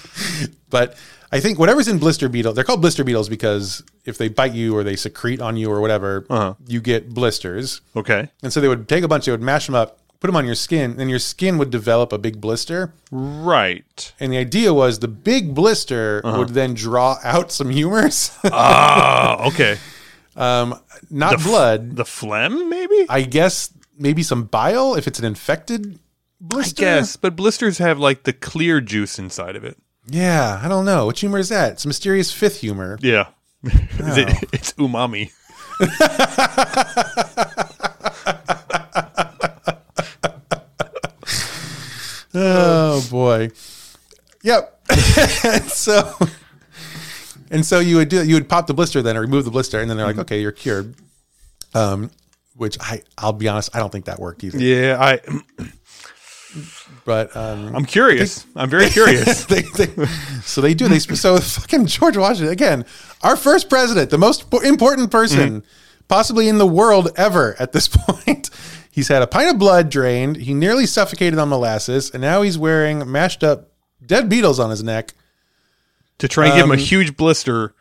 But 0.69 0.97
I 1.31 1.39
think 1.39 1.59
whatever's 1.59 1.87
in 1.87 1.99
blister 1.99 2.27
beetle, 2.27 2.53
they're 2.53 2.63
called 2.63 2.81
blister 2.81 3.03
beetles 3.03 3.29
because 3.29 3.83
if 4.05 4.17
they 4.17 4.29
bite 4.29 4.53
you 4.53 4.75
or 4.75 4.83
they 4.83 4.95
secrete 4.95 5.41
on 5.41 5.57
you 5.57 5.71
or 5.71 5.79
whatever, 5.79 6.55
you 6.67 6.81
get 6.81 7.09
blisters. 7.13 7.81
okay, 7.95 8.29
And 8.41 8.51
so 8.51 8.59
they 8.59 8.67
would 8.67 8.89
take 8.89 9.03
a 9.03 9.07
bunch, 9.07 9.25
they 9.25 9.31
would 9.31 9.41
mash 9.41 9.67
them 9.67 9.75
up, 9.75 9.99
put 10.19 10.27
them 10.27 10.35
on 10.35 10.45
your 10.45 10.55
skin, 10.55 10.95
and 10.99 11.09
your 11.09 11.19
skin 11.19 11.57
would 11.57 11.69
develop 11.69 12.11
a 12.13 12.17
big 12.17 12.39
blister. 12.41 12.93
right. 13.11 14.13
And 14.19 14.31
the 14.33 14.37
idea 14.37 14.73
was 14.73 14.99
the 14.99 15.07
big 15.07 15.53
blister 15.55 16.21
would 16.23 16.49
then 16.49 16.73
draw 16.73 17.17
out 17.23 17.51
some 17.51 17.69
humors, 17.69 18.31
Ah, 18.45 19.47
okay. 19.47 19.77
um, 20.35 20.79
not 21.09 21.41
blood. 21.43 21.95
The 21.95 22.05
phlegm, 22.05 22.69
maybe. 22.69 23.05
I 23.09 23.21
guess 23.21 23.71
maybe 23.97 24.23
some 24.23 24.43
bile 24.43 24.95
if 24.95 25.07
it's 25.07 25.19
an 25.19 25.25
infected 25.25 25.99
blister. 26.41 26.83
I 26.83 26.85
guess, 26.99 27.15
but 27.15 27.35
blisters 27.35 27.77
have 27.79 27.97
like 27.99 28.23
the 28.23 28.33
clear 28.33 28.81
juice 28.81 29.19
inside 29.19 29.55
of 29.55 29.63
it. 29.63 29.77
Yeah, 30.07 30.59
I 30.63 30.67
don't 30.67 30.85
know. 30.85 31.05
What 31.05 31.19
humor 31.19 31.37
is 31.37 31.49
that? 31.49 31.73
It's 31.73 31.85
mysterious 31.85 32.31
fifth 32.31 32.61
humor. 32.61 32.97
Yeah, 33.01 33.27
Is 33.63 34.17
it- 34.17 34.37
it's 34.53 34.73
umami. 34.73 35.31
Oh 42.33 43.05
boy. 43.11 43.51
Yep. 44.43 44.75
so 45.67 46.13
and 47.51 47.65
so 47.65 47.79
you 47.79 47.97
would 47.97 48.09
do 48.09 48.25
you 48.25 48.35
would 48.35 48.49
pop 48.49 48.67
the 48.67 48.73
blister 48.73 49.01
then 49.01 49.17
or 49.17 49.21
remove 49.21 49.45
the 49.45 49.51
blister 49.51 49.79
and 49.79 49.89
then 49.89 49.97
they're 49.97 50.07
like, 50.07 50.17
okay, 50.19 50.41
you're 50.41 50.51
cured. 50.51 50.95
Um, 51.73 52.11
which 52.55 52.77
I 52.79 53.01
I'll 53.17 53.33
be 53.33 53.47
honest, 53.47 53.75
I 53.75 53.79
don't 53.79 53.91
think 53.91 54.05
that 54.05 54.19
worked 54.19 54.43
either. 54.43 54.59
Yeah, 54.59 54.97
I. 54.99 55.19
But 57.05 57.35
um, 57.35 57.75
I'm 57.75 57.85
curious. 57.85 58.45
I'm 58.55 58.69
very 58.69 58.89
curious. 58.89 59.45
they, 59.45 59.61
they, 59.61 60.05
so 60.43 60.61
they 60.61 60.75
do. 60.75 60.87
They 60.87 60.99
so 60.99 61.39
fucking 61.39 61.87
George 61.87 62.17
Washington 62.17 62.51
again, 62.51 62.85
our 63.23 63.35
first 63.35 63.67
president, 63.67 64.11
the 64.11 64.17
most 64.17 64.53
important 64.63 65.09
person 65.09 65.63
possibly 66.07 66.49
in 66.49 66.57
the 66.57 66.67
world 66.67 67.09
ever 67.15 67.55
at 67.59 67.71
this 67.71 67.87
point. 67.87 68.49
He's 68.99 69.07
had 69.07 69.21
a 69.21 69.27
pint 69.27 69.49
of 69.49 69.57
blood 69.57 69.89
drained. 69.89 70.35
He 70.35 70.53
nearly 70.53 70.85
suffocated 70.85 71.39
on 71.39 71.47
molasses, 71.47 72.11
and 72.11 72.19
now 72.19 72.41
he's 72.41 72.57
wearing 72.57 73.09
mashed 73.09 73.45
up 73.45 73.69
dead 74.05 74.27
beetles 74.27 74.59
on 74.59 74.71
his 74.71 74.83
neck. 74.83 75.13
to 76.17 76.27
try 76.27 76.47
and 76.47 76.55
give 76.55 76.65
him 76.65 76.71
a 76.71 76.73
um, 76.73 76.79
huge 76.79 77.15
blister 77.15 77.73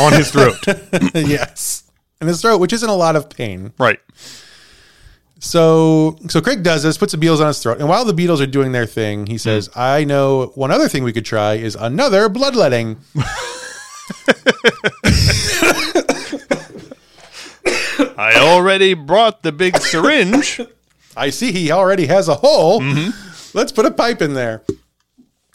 on 0.00 0.14
his 0.14 0.30
throat. 0.32 0.56
yes. 1.14 1.82
in 2.22 2.28
his 2.28 2.40
throat, 2.40 2.60
which 2.60 2.72
isn't 2.72 2.88
a 2.88 2.94
lot 2.94 3.14
of 3.14 3.28
pain. 3.28 3.74
Right. 3.76 4.00
So 5.38 6.16
so 6.28 6.40
Craig 6.40 6.62
does 6.62 6.82
this, 6.82 6.96
puts 6.96 7.12
the 7.12 7.18
beetles 7.18 7.42
on 7.42 7.48
his 7.48 7.62
throat, 7.62 7.78
and 7.78 7.86
while 7.86 8.06
the 8.06 8.14
beetles 8.14 8.40
are 8.40 8.46
doing 8.46 8.72
their 8.72 8.86
thing, 8.86 9.26
he 9.26 9.34
hmm. 9.34 9.36
says, 9.36 9.68
"I 9.76 10.04
know 10.04 10.46
one 10.54 10.70
other 10.70 10.88
thing 10.88 11.04
we 11.04 11.12
could 11.12 11.26
try 11.26 11.56
is 11.56 11.74
another 11.74 12.30
bloodletting." 12.30 12.96
I 18.18 18.34
already 18.36 18.94
brought 18.94 19.42
the 19.42 19.52
big 19.52 19.76
syringe. 19.78 20.60
I 21.16 21.30
see 21.30 21.52
he 21.52 21.70
already 21.70 22.06
has 22.06 22.28
a 22.28 22.34
hole. 22.36 22.80
Mm-hmm. 22.80 23.56
Let's 23.56 23.72
put 23.72 23.84
a 23.86 23.90
pipe 23.90 24.22
in 24.22 24.34
there. 24.34 24.62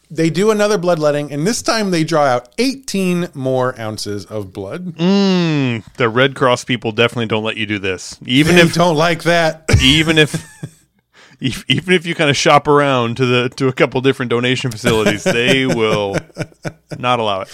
They 0.09 0.29
do 0.29 0.51
another 0.51 0.77
bloodletting, 0.77 1.33
and 1.33 1.45
this 1.45 1.61
time 1.61 1.91
they 1.91 2.05
draw 2.05 2.23
out 2.23 2.47
18 2.59 3.29
more 3.33 3.77
ounces 3.79 4.23
of 4.25 4.53
blood. 4.53 4.85
Mm, 4.95 5.83
the 5.95 6.07
Red 6.07 6.33
Cross 6.33 6.63
people 6.63 6.93
definitely 6.93 7.25
don't 7.25 7.43
let 7.43 7.57
you 7.57 7.65
do 7.65 7.77
this. 7.77 8.17
Even 8.25 8.55
They 8.55 8.61
if 8.61 8.73
don't 8.73 8.95
like 8.95 9.23
that. 9.23 9.65
even 9.83 10.17
if 10.17 10.33
if- 11.41 11.65
even 11.67 11.93
if 11.93 12.05
you 12.05 12.15
kind 12.15 12.29
of 12.29 12.37
shop 12.37 12.67
around 12.69 13.17
to 13.17 13.25
the 13.25 13.49
to 13.57 13.67
a 13.67 13.73
couple 13.73 13.99
different 13.99 14.29
donation 14.29 14.71
facilities, 14.71 15.23
they 15.25 15.65
will 15.65 16.15
not 16.97 17.19
allow 17.19 17.41
it. 17.41 17.49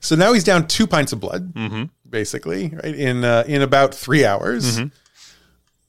So 0.00 0.16
now 0.16 0.32
he's 0.32 0.44
down 0.44 0.68
two 0.68 0.86
pints 0.86 1.12
of 1.12 1.20
blood, 1.20 1.52
mm-hmm. 1.52 1.84
Basically, 2.08 2.68
right 2.68 2.94
in 2.94 3.24
uh, 3.24 3.44
in 3.46 3.62
about 3.62 3.94
three 3.94 4.24
hours. 4.24 4.78
Mm-hmm. 4.78 4.88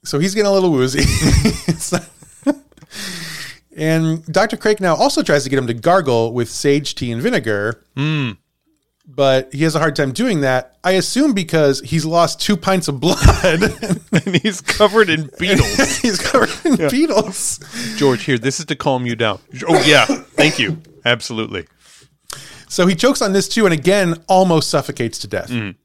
So 0.04 0.20
he's 0.20 0.34
getting 0.36 0.50
a 0.50 0.54
little 0.54 0.72
woozy. 0.72 1.04
And 3.78 4.26
Dr. 4.26 4.58
Craig 4.58 4.82
now 4.82 4.96
also 4.96 5.22
tries 5.22 5.44
to 5.44 5.52
get 5.52 5.60
him 5.60 5.68
to 5.68 5.74
gargle 5.74 6.34
with 6.34 6.50
sage 6.50 6.96
tea 6.96 7.12
and 7.12 7.22
vinegar, 7.22 7.84
mm. 7.96 8.36
but 9.06 9.54
he 9.54 9.64
has 9.64 9.76
a 9.76 9.80
hard 9.80 9.96
time 9.96 10.12
doing 10.14 10.42
that. 10.42 10.78
I 10.84 10.94
assume 10.94 11.34
because 11.34 11.82
he's 11.82 12.04
lost 12.04 12.42
two 12.42 12.58
pints 12.58 12.88
of 12.88 13.00
blood. 13.00 13.20
And 14.26 14.36
he's 14.36 14.62
covered 14.62 15.10
in 15.10 15.30
beetles. 15.40 15.98
he's 15.98 16.20
covered 16.20 16.50
in 16.66 16.90
beetles. 16.90 17.60
George, 17.98 18.24
here, 18.24 18.40
this 18.40 18.60
is 18.60 18.66
to 18.66 18.76
calm 18.76 19.06
you 19.06 19.16
down. 19.16 19.40
Oh 19.70 19.82
yeah, 19.86 20.06
thank 20.06 20.58
you. 20.58 20.82
Absolutely. 21.06 21.68
So 22.68 22.88
he 22.88 22.96
chokes 22.96 23.22
on 23.22 23.32
this 23.32 23.48
too, 23.48 23.66
and 23.66 23.74
again 23.74 24.16
almost 24.28 24.72
suffocates 24.72 25.20
to 25.20 25.28
death. 25.28 25.50
Mm. 25.52 25.76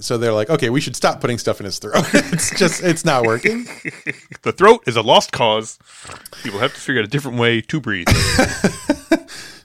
So 0.00 0.18
they're 0.18 0.32
like, 0.32 0.50
okay, 0.50 0.70
we 0.70 0.80
should 0.80 0.96
stop 0.96 1.20
putting 1.20 1.38
stuff 1.38 1.60
in 1.60 1.66
his 1.66 1.78
throat. 1.78 2.04
it's 2.14 2.56
just, 2.58 2.82
it's 2.82 3.04
not 3.04 3.24
working. 3.24 3.66
The 4.42 4.52
throat 4.52 4.84
is 4.86 4.96
a 4.96 5.02
lost 5.02 5.32
cause. 5.32 5.78
People 6.42 6.60
have 6.60 6.72
to 6.72 6.80
figure 6.80 7.02
out 7.02 7.04
a 7.04 7.10
different 7.10 7.38
way 7.38 7.60
to 7.60 7.80
breathe. 7.80 8.06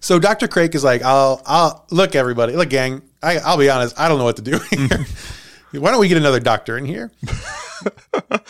So 0.01 0.19
Dr. 0.19 0.47
Craig 0.47 0.75
is 0.75 0.83
like, 0.83 1.01
I'll, 1.01 1.41
I'll 1.47 1.83
look, 1.89 2.13
everybody, 2.13 2.53
look, 2.55 2.69
gang. 2.69 3.01
I, 3.23 3.39
I'll 3.39 3.57
be 3.57 3.71
honest, 3.71 3.99
I 3.99 4.07
don't 4.07 4.19
know 4.19 4.23
what 4.23 4.35
to 4.35 4.43
do 4.43 4.59
here. 4.69 5.03
Why 5.71 5.89
don't 5.89 5.99
we 5.99 6.07
get 6.07 6.17
another 6.17 6.39
doctor 6.39 6.77
in 6.77 6.85
here? 6.85 7.11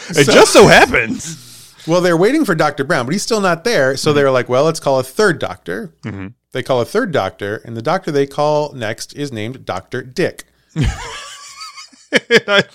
It 0.09 0.25
just 0.25 0.51
so 0.51 0.67
happens. 0.67 1.73
Well, 1.87 2.01
they're 2.01 2.17
waiting 2.17 2.43
for 2.43 2.55
Dr. 2.55 2.83
Brown, 2.83 3.05
but 3.05 3.13
he's 3.13 3.23
still 3.23 3.39
not 3.39 3.63
there. 3.63 3.95
So 3.95 4.09
mm-hmm. 4.09 4.17
they're 4.17 4.31
like, 4.31 4.49
well, 4.49 4.65
let's 4.65 4.81
call 4.81 4.99
a 4.99 5.03
third 5.03 5.39
doctor. 5.39 5.93
Mm-hmm. 6.03 6.27
They 6.51 6.61
call 6.61 6.81
a 6.81 6.85
third 6.85 7.13
doctor, 7.13 7.61
and 7.63 7.77
the 7.77 7.81
doctor 7.81 8.11
they 8.11 8.27
call 8.27 8.73
next 8.73 9.13
is 9.13 9.31
named 9.31 9.65
Dr. 9.65 10.01
Dick. 10.01 10.43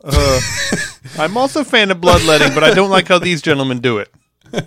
Uh, 0.02 0.40
I'm 1.18 1.36
also 1.36 1.60
a 1.60 1.64
fan 1.64 1.90
of 1.90 2.00
bloodletting, 2.00 2.54
but 2.54 2.64
I 2.64 2.72
don't 2.72 2.88
like 2.88 3.06
how 3.06 3.18
these 3.18 3.42
gentlemen 3.42 3.80
do 3.80 3.98
it. 3.98 4.10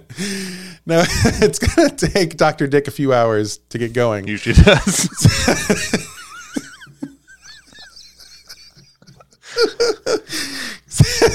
Now, 0.85 1.01
it's 1.07 1.59
going 1.59 1.89
to 1.89 2.07
take 2.09 2.35
Dr. 2.35 2.67
Dick 2.67 2.89
a 2.89 2.91
few 2.91 3.13
hours 3.13 3.59
to 3.69 3.77
get 3.77 3.93
going. 3.93 4.27
Usually 4.27 4.53
does. 4.53 5.07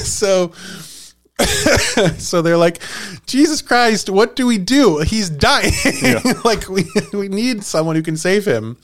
so 0.04 0.52
so 2.18 2.42
they're 2.42 2.56
like 2.56 2.80
jesus 3.26 3.62
christ 3.62 4.10
what 4.10 4.34
do 4.34 4.46
we 4.46 4.58
do 4.58 4.98
he's 4.98 5.30
dying 5.30 5.72
like 6.44 6.68
we 6.68 6.84
we 7.12 7.28
need 7.28 7.62
someone 7.62 7.94
who 7.94 8.02
can 8.02 8.16
save 8.16 8.44
him 8.44 8.76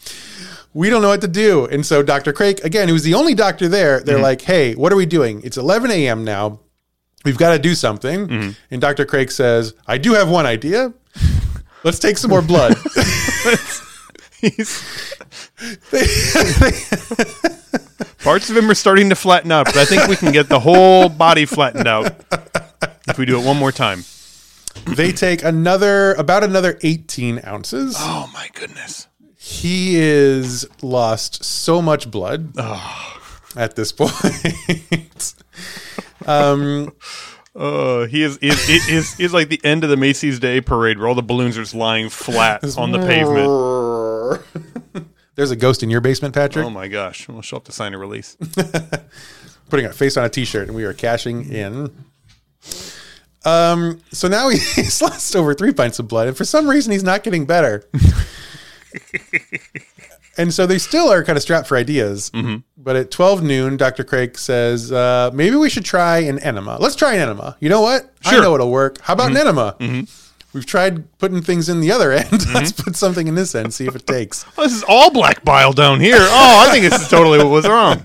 we 0.75 0.91
don't 0.91 1.01
know 1.01 1.09
what 1.09 1.23
to 1.23 1.29
do. 1.29 1.67
And 1.67 1.87
so 1.87 2.03
dr 2.03 2.31
craig 2.35 2.61
again 2.63 2.89
who's 2.89 3.03
the 3.03 3.15
only 3.15 3.35
doctor 3.35 3.69
there 3.69 4.01
they're 4.01 4.17
mm-hmm. 4.17 4.25
like 4.25 4.43
hey 4.43 4.75
what 4.75 4.93
are 4.93 4.97
we 4.97 5.07
doing? 5.07 5.41
It's 5.43 5.57
11 5.57 5.91
a.m 5.91 6.25
now. 6.25 6.61
We've 7.25 7.39
got 7.39 7.53
to 7.53 7.59
do 7.59 7.75
something. 7.75 8.29
Mm-hmm. 8.29 8.51
And 8.71 8.81
dr 8.81 9.05
craig 9.07 9.31
says 9.31 9.73
i 9.87 9.97
do 9.97 10.13
have 10.13 10.29
one 10.29 10.45
idea. 10.45 10.93
Let's 11.85 11.99
take 11.99 12.19
some 12.19 12.31
more 12.31 12.43
blood. 12.43 12.77
He's, 14.41 15.15
parts 18.23 18.51
of 18.51 18.57
him 18.57 18.71
are 18.71 18.75
starting 18.75 19.11
to 19.11 19.15
flatten 19.15 19.53
out, 19.53 19.67
but 19.67 19.77
I 19.77 19.85
think 19.85 20.09
we 20.09 20.17
can 20.17 20.33
get 20.33 20.49
the 20.49 20.61
whole 20.61 21.09
body 21.09 21.47
flattened 21.47 21.87
out 21.87 22.13
if 23.09 23.19
we 23.19 23.27
do 23.27 23.41
it 23.41 23.45
one 23.45 23.57
more 23.57 23.73
time. 23.73 24.05
they 24.97 25.13
take 25.13 25.45
another 25.45 26.15
about 26.15 26.45
another 26.45 26.79
18 26.83 27.43
ounces. 27.47 27.97
Oh 27.99 28.31
my 28.35 28.49
goodness. 28.55 29.07
He 29.47 29.97
is 29.97 30.67
lost 30.81 31.45
so 31.45 31.83
much 31.83 32.11
blood 32.11 32.59
at 33.57 33.77
this 33.77 33.93
point. 33.99 35.35
um, 36.27 36.91
Uh, 37.55 38.07
he 38.07 38.23
is 38.23 38.37
is, 38.39 38.69
is 38.69 38.89
is 38.89 39.21
is 39.21 39.33
like 39.35 39.49
the 39.49 39.61
end 39.63 39.85
of 39.85 39.91
the 39.91 39.97
Macy's 39.97 40.41
Day 40.41 40.61
Parade 40.61 40.99
where 40.99 41.07
all 41.07 41.15
the 41.15 41.23
balloons 41.23 41.57
are 41.59 41.63
just 41.63 41.75
lying 41.75 42.09
flat 42.09 42.65
on 42.79 42.91
the 42.91 42.99
pavement. 42.99 44.41
There's 45.37 45.51
a 45.53 45.57
ghost 45.57 45.83
in 45.83 45.91
your 45.91 46.01
basement, 46.01 46.35
Patrick. 46.35 46.65
Oh 46.65 46.71
my 46.71 46.89
gosh! 46.89 47.29
We'll 47.29 47.43
show 47.43 47.59
up 47.59 47.65
to 47.67 47.73
sign 47.73 47.93
a 47.95 47.99
release. 47.99 48.37
Putting 49.69 49.87
a 49.87 49.93
face 49.93 50.17
on 50.17 50.25
a 50.25 50.29
T-shirt, 50.29 50.67
and 50.69 50.77
we 50.77 50.85
are 50.85 50.93
cashing 50.93 51.49
in. 51.53 51.95
Um, 53.45 54.01
so 54.11 54.27
now 54.29 54.49
he's 54.51 55.01
lost 55.03 55.37
over 55.37 55.55
three 55.55 55.73
pints 55.73 55.99
of 56.01 56.09
blood, 56.09 56.27
and 56.29 56.37
for 56.37 56.45
some 56.45 56.69
reason 56.69 56.93
he's 56.93 57.05
not 57.05 57.23
getting 57.23 57.45
better. 57.47 57.85
and 60.39 60.53
so 60.53 60.67
they 60.67 60.79
still 60.79 61.11
are 61.11 61.25
kind 61.25 61.37
of 61.37 61.43
strapped 61.43 61.67
for 61.67 61.77
ideas. 61.77 62.31
Mm-hmm. 62.31 62.57
But 62.77 62.97
at 62.97 63.11
12 63.11 63.43
noon, 63.43 63.77
Dr. 63.77 64.05
Craig 64.05 64.39
says, 64.39 64.93
uh, 64.93 65.31
maybe 65.33 65.57
we 65.57 65.71
should 65.71 65.85
try 65.85 66.19
an 66.19 66.39
enema. 66.41 66.79
Let's 66.81 66.97
try 66.97 67.15
an 67.15 67.21
enema. 67.21 67.57
You 67.61 67.69
know 67.69 67.81
what? 67.81 68.11
I 68.25 68.39
know 68.41 68.55
it'll 68.55 68.71
work. 68.71 69.01
How 69.01 69.15
about 69.15 69.29
an 69.29 69.35
mm-hmm. 69.35 69.49
enema? 69.49 69.77
Mm-hmm. 69.79 70.03
We've 70.53 70.67
tried 70.67 71.19
putting 71.19 71.43
things 71.43 71.69
in 71.69 71.81
the 71.81 71.91
other 71.91 72.13
end. 72.13 72.47
Let's 72.55 72.73
put 72.73 72.95
something 72.95 73.27
in 73.27 73.35
this 73.35 73.55
end, 73.55 73.75
see 73.75 73.87
if 73.87 73.97
it 73.97 74.07
takes. 74.07 74.45
Oh, 74.57 74.63
this 74.65 74.73
is 74.73 74.85
all 74.87 75.11
black 75.11 75.45
bile 75.45 75.73
down 75.73 76.01
here. 76.01 76.19
Oh, 76.19 76.67
I 76.67 76.71
think 76.71 76.89
this 76.89 77.03
is 77.03 77.09
totally 77.09 77.39
what 77.39 77.49
was 77.49 77.67
wrong. 77.67 78.05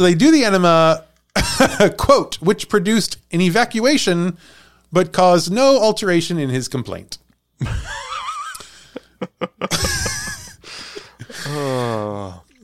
So 0.00 0.04
they 0.04 0.14
do 0.14 0.30
the 0.30 0.46
enema, 0.46 1.04
quote, 1.98 2.40
which 2.40 2.70
produced 2.70 3.18
an 3.32 3.42
evacuation 3.42 4.38
but 4.90 5.12
caused 5.12 5.52
no 5.52 5.78
alteration 5.78 6.38
in 6.38 6.48
his 6.48 6.68
complaint. 6.68 7.18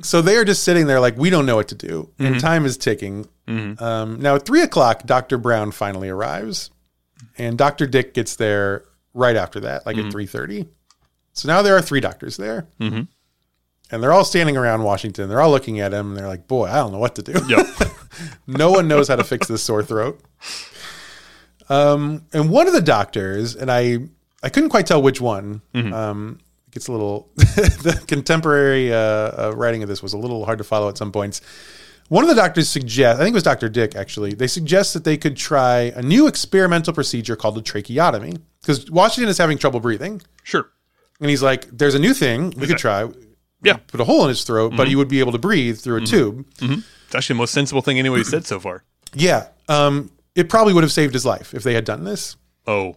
So 0.02 0.22
they 0.22 0.36
are 0.36 0.44
just 0.44 0.62
sitting 0.62 0.86
there 0.86 1.00
like, 1.00 1.16
we 1.16 1.30
don't 1.30 1.46
know 1.46 1.57
what 1.57 1.68
to 1.68 1.74
do. 1.74 2.11
And 2.18 2.40
time 2.40 2.64
is 2.66 2.76
ticking. 2.76 3.26
Um, 3.48 4.20
now, 4.20 4.36
at 4.36 4.44
three 4.44 4.62
o'clock, 4.62 5.04
Dr. 5.07 5.38
Brown 5.38 5.70
finally 5.70 6.09
arrives. 6.09 6.70
And 7.38 7.57
Dr. 7.57 7.86
Dick 7.86 8.12
gets 8.14 8.36
there 8.36 8.84
right 9.14 9.36
after 9.36 9.61
that, 9.61 9.86
like 9.86 9.96
at 9.96 10.04
3.30. 10.12 10.68
So 11.32 11.48
now 11.48 11.62
there 11.62 11.76
are 11.76 11.82
three 11.82 12.00
doctors 12.00 12.36
there. 12.36 12.66
And 13.90 14.02
they're 14.02 14.12
all 14.12 14.24
standing 14.24 14.57
around 14.57 14.82
Washington. 14.82 15.28
They're 15.28 15.40
all 15.40 15.50
looking 15.50 15.80
at 15.80 15.92
him. 15.94 16.09
And 16.09 16.16
they're 16.16 16.26
like, 16.28 16.46
boy, 16.48 16.66
I 16.66 16.76
don't 16.76 16.92
know 16.92 16.98
what 16.98 17.14
to 17.16 17.22
do. 17.22 17.32
Yep. 17.48 17.66
No 18.46 18.70
one 18.70 18.88
knows 18.88 19.09
how 19.09 19.16
to 19.16 19.24
fix 19.24 19.46
this 19.46 19.62
sore 19.62 19.82
throat. 19.82 20.18
Um, 21.68 22.24
and 22.32 22.48
one 22.48 22.66
of 22.66 22.72
the 22.72 22.80
doctors, 22.80 23.54
and 23.57 23.70
I, 23.70 23.98
I 24.42 24.48
couldn't 24.48 24.70
quite 24.70 24.86
tell 24.86 25.02
which 25.02 25.20
one. 25.20 25.61
Um, 25.92 26.38
it 26.40 26.45
gets 26.77 26.89
a 26.89 26.93
little. 26.93 27.31
the 27.37 28.03
contemporary 28.07 28.93
uh, 28.93 28.97
uh, 28.97 29.53
writing 29.57 29.83
of 29.83 29.89
this 29.89 30.03
was 30.03 30.12
a 30.12 30.18
little 30.18 30.45
hard 30.45 30.59
to 30.59 30.64
follow 30.64 30.91
at 30.91 30.99
some 30.99 31.11
points. 31.11 31.41
One 32.09 32.22
of 32.22 32.29
the 32.29 32.37
doctors 32.37 32.68
suggest, 32.68 33.18
I 33.18 33.24
think 33.24 33.33
it 33.33 33.35
was 33.35 33.43
Dr. 33.43 33.68
Dick 33.68 33.97
actually, 33.97 34.35
they 34.35 34.47
suggest 34.47 34.95
that 34.95 35.05
they 35.05 35.16
could 35.16 35.37
try 35.37 35.93
a 35.97 36.03
new 36.03 36.29
experimental 36.29 36.93
procedure 36.93 37.35
called 37.35 37.59
a 37.59 37.62
tracheotomy 37.62 38.37
because 38.61 38.89
Washington 38.91 39.29
is 39.29 39.39
having 39.39 39.59
trouble 39.59 39.81
breathing. 39.81 40.20
Sure. 40.45 40.70
And 41.18 41.31
he's 41.31 41.43
like, 41.43 41.66
there's 41.77 41.95
a 41.95 41.99
new 41.99 42.14
thing 42.14 42.51
we 42.51 42.66
could 42.66 42.79
try. 42.79 43.09
Yeah. 43.62 43.79
Put 43.89 44.01
a 44.01 44.05
hole 44.05 44.22
in 44.22 44.29
his 44.29 44.45
throat, 44.45 44.74
but 44.77 44.87
he 44.87 44.95
would 44.95 45.09
be 45.09 45.18
able 45.18 45.33
to 45.33 45.39
breathe 45.39 45.79
through 45.79 46.03
a 46.03 46.07
tube. 46.07 46.47
It's 46.61 47.14
actually 47.14 47.35
the 47.35 47.39
most 47.39 47.55
sensible 47.55 47.81
thing 47.81 47.99
anybody's 47.99 48.29
said 48.29 48.47
so 48.47 48.61
far. 48.61 48.85
Yeah. 49.14 49.49
Um, 49.68 50.11
it 50.35 50.51
probably 50.51 50.74
would 50.74 50.85
have 50.85 50.93
saved 50.93 51.14
his 51.14 51.24
life 51.24 51.55
if 51.55 51.62
they 51.62 51.72
had 51.72 51.87
done 51.87 52.05
this. 52.05 52.37
Oh. 52.66 52.97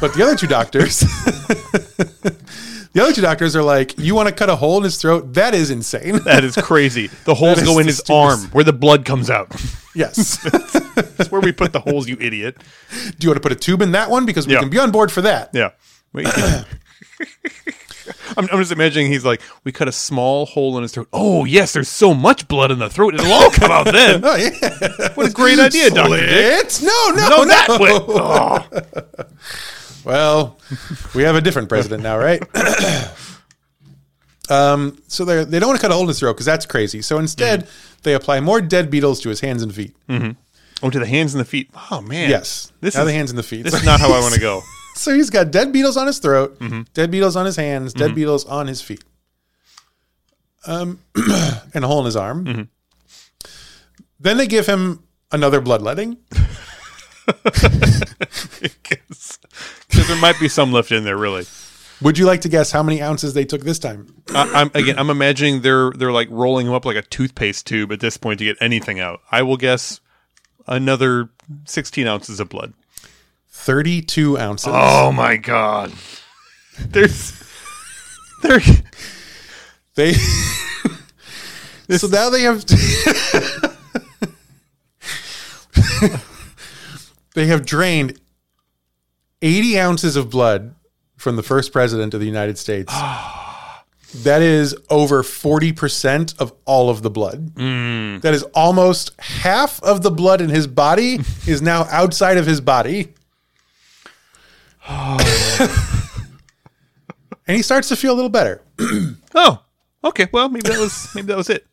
But 0.00 0.12
the 0.12 0.22
other 0.22 0.36
two 0.36 0.46
doctors, 0.46 1.00
the 2.92 3.02
other 3.02 3.12
two 3.12 3.20
doctors 3.22 3.54
are 3.56 3.62
like, 3.62 3.98
you 3.98 4.14
want 4.14 4.28
to 4.28 4.34
cut 4.34 4.48
a 4.50 4.56
hole 4.56 4.78
in 4.78 4.84
his 4.84 4.96
throat? 5.00 5.34
That 5.34 5.54
is 5.54 5.70
insane. 5.70 6.18
That 6.24 6.44
is 6.44 6.56
crazy. 6.56 7.08
The 7.24 7.34
holes 7.34 7.62
go 7.62 7.78
in 7.78 7.86
his 7.86 8.02
arm 8.10 8.40
where 8.52 8.64
the 8.64 8.72
blood 8.72 9.04
comes 9.04 9.30
out. 9.30 9.48
yes. 9.94 10.38
That's 11.16 11.30
where 11.30 11.40
we 11.40 11.52
put 11.52 11.72
the 11.72 11.80
holes, 11.80 12.08
you 12.08 12.16
idiot. 12.20 12.56
Do 13.18 13.24
you 13.26 13.30
want 13.30 13.36
to 13.36 13.40
put 13.40 13.52
a 13.52 13.56
tube 13.56 13.82
in 13.82 13.92
that 13.92 14.10
one? 14.10 14.26
Because 14.26 14.46
we 14.46 14.54
Yeah. 14.54 14.60
can 14.60 14.70
be 14.70 14.78
on 14.78 14.90
board 14.90 15.10
for 15.12 15.22
that. 15.22 15.50
Yeah. 15.52 15.70
Wait, 16.12 16.26
I'm, 18.36 18.48
I'm 18.52 18.58
just 18.58 18.72
imagining 18.72 19.10
he's 19.10 19.24
like, 19.24 19.40
we 19.64 19.72
cut 19.72 19.86
a 19.88 19.92
small 19.92 20.46
hole 20.46 20.76
in 20.76 20.82
his 20.82 20.92
throat. 20.92 21.08
Oh 21.12 21.44
yes, 21.44 21.72
there's 21.72 21.88
so 21.88 22.14
much 22.14 22.48
blood 22.48 22.70
in 22.70 22.78
the 22.78 22.88
throat, 22.88 23.14
it'll 23.14 23.32
all 23.32 23.50
come 23.50 23.70
out 23.70 23.84
then. 23.86 24.20
Oh 24.24 24.34
yeah. 24.36 25.12
What 25.14 25.30
a 25.30 25.32
great 25.32 25.58
idea, 25.58 25.90
Doctor 25.90 26.16
Dick. 26.16 26.68
No, 26.82 27.10
no, 27.14 27.28
No, 27.28 27.36
no. 27.38 27.44
that 27.44 27.80
way. 27.80 27.90
Oh. 27.92 28.66
Well, 30.04 30.58
we 31.14 31.22
have 31.24 31.36
a 31.36 31.40
different 31.40 31.68
president 31.68 32.02
now, 32.02 32.18
right? 32.18 32.42
um, 34.48 34.98
so 35.06 35.24
they 35.24 35.44
they 35.44 35.58
don't 35.58 35.68
want 35.68 35.78
to 35.80 35.82
cut 35.82 35.90
a 35.90 35.94
hole 35.94 36.02
in 36.02 36.08
his 36.08 36.18
throat 36.18 36.32
because 36.34 36.46
that's 36.46 36.66
crazy. 36.66 37.02
So 37.02 37.18
instead, 37.18 37.68
they 38.02 38.14
apply 38.14 38.40
more 38.40 38.60
dead 38.60 38.90
beetles 38.90 39.20
to 39.20 39.28
his 39.28 39.40
hands 39.40 39.62
and 39.62 39.74
feet. 39.74 39.94
Oh, 40.82 40.88
to 40.88 40.98
the 40.98 41.06
hands 41.06 41.34
and 41.34 41.40
the 41.40 41.44
feet. 41.44 41.70
Oh 41.90 42.00
man. 42.00 42.30
Yes, 42.30 42.72
This 42.80 42.94
now 42.94 43.02
is 43.02 43.06
the 43.08 43.12
hands 43.12 43.30
and 43.30 43.38
the 43.38 43.42
feet. 43.42 43.64
This 43.64 43.74
is 43.74 43.84
not 43.84 44.00
how 44.00 44.12
I 44.12 44.20
want 44.20 44.34
to 44.34 44.40
go. 44.40 44.62
So 44.96 45.14
he's 45.14 45.30
got 45.30 45.50
dead 45.52 45.72
beetles 45.72 45.96
on 45.96 46.08
his 46.08 46.18
throat, 46.18 46.58
Mm-hmm. 46.58 46.82
dead 46.94 47.10
beetles 47.12 47.36
on 47.36 47.46
his 47.46 47.56
hands, 47.56 47.94
dead 47.94 48.14
beetles 48.14 48.44
on 48.44 48.66
his 48.66 48.82
feet, 48.82 49.02
um, 50.66 50.98
and 51.74 51.84
a 51.84 51.86
hole 51.86 52.00
in 52.00 52.06
his 52.06 52.16
arm. 52.16 52.44
Mm-hmm. 52.44 52.62
Then 54.18 54.36
they 54.36 54.46
give 54.48 54.66
him 54.66 55.04
another 55.30 55.60
bloodletting. 55.60 56.18
Because 58.60 59.38
there 60.08 60.20
might 60.20 60.38
be 60.40 60.48
some 60.48 60.72
left 60.72 60.92
in 60.92 61.04
there, 61.04 61.16
really. 61.16 61.44
Would 62.02 62.16
you 62.16 62.24
like 62.24 62.40
to 62.42 62.48
guess 62.48 62.72
how 62.72 62.82
many 62.82 63.02
ounces 63.02 63.34
they 63.34 63.44
took 63.44 63.62
this 63.62 63.78
time? 63.78 64.22
I, 64.34 64.62
I'm 64.62 64.70
again. 64.74 64.98
I'm 64.98 65.10
imagining 65.10 65.60
they're 65.60 65.90
they're 65.90 66.12
like 66.12 66.28
rolling 66.30 66.66
them 66.66 66.74
up 66.74 66.86
like 66.86 66.96
a 66.96 67.02
toothpaste 67.02 67.66
tube 67.66 67.92
at 67.92 68.00
this 68.00 68.16
point 68.16 68.38
to 68.38 68.44
get 68.44 68.56
anything 68.60 69.00
out. 69.00 69.20
I 69.30 69.42
will 69.42 69.58
guess 69.58 70.00
another 70.66 71.28
16 71.66 72.06
ounces 72.06 72.40
of 72.40 72.48
blood. 72.48 72.72
Thirty-two 73.48 74.38
ounces. 74.38 74.72
Oh 74.74 75.12
my 75.12 75.36
god! 75.36 75.92
There's 76.78 77.34
there. 78.42 78.60
They 79.96 80.14
so 81.90 82.06
now 82.06 82.30
they 82.30 82.42
have 82.42 82.64
they 87.34 87.46
have 87.46 87.64
drained 87.66 88.20
eighty 89.42 89.78
ounces 89.78 90.16
of 90.16 90.30
blood 90.30 90.74
from 91.16 91.36
the 91.36 91.42
first 91.42 91.72
president 91.72 92.14
of 92.14 92.20
the 92.20 92.26
United 92.26 92.58
States. 92.58 92.92
that 94.16 94.42
is 94.42 94.74
over 94.88 95.22
forty 95.22 95.72
percent 95.72 96.34
of 96.38 96.52
all 96.64 96.90
of 96.90 97.02
the 97.02 97.10
blood. 97.10 97.54
That 97.56 98.34
is 98.34 98.42
almost 98.54 99.12
half 99.20 99.82
of 99.82 100.02
the 100.02 100.10
blood 100.10 100.40
in 100.40 100.48
his 100.50 100.66
body 100.66 101.14
is 101.46 101.62
now 101.62 101.86
outside 101.90 102.36
of 102.38 102.46
his 102.46 102.60
body. 102.60 103.14
and 104.88 105.20
he 107.46 107.62
starts 107.62 107.88
to 107.88 107.96
feel 107.96 108.12
a 108.12 108.16
little 108.16 108.30
better. 108.30 108.62
Oh, 109.32 109.62
okay. 110.02 110.26
Well, 110.32 110.48
maybe 110.48 110.68
that 110.68 110.80
was 110.80 111.08
maybe 111.14 111.28
that 111.28 111.36
was 111.36 111.48
it. 111.50 111.64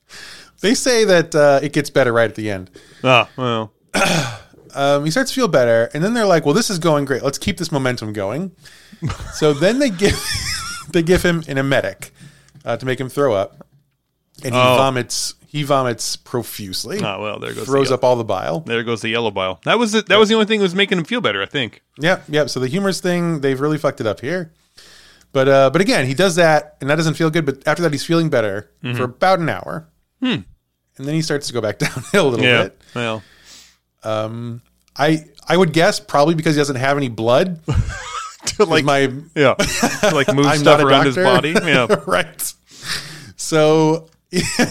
They 0.62 0.76
say 0.76 1.05
that 1.05 1.34
uh, 1.34 1.60
it 1.64 1.74
gets 1.74 1.89
better 1.89 2.14
right 2.14 2.30
at 2.30 2.36
the 2.36 2.51
end. 2.51 2.70
Ah, 3.03 3.28
well. 3.36 3.74
Um, 4.78 5.06
he 5.06 5.12
starts 5.12 5.32
to 5.32 5.36
feel 5.36 5.48
better, 5.48 5.90
and 5.94 6.04
then 6.04 6.14
they're 6.14 6.26
like, 6.26 6.46
"Well, 6.46 6.54
this 6.54 6.70
is 6.70 6.78
going 6.80 7.06
great. 7.06 7.24
Let's 7.24 7.38
keep 7.40 7.58
this 7.58 7.72
momentum 7.72 8.14
going." 8.14 8.52
so 9.34 9.52
then 9.54 9.80
they 9.80 9.90
give 9.90 10.16
they 10.94 11.02
give 11.04 11.24
him 11.24 11.44
an 11.48 11.58
emetic 11.58 12.12
uh, 12.64 12.78
to 12.78 12.86
make 12.86 13.00
him 13.00 13.10
throw 13.10 13.34
up, 13.34 13.66
and 14.44 14.54
he 14.54 14.60
Oh. 14.60 14.78
vomits. 14.78 15.34
He 15.50 15.64
vomits 15.64 16.18
profusely, 16.18 17.00
Ah, 17.02 17.20
well. 17.22 17.40
There 17.40 17.54
goes. 17.54 17.66
throws 17.66 17.88
the, 17.88 17.96
up 17.96 18.04
all 18.04 18.18
the 18.18 18.24
bile. 18.26 18.60
There 18.60 18.84
goes 18.84 19.02
the 19.02 19.08
yellow 19.10 19.32
bile. 19.32 19.62
That 19.64 19.80
was 19.80 19.94
the, 19.94 20.02
that 20.04 20.20
was 20.20 20.28
the 20.28 20.36
only 20.36 20.46
thing 20.46 20.60
that 20.60 20.64
was 20.66 20.76
making 20.76 20.98
him 20.98 21.06
feel 21.06 21.22
better. 21.22 21.42
I 21.42 21.46
think. 21.46 21.82
Yep, 22.00 22.26
yep. 22.28 22.50
So 22.50 22.60
the 22.60 22.68
humorous 22.68 23.00
thing, 23.00 23.40
they've 23.40 23.60
really 23.60 23.78
fucked 23.78 24.02
it 24.02 24.06
up 24.06 24.20
here. 24.20 24.52
But 25.32 25.48
uh, 25.48 25.70
but 25.72 25.80
again, 25.82 26.06
he 26.06 26.14
does 26.14 26.36
that, 26.36 26.76
and 26.82 26.90
that 26.90 26.98
doesn't 26.98 27.14
feel 27.16 27.30
good. 27.30 27.46
But 27.46 27.66
after 27.68 27.82
that, 27.84 27.92
he's 27.94 28.06
feeling 28.06 28.30
better 28.30 28.70
Mm-hmm. 28.84 28.98
for 28.98 29.04
about 29.06 29.40
an 29.40 29.50
hour, 29.50 29.88
and 30.22 30.44
then 30.98 31.16
he 31.16 31.22
starts 31.22 31.48
to 31.48 31.54
go 31.54 31.62
back 31.62 31.80
downhill 31.80 32.28
a 32.28 32.30
little 32.30 32.46
Hmm. 32.46 32.52
Yeah. 32.52 32.64
bit. 32.64 32.82
Well. 32.94 33.24
I 34.98 35.26
I 35.48 35.56
would 35.58 35.74
guess 35.74 36.00
probably 36.00 36.36
because 36.36 36.56
he 36.56 36.60
doesn't 36.60 36.76
have 36.78 36.98
any 36.98 37.10
blood. 37.10 37.60
To 38.45 38.64
like 38.64 38.86
my 38.86 39.12
yeah. 39.36 39.56
To 39.56 40.12
like 40.14 40.34
move 40.34 40.45
stuff 40.56 40.82
around 40.82 41.06
his 41.06 41.16
body. 41.16 41.50
Yeah. 41.52 41.88
right. 42.08 42.54
So, 43.36 44.08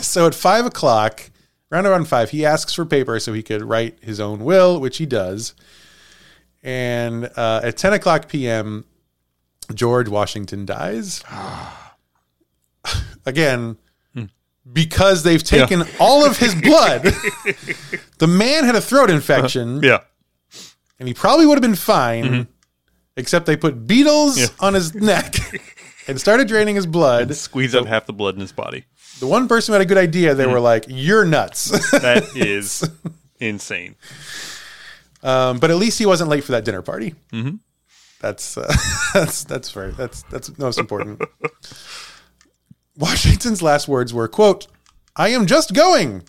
so 0.00 0.26
at 0.26 0.34
five 0.34 0.64
o'clock, 0.64 1.30
around 1.70 1.84
around 1.84 2.08
five, 2.08 2.30
he 2.30 2.46
asks 2.46 2.72
for 2.72 2.86
paper 2.86 3.20
so 3.20 3.34
he 3.34 3.42
could 3.42 3.62
write 3.62 3.98
his 4.00 4.18
own 4.18 4.44
will, 4.44 4.80
which 4.80 4.96
he 4.96 5.04
does. 5.04 5.54
And 6.62 7.28
uh, 7.36 7.60
at 7.64 7.76
ten 7.76 7.92
o'clock 7.92 8.28
p.m., 8.28 8.86
George 9.74 10.08
Washington 10.08 10.64
dies. 10.64 11.22
Again, 13.26 13.76
because 14.72 15.22
they've 15.22 15.42
taken 15.42 15.82
all 16.00 16.24
of 16.24 16.38
his 16.38 16.54
blood. 16.54 17.02
the 18.18 18.26
man 18.26 18.64
had 18.64 18.74
a 18.74 18.80
throat 18.80 19.10
infection, 19.10 19.82
Yeah. 19.82 20.00
And 20.98 21.08
he 21.08 21.14
probably 21.14 21.46
would 21.46 21.54
have 21.56 21.62
been 21.62 21.74
fine, 21.74 22.48
except 23.16 23.46
they 23.46 23.56
put 23.56 23.86
beetles 23.86 24.38
Yeah. 24.38 24.46
on 24.60 24.74
his 24.74 24.94
neck 24.94 25.34
and 26.08 26.20
started 26.20 26.48
draining 26.48 26.74
his 26.76 26.86
blood. 26.86 27.34
Squeeze 27.34 27.74
out 27.74 27.86
half 27.86 28.06
the 28.06 28.12
blood 28.12 28.34
in 28.34 28.40
his 28.40 28.52
body. 28.52 28.84
The 29.20 29.26
one 29.26 29.48
person 29.48 29.72
who 29.72 29.78
had 29.78 29.82
a 29.82 29.86
good 29.88 29.98
idea, 29.98 30.34
they 30.34 30.46
were 30.46 30.60
like, 30.60 30.84
"You're 30.88 31.24
nuts." 31.24 31.70
That 31.92 32.36
is 32.36 32.88
insane. 33.40 33.96
um, 35.22 35.58
but 35.58 35.70
at 35.70 35.76
least 35.76 35.98
he 35.98 36.06
wasn't 36.06 36.28
late 36.30 36.44
for 36.44 36.52
that 36.52 36.64
dinner 36.64 36.82
party. 36.82 37.14
Mm-hmm. 37.32 37.56
That's 38.20 38.56
uh, 38.58 38.70
that's 39.14 39.44
that's 39.44 39.70
fair. 39.70 39.92
That's 39.92 40.22
that's 40.30 40.56
most 40.58 40.78
important. 40.78 41.20
Washington's 42.96 43.62
last 43.62 43.88
words 43.88 44.12
were, 44.14 44.28
"quote 44.28 44.66
I 45.14 45.28
am 45.30 45.46
just 45.46 45.74
going. 45.74 46.22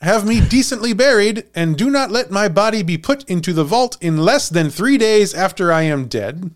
Have 0.00 0.26
me 0.26 0.40
decently 0.40 0.92
buried, 0.94 1.44
and 1.54 1.76
do 1.76 1.90
not 1.90 2.10
let 2.10 2.30
my 2.30 2.48
body 2.48 2.82
be 2.82 2.96
put 2.96 3.22
into 3.24 3.52
the 3.52 3.64
vault 3.64 3.98
in 4.00 4.16
less 4.16 4.48
than 4.48 4.70
three 4.70 4.96
days 4.96 5.34
after 5.34 5.72
I 5.72 5.82
am 5.82 6.06
dead." 6.06 6.50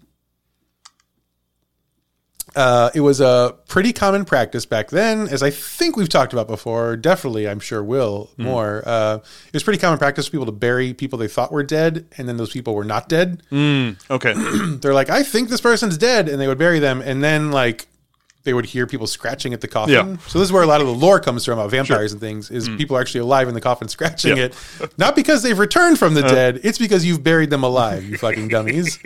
Uh, 2.56 2.90
it 2.94 3.00
was 3.00 3.20
a 3.20 3.56
pretty 3.68 3.92
common 3.92 4.24
practice 4.24 4.64
back 4.64 4.88
then, 4.90 5.26
as 5.28 5.42
I 5.42 5.50
think 5.50 5.96
we've 5.96 6.08
talked 6.08 6.32
about 6.32 6.46
before. 6.46 6.96
Definitely, 6.96 7.48
I'm 7.48 7.58
sure 7.58 7.82
will 7.82 8.30
more. 8.36 8.82
Uh, 8.86 9.16
it 9.48 9.52
was 9.52 9.64
pretty 9.64 9.80
common 9.80 9.98
practice 9.98 10.26
for 10.26 10.32
people 10.32 10.46
to 10.46 10.52
bury 10.52 10.94
people 10.94 11.18
they 11.18 11.26
thought 11.28 11.50
were 11.50 11.64
dead, 11.64 12.06
and 12.16 12.28
then 12.28 12.36
those 12.36 12.52
people 12.52 12.74
were 12.74 12.84
not 12.84 13.08
dead. 13.08 13.42
Okay. 14.08 14.34
They're 14.80 14.94
like, 14.94 15.10
I 15.10 15.22
think 15.24 15.48
this 15.48 15.60
person's 15.60 15.98
dead, 15.98 16.28
and 16.28 16.40
they 16.40 16.46
would 16.46 16.58
bury 16.58 16.78
them, 16.78 17.02
and 17.02 17.24
then 17.24 17.50
like 17.50 17.88
they 18.44 18.54
would 18.54 18.66
hear 18.66 18.86
people 18.86 19.06
scratching 19.06 19.52
at 19.52 19.60
the 19.60 19.68
coffin. 19.68 19.94
Yeah. 19.94 20.16
So 20.28 20.38
this 20.38 20.46
is 20.46 20.52
where 20.52 20.62
a 20.62 20.66
lot 20.66 20.80
of 20.80 20.86
the 20.86 20.94
lore 20.94 21.18
comes 21.18 21.44
from 21.44 21.58
about 21.58 21.70
vampires 21.70 22.12
and 22.12 22.20
things. 22.20 22.50
Is 22.50 22.68
mm. 22.68 22.78
people 22.78 22.96
are 22.96 23.00
actually 23.00 23.20
alive 23.20 23.48
in 23.48 23.54
the 23.54 23.60
coffin 23.60 23.88
scratching 23.96 24.36
Yeah. 24.36 24.44
it, 24.44 24.56
not 24.96 25.16
because 25.16 25.42
they've 25.42 25.58
returned 25.58 25.98
from 25.98 26.14
the 26.14 26.24
uh-huh. 26.24 26.34
dead. 26.34 26.60
It's 26.62 26.78
because 26.78 27.04
you've 27.04 27.22
buried 27.22 27.50
them 27.50 27.64
alive. 27.64 28.04
You 28.04 28.18
fucking 28.18 28.48
dummies. 28.48 28.98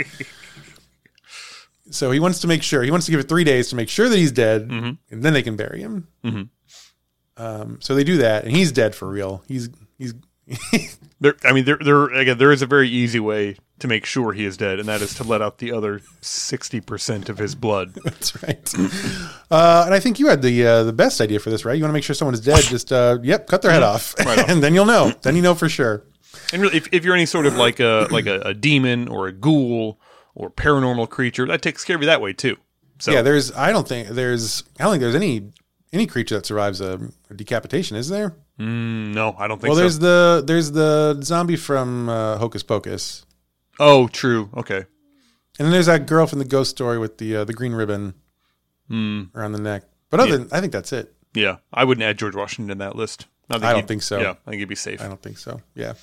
So 1.90 2.10
he 2.10 2.20
wants 2.20 2.40
to 2.40 2.46
make 2.46 2.62
sure. 2.62 2.82
He 2.82 2.90
wants 2.90 3.06
to 3.06 3.12
give 3.12 3.20
it 3.20 3.28
three 3.28 3.44
days 3.44 3.68
to 3.70 3.76
make 3.76 3.88
sure 3.88 4.08
that 4.08 4.16
he's 4.16 4.32
dead, 4.32 4.68
mm-hmm. 4.68 4.90
and 5.10 5.22
then 5.22 5.32
they 5.32 5.42
can 5.42 5.56
bury 5.56 5.80
him. 5.80 6.08
Mm-hmm. 6.24 7.42
Um, 7.42 7.78
so 7.80 7.94
they 7.94 8.04
do 8.04 8.18
that, 8.18 8.44
and 8.44 8.54
he's 8.54 8.72
dead 8.72 8.94
for 8.94 9.08
real. 9.08 9.42
He's 9.46 9.70
he's 9.96 10.14
There, 11.20 11.34
I 11.44 11.52
mean, 11.52 11.64
there, 11.64 11.78
there 11.78 12.06
again, 12.06 12.38
there 12.38 12.52
is 12.52 12.62
a 12.62 12.66
very 12.66 12.88
easy 12.88 13.18
way 13.18 13.56
to 13.80 13.88
make 13.88 14.04
sure 14.06 14.32
he 14.32 14.44
is 14.44 14.56
dead, 14.56 14.78
and 14.78 14.88
that 14.88 15.02
is 15.02 15.14
to 15.14 15.24
let 15.24 15.42
out 15.42 15.58
the 15.58 15.72
other 15.72 16.00
sixty 16.20 16.80
percent 16.80 17.28
of 17.28 17.38
his 17.38 17.54
blood. 17.56 17.94
That's 18.04 18.40
right. 18.42 18.74
Uh, 19.50 19.82
and 19.84 19.94
I 19.94 20.00
think 20.00 20.20
you 20.20 20.28
had 20.28 20.42
the 20.42 20.64
uh, 20.64 20.82
the 20.84 20.92
best 20.92 21.20
idea 21.20 21.40
for 21.40 21.50
this, 21.50 21.64
right? 21.64 21.76
You 21.76 21.82
want 21.82 21.90
to 21.90 21.94
make 21.94 22.04
sure 22.04 22.14
someone 22.14 22.34
is 22.34 22.40
dead. 22.40 22.62
Just 22.64 22.92
uh, 22.92 23.18
yep, 23.22 23.48
cut 23.48 23.62
their 23.62 23.72
head 23.72 23.82
off, 23.82 24.14
Right 24.20 24.38
off. 24.38 24.48
and 24.48 24.62
then 24.62 24.74
you'll 24.74 24.86
know. 24.86 25.12
Then 25.22 25.34
you 25.34 25.42
know 25.42 25.54
for 25.54 25.68
sure. 25.68 26.04
And 26.52 26.62
really, 26.62 26.76
if, 26.76 26.88
if 26.92 27.04
you're 27.04 27.14
any 27.14 27.26
sort 27.26 27.46
of 27.46 27.56
like 27.56 27.80
a 27.80 28.06
like 28.10 28.26
a, 28.26 28.40
a 28.40 28.54
demon 28.54 29.08
or 29.08 29.26
a 29.26 29.32
ghoul 29.32 30.00
or 30.34 30.50
paranormal 30.50 31.08
creature, 31.08 31.46
that 31.46 31.62
takes 31.62 31.84
care 31.84 31.96
of 31.96 32.02
you 32.02 32.06
that 32.06 32.20
way 32.20 32.32
too. 32.32 32.56
So 33.00 33.10
Yeah, 33.12 33.22
there's. 33.22 33.52
I 33.52 33.72
don't 33.72 33.88
think 33.88 34.08
there's. 34.08 34.62
I 34.78 34.84
don't 34.84 34.92
think 34.92 35.00
there's 35.00 35.14
any 35.16 35.50
any 35.92 36.06
creature 36.06 36.36
that 36.36 36.46
survives 36.46 36.80
a, 36.80 37.00
a 37.30 37.34
decapitation. 37.34 37.96
Is 37.96 38.08
there? 38.08 38.36
Mm, 38.58 39.14
no, 39.14 39.34
I 39.38 39.46
don't 39.48 39.58
think 39.60 39.68
Well, 39.68 39.76
so. 39.76 39.80
there's 39.80 39.98
the 39.98 40.42
there's 40.46 40.70
the 40.72 41.18
zombie 41.22 41.56
from 41.56 42.08
uh, 42.08 42.36
Hocus 42.38 42.62
Pocus, 42.62 43.24
oh, 43.80 44.08
true. 44.08 44.50
Okay. 44.56 44.78
and 45.58 45.66
then 45.66 45.70
there's 45.72 45.86
that 45.86 46.06
girl 46.06 46.26
from 46.26 46.38
the 46.38 46.44
ghost 46.44 46.70
story 46.70 46.98
with 46.98 47.18
the 47.18 47.36
uh, 47.36 47.44
the 47.44 47.52
green 47.52 47.72
ribbon 47.72 48.14
Hmm. 48.88 49.24
around 49.34 49.52
the 49.52 49.60
neck. 49.60 49.82
But 50.10 50.20
other 50.20 50.38
than 50.38 50.48
I 50.50 50.60
think 50.60 50.72
that's 50.72 50.92
it. 50.94 51.12
Yeah, 51.34 51.56
I 51.72 51.84
wouldn't 51.84 52.02
add 52.04 52.18
George 52.18 52.34
Washington 52.34 52.70
in 52.70 52.78
that 52.78 52.96
list. 52.96 53.26
I 53.50 53.58
don't 53.58 53.86
think 53.86 54.02
so. 54.02 54.18
Yeah, 54.20 54.30
I 54.46 54.50
think 54.50 54.60
he'd 54.60 54.68
be 54.68 54.74
safe. 54.74 55.00
I 55.02 55.08
don't 55.08 55.20
think 55.22 55.36
so. 55.38 55.60
Yeah. 55.74 55.94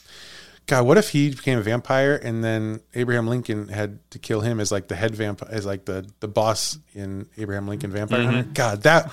God, 0.68 0.86
what 0.88 0.98
if 0.98 1.10
he 1.10 1.30
became 1.30 1.60
a 1.60 1.62
vampire 1.62 2.16
and 2.16 2.44
then 2.44 2.80
Abraham 2.96 3.28
Lincoln 3.28 3.68
had 3.68 4.00
to 4.10 4.18
kill 4.20 4.42
him 4.42 4.60
as 4.60 4.72
like 4.72 4.88
the 4.88 4.96
head 4.96 5.14
vampire, 5.16 5.48
as 5.52 5.64
like 5.66 5.86
the 5.86 6.10
the 6.22 6.28
boss 6.28 6.80
in 6.94 7.28
Abraham 7.38 7.68
Lincoln 7.68 7.92
Vampire 7.92 8.22
Mm-hmm. 8.22 8.32
Hunter? 8.32 8.50
God, 8.54 8.82
that 8.84 9.12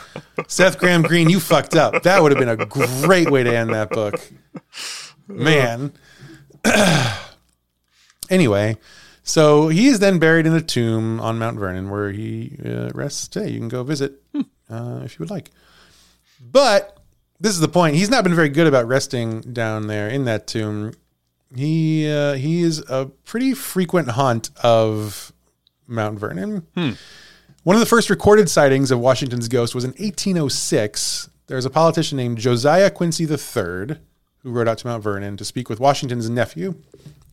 Seth 0.49 0.79
Graham 0.79 1.03
Green, 1.03 1.29
you 1.29 1.41
fucked 1.41 1.77
up. 1.77 2.05
That 2.05 2.23
would 2.23 2.33
have 2.33 2.39
been 2.39 2.49
a 2.49 2.65
great 3.05 3.31
way 3.31 3.43
to 3.43 3.55
end 3.55 3.71
that 3.75 3.91
book, 3.91 4.15
man. 5.29 5.93
anyway, 8.31 8.77
So 9.23 9.69
he 9.69 9.89
is 9.89 9.99
then 9.99 10.19
buried 10.19 10.47
in 10.47 10.55
a 10.55 10.61
tomb 10.61 11.21
on 11.21 11.39
Mount 11.39 11.59
Vernon 11.59 11.91
where 11.91 12.11
he 12.11 12.59
uh, 12.65 12.91
rests 12.95 13.29
today. 13.29 13.51
You 13.51 13.59
can 13.59 13.69
go 13.69 13.83
visit 13.85 14.23
uh, 14.71 15.01
if 15.05 15.15
you 15.15 15.19
would 15.21 15.31
like. 15.31 15.51
But 16.41 16.97
this 17.41 17.53
is 17.53 17.61
the 17.61 17.69
point. 17.69 17.97
He's 17.97 18.11
not 18.11 18.25
been 18.25 18.35
very 18.35 18.49
good 18.49 18.67
about 18.67 18.87
resting 18.87 19.41
down 19.41 19.87
there 19.87 20.09
in 20.09 20.25
that 20.25 20.47
tomb. 20.47 20.93
He 21.55 22.11
uh, 22.11 22.35
he 22.35 22.63
is 22.63 22.83
a 22.89 23.07
pretty 23.25 23.55
frequent 23.55 24.11
haunt 24.11 24.51
of 24.63 25.33
Mount 25.87 26.19
Vernon. 26.19 26.67
One 27.65 27.77
of 27.77 27.81
the 27.81 27.87
first 27.87 28.11
recorded 28.11 28.49
sightings 28.49 28.91
of 28.91 28.99
Washington's 28.99 29.49
ghost 29.49 29.75
was 29.75 29.85
in 29.85 29.91
1806. 29.91 31.31
There 31.47 31.57
was 31.57 31.65
a 31.65 31.71
politician 31.71 32.17
named 32.17 32.39
Josiah 32.39 32.91
Quincy 32.91 33.25
III 33.25 33.99
who 34.39 34.51
rode 34.51 34.67
out 34.67 34.79
to 34.79 34.87
Mount 34.87 35.03
Vernon 35.03 35.37
to 35.37 35.45
speak 35.45 35.69
with 35.69 35.79
Washington's 35.79 36.29
nephew. 36.29 36.75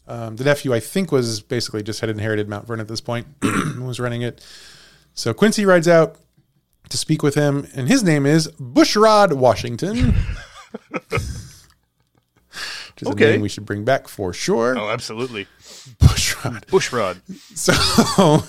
Um, 0.07 0.36
the 0.36 0.43
nephew, 0.43 0.74
I 0.74 0.80
think, 0.80 1.11
was 1.11 1.41
basically 1.41 1.82
just 1.84 2.01
had 2.01 2.09
inherited 2.09 2.47
Mount 2.47 2.67
Vernon 2.67 2.82
at 2.82 2.88
this 2.88 3.01
point 3.01 3.28
and 3.41 3.88
was 3.88 3.99
running 3.99 4.22
it. 4.22 4.45
So 5.13 5.34
Quincy 5.34 5.65
rides 5.65 5.88
out 5.88 6.17
to 6.89 6.97
speak 6.97 7.24
with 7.24 7.36
him, 7.36 7.67
and 7.76 7.88
his 7.88 8.03
name 8.03 8.26
is 8.26 8.47
Bushrod 8.59 9.34
Washington. 9.34 10.15
Which 13.00 13.04
is 13.04 13.08
a 13.08 13.12
Okay. 13.12 13.32
name 13.32 13.41
we 13.41 13.50
should 13.50 13.66
bring 13.66 13.86
back 13.86 14.08
for 14.08 14.34
sure. 14.34 14.78
Oh, 14.78 14.89
absolutely. 14.89 15.47
Bushrod. 16.00 16.66
Bushrod. 16.68 17.22
So, 17.56 18.43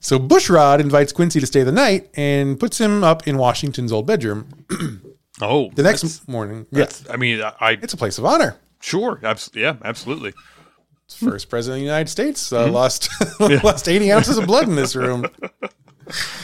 so 0.00 0.18
Bushrod 0.18 0.80
invites 0.80 1.12
Quincy 1.12 1.38
to 1.40 1.46
stay 1.46 1.62
the 1.62 1.72
night 1.72 2.10
and 2.14 2.58
puts 2.58 2.78
him 2.78 3.02
up 3.04 3.26
in 3.28 3.38
Washington's 3.38 3.92
old 3.92 4.06
bedroom. 4.06 4.48
Oh, 5.40 5.70
The 5.74 5.82
next 5.82 6.28
morning, 6.28 6.66
yes, 6.70 6.98
that's- 7.00 7.14
I 7.14 7.16
mean, 7.16 7.40
I, 7.42 7.52
I 7.58 7.70
it's 7.72 7.94
a 7.94 7.96
place 7.96 8.18
of 8.18 8.24
honor. 8.24 8.56
sure, 8.80 9.18
abs- 9.24 9.50
yeah, 9.54 9.74
absolutely. 9.84 10.34
First 11.16 11.48
president 11.48 11.78
of 11.78 11.80
the 11.80 11.86
United 11.86 12.10
States 12.10 12.52
uh, 12.52 12.66
Mm-hmm. 12.66 12.74
lost 12.74 13.08
lost 13.64 13.88
eighty 13.88 14.12
ounces 14.12 14.38
of 14.38 14.46
blood 14.46 14.68
in 14.68 14.76
this 14.76 14.94
room. 14.94 15.26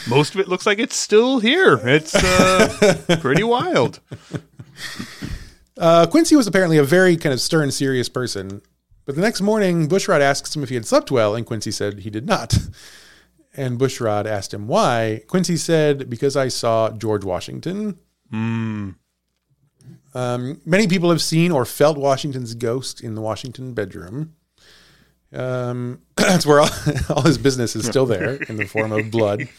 Most 0.08 0.34
of 0.34 0.40
it 0.40 0.48
looks 0.48 0.66
like 0.66 0.78
it's 0.80 0.96
still 0.96 1.38
here. 1.38 1.78
It's 1.84 2.14
uh, 2.14 3.18
pretty 3.20 3.44
wild. 3.44 4.00
Uh, 5.78 6.06
Quincy 6.06 6.34
was 6.34 6.46
apparently 6.46 6.76
a 6.76 6.84
very 6.84 7.16
kind 7.16 7.32
of 7.32 7.40
stern, 7.40 7.70
serious 7.70 8.08
person. 8.08 8.62
But 9.04 9.14
the 9.14 9.22
next 9.22 9.40
morning, 9.40 9.88
Bushrod 9.88 10.20
asks 10.20 10.54
him 10.54 10.62
if 10.62 10.68
he 10.68 10.74
had 10.74 10.84
slept 10.86 11.10
well, 11.10 11.34
and 11.34 11.46
Quincy 11.46 11.70
said 11.70 12.00
he 12.00 12.10
did 12.10 12.26
not. 12.26 12.56
And 13.56 13.76
Bushrod 13.76 14.26
asked 14.26 14.54
him 14.54 14.68
why. 14.68 15.22
Quincy 15.26 15.56
said, 15.56 16.08
"Because 16.08 16.36
I 16.36 16.46
saw 16.46 16.90
George 16.90 17.24
Washington." 17.24 17.98
Um, 20.14 20.60
many 20.64 20.86
people 20.86 21.10
have 21.10 21.20
seen 21.22 21.50
or 21.50 21.64
felt 21.64 21.98
Washington's 21.98 22.54
ghost 22.54 23.00
in 23.00 23.16
the 23.16 23.20
Washington 23.20 23.74
bedroom. 23.74 24.34
Um, 25.32 26.02
that's 26.16 26.46
where 26.46 26.60
all, 26.60 26.68
all 27.08 27.22
his 27.22 27.38
business 27.38 27.74
is 27.74 27.84
still 27.86 28.06
there 28.06 28.34
in 28.34 28.58
the 28.58 28.66
form 28.66 28.92
of 28.92 29.10
blood. 29.10 29.48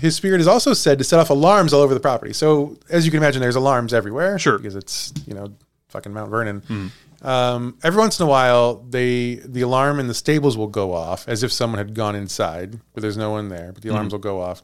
His 0.00 0.16
spirit 0.16 0.40
is 0.40 0.46
also 0.46 0.72
said 0.72 0.98
to 0.98 1.04
set 1.04 1.20
off 1.20 1.30
alarms 1.30 1.72
all 1.72 1.80
over 1.80 1.94
the 1.94 2.00
property. 2.00 2.32
So, 2.32 2.78
as 2.90 3.04
you 3.04 3.10
can 3.10 3.18
imagine, 3.18 3.40
there's 3.40 3.56
alarms 3.56 3.94
everywhere. 3.94 4.38
Sure. 4.38 4.58
because 4.58 4.76
it's 4.76 5.12
you 5.26 5.34
know 5.34 5.54
fucking 5.88 6.12
Mount 6.12 6.30
Vernon. 6.30 6.60
Hmm. 6.60 6.86
Um, 7.26 7.78
every 7.84 8.00
once 8.00 8.18
in 8.18 8.26
a 8.26 8.28
while, 8.28 8.76
they 8.88 9.36
the 9.36 9.60
alarm 9.60 10.00
in 10.00 10.08
the 10.08 10.14
stables 10.14 10.56
will 10.56 10.66
go 10.66 10.92
off 10.92 11.28
as 11.28 11.42
if 11.42 11.52
someone 11.52 11.78
had 11.78 11.94
gone 11.94 12.16
inside, 12.16 12.80
but 12.94 13.02
there's 13.02 13.16
no 13.16 13.30
one 13.30 13.48
there. 13.48 13.72
But 13.72 13.82
the 13.82 13.90
alarms 13.90 14.10
hmm. 14.10 14.14
will 14.14 14.20
go 14.20 14.40
off. 14.40 14.62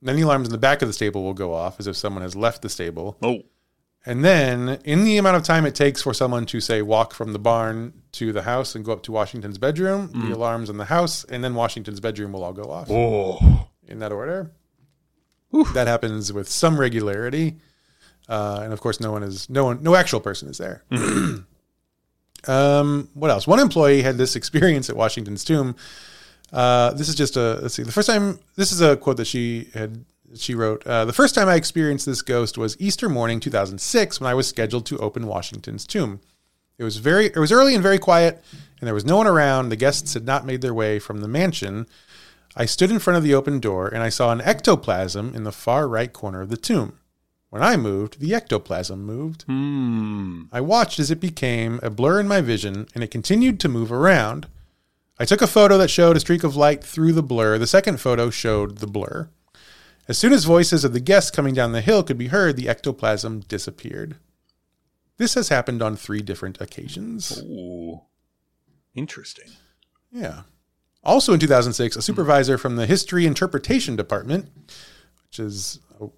And 0.00 0.08
Then 0.08 0.16
the 0.16 0.22
alarms 0.22 0.48
in 0.48 0.52
the 0.52 0.58
back 0.58 0.82
of 0.82 0.88
the 0.88 0.92
stable 0.92 1.22
will 1.22 1.34
go 1.34 1.54
off 1.54 1.78
as 1.78 1.86
if 1.86 1.96
someone 1.96 2.22
has 2.22 2.34
left 2.34 2.62
the 2.62 2.68
stable. 2.68 3.16
Oh, 3.22 3.42
And 4.04 4.24
then, 4.24 4.80
in 4.84 5.04
the 5.04 5.16
amount 5.16 5.36
of 5.36 5.44
time 5.44 5.64
it 5.64 5.74
takes 5.74 6.02
for 6.02 6.12
someone 6.12 6.46
to 6.46 6.60
say 6.60 6.82
walk 6.82 7.14
from 7.14 7.32
the 7.32 7.38
barn 7.38 7.94
to 8.12 8.32
the 8.32 8.42
house 8.42 8.74
and 8.74 8.84
go 8.84 8.92
up 8.92 9.02
to 9.04 9.12
Washington's 9.12 9.58
bedroom, 9.58 10.08
the 10.08 10.18
hmm. 10.18 10.32
alarms 10.32 10.68
in 10.68 10.78
the 10.78 10.86
house 10.86 11.24
and 11.24 11.44
then 11.44 11.54
Washington's 11.54 12.00
bedroom 12.00 12.32
will 12.32 12.44
all 12.44 12.52
go 12.52 12.70
off 12.70 12.90
oh, 12.90 13.68
in 13.88 13.98
that 14.00 14.12
order. 14.12 14.50
That 15.74 15.86
happens 15.86 16.32
with 16.32 16.48
some 16.48 16.80
regularity, 16.80 17.56
uh, 18.28 18.60
and 18.64 18.72
of 18.72 18.80
course, 18.80 18.98
no 19.00 19.12
one 19.12 19.22
is 19.22 19.48
no 19.48 19.64
one, 19.66 19.82
no 19.82 19.94
actual 19.94 20.20
person 20.20 20.48
is 20.48 20.58
there. 20.58 20.82
um, 22.48 23.08
what 23.14 23.30
else? 23.30 23.46
One 23.46 23.60
employee 23.60 24.02
had 24.02 24.16
this 24.16 24.34
experience 24.34 24.90
at 24.90 24.96
Washington's 24.96 25.44
tomb. 25.44 25.76
Uh, 26.52 26.92
this 26.94 27.08
is 27.08 27.14
just 27.14 27.36
a 27.36 27.60
let's 27.62 27.74
see. 27.74 27.84
The 27.84 27.92
first 27.92 28.08
time 28.08 28.40
this 28.56 28.72
is 28.72 28.80
a 28.80 28.96
quote 28.96 29.16
that 29.18 29.26
she 29.26 29.68
had 29.74 30.04
she 30.34 30.54
wrote. 30.54 30.86
Uh, 30.86 31.04
the 31.04 31.12
first 31.12 31.34
time 31.34 31.48
I 31.48 31.54
experienced 31.54 32.06
this 32.06 32.22
ghost 32.22 32.58
was 32.58 32.76
Easter 32.80 33.08
morning, 33.08 33.40
2006, 33.40 34.20
when 34.20 34.30
I 34.30 34.34
was 34.34 34.48
scheduled 34.48 34.86
to 34.86 34.98
open 34.98 35.26
Washington's 35.26 35.86
tomb. 35.86 36.20
It 36.78 36.84
was 36.84 36.96
very 36.96 37.26
it 37.26 37.36
was 37.36 37.52
early 37.52 37.74
and 37.74 37.82
very 37.82 37.98
quiet, 37.98 38.42
and 38.80 38.86
there 38.86 38.94
was 38.94 39.04
no 39.04 39.16
one 39.16 39.26
around. 39.26 39.68
The 39.68 39.76
guests 39.76 40.14
had 40.14 40.26
not 40.26 40.44
made 40.44 40.60
their 40.60 40.74
way 40.74 40.98
from 40.98 41.20
the 41.20 41.28
mansion. 41.28 41.86
I 42.56 42.66
stood 42.66 42.90
in 42.90 42.98
front 42.98 43.16
of 43.16 43.22
the 43.24 43.34
open 43.34 43.58
door 43.58 43.88
and 43.88 44.02
I 44.02 44.08
saw 44.08 44.30
an 44.30 44.40
ectoplasm 44.40 45.34
in 45.34 45.44
the 45.44 45.52
far 45.52 45.88
right 45.88 46.12
corner 46.12 46.40
of 46.40 46.50
the 46.50 46.56
tomb. 46.56 46.98
When 47.50 47.62
I 47.62 47.76
moved, 47.76 48.20
the 48.20 48.34
ectoplasm 48.34 49.04
moved. 49.04 49.42
hmm. 49.42 50.42
I 50.52 50.60
watched 50.60 50.98
as 50.98 51.10
it 51.10 51.20
became 51.20 51.78
a 51.82 51.90
blur 51.90 52.18
in 52.20 52.28
my 52.28 52.40
vision 52.40 52.88
and 52.94 53.04
it 53.04 53.10
continued 53.10 53.60
to 53.60 53.68
move 53.68 53.92
around. 53.92 54.48
I 55.18 55.24
took 55.24 55.40
a 55.40 55.46
photo 55.46 55.78
that 55.78 55.90
showed 55.90 56.16
a 56.16 56.20
streak 56.20 56.42
of 56.42 56.56
light 56.56 56.82
through 56.82 57.12
the 57.12 57.22
blur. 57.22 57.58
The 57.58 57.66
second 57.68 58.00
photo 58.00 58.30
showed 58.30 58.78
the 58.78 58.88
blur. 58.88 59.28
As 60.08 60.18
soon 60.18 60.32
as 60.32 60.44
voices 60.44 60.84
of 60.84 60.92
the 60.92 61.00
guests 61.00 61.30
coming 61.30 61.54
down 61.54 61.72
the 61.72 61.80
hill 61.80 62.02
could 62.02 62.18
be 62.18 62.26
heard, 62.26 62.56
the 62.56 62.68
ectoplasm 62.68 63.40
disappeared. 63.40 64.16
This 65.16 65.34
has 65.34 65.48
happened 65.48 65.80
on 65.80 65.96
three 65.96 66.20
different 66.20 66.60
occasions. 66.60 67.40
Ooh. 67.42 68.00
Interesting. 68.94 69.50
Yeah. 70.10 70.42
Also 71.04 71.32
in 71.34 71.40
2006, 71.40 71.96
a 71.96 72.02
supervisor 72.02 72.56
from 72.56 72.76
the 72.76 72.86
History 72.86 73.26
Interpretation 73.26 73.94
Department, 73.94 74.48
which 75.28 75.38
is 75.38 75.80
oh, 76.00 76.12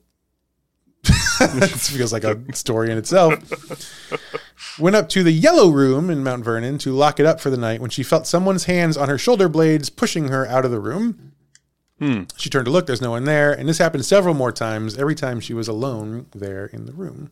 this 1.04 1.90
feels 1.90 2.12
like 2.12 2.24
a 2.24 2.40
story 2.54 2.90
in 2.90 2.98
itself, 2.98 3.34
went 4.78 4.96
up 4.96 5.08
to 5.10 5.22
the 5.22 5.32
Yellow 5.32 5.70
Room 5.70 6.08
in 6.08 6.22
Mount 6.22 6.44
Vernon 6.44 6.78
to 6.78 6.92
lock 6.92 7.18
it 7.18 7.26
up 7.26 7.40
for 7.40 7.50
the 7.50 7.56
night 7.56 7.80
when 7.80 7.90
she 7.90 8.02
felt 8.02 8.26
someone's 8.26 8.64
hands 8.64 8.96
on 8.96 9.08
her 9.08 9.18
shoulder 9.18 9.48
blades 9.48 9.90
pushing 9.90 10.28
her 10.28 10.46
out 10.46 10.64
of 10.64 10.70
the 10.70 10.80
room. 10.80 11.32
She 12.36 12.50
turned 12.50 12.66
to 12.66 12.70
look, 12.70 12.86
there's 12.86 13.00
no 13.00 13.10
one 13.10 13.24
there, 13.24 13.52
and 13.52 13.68
this 13.68 13.78
happened 13.78 14.04
several 14.04 14.34
more 14.34 14.52
times 14.52 14.98
every 14.98 15.14
time 15.14 15.40
she 15.40 15.54
was 15.54 15.66
alone 15.66 16.26
there 16.34 16.66
in 16.66 16.84
the 16.86 16.92
room. 16.92 17.30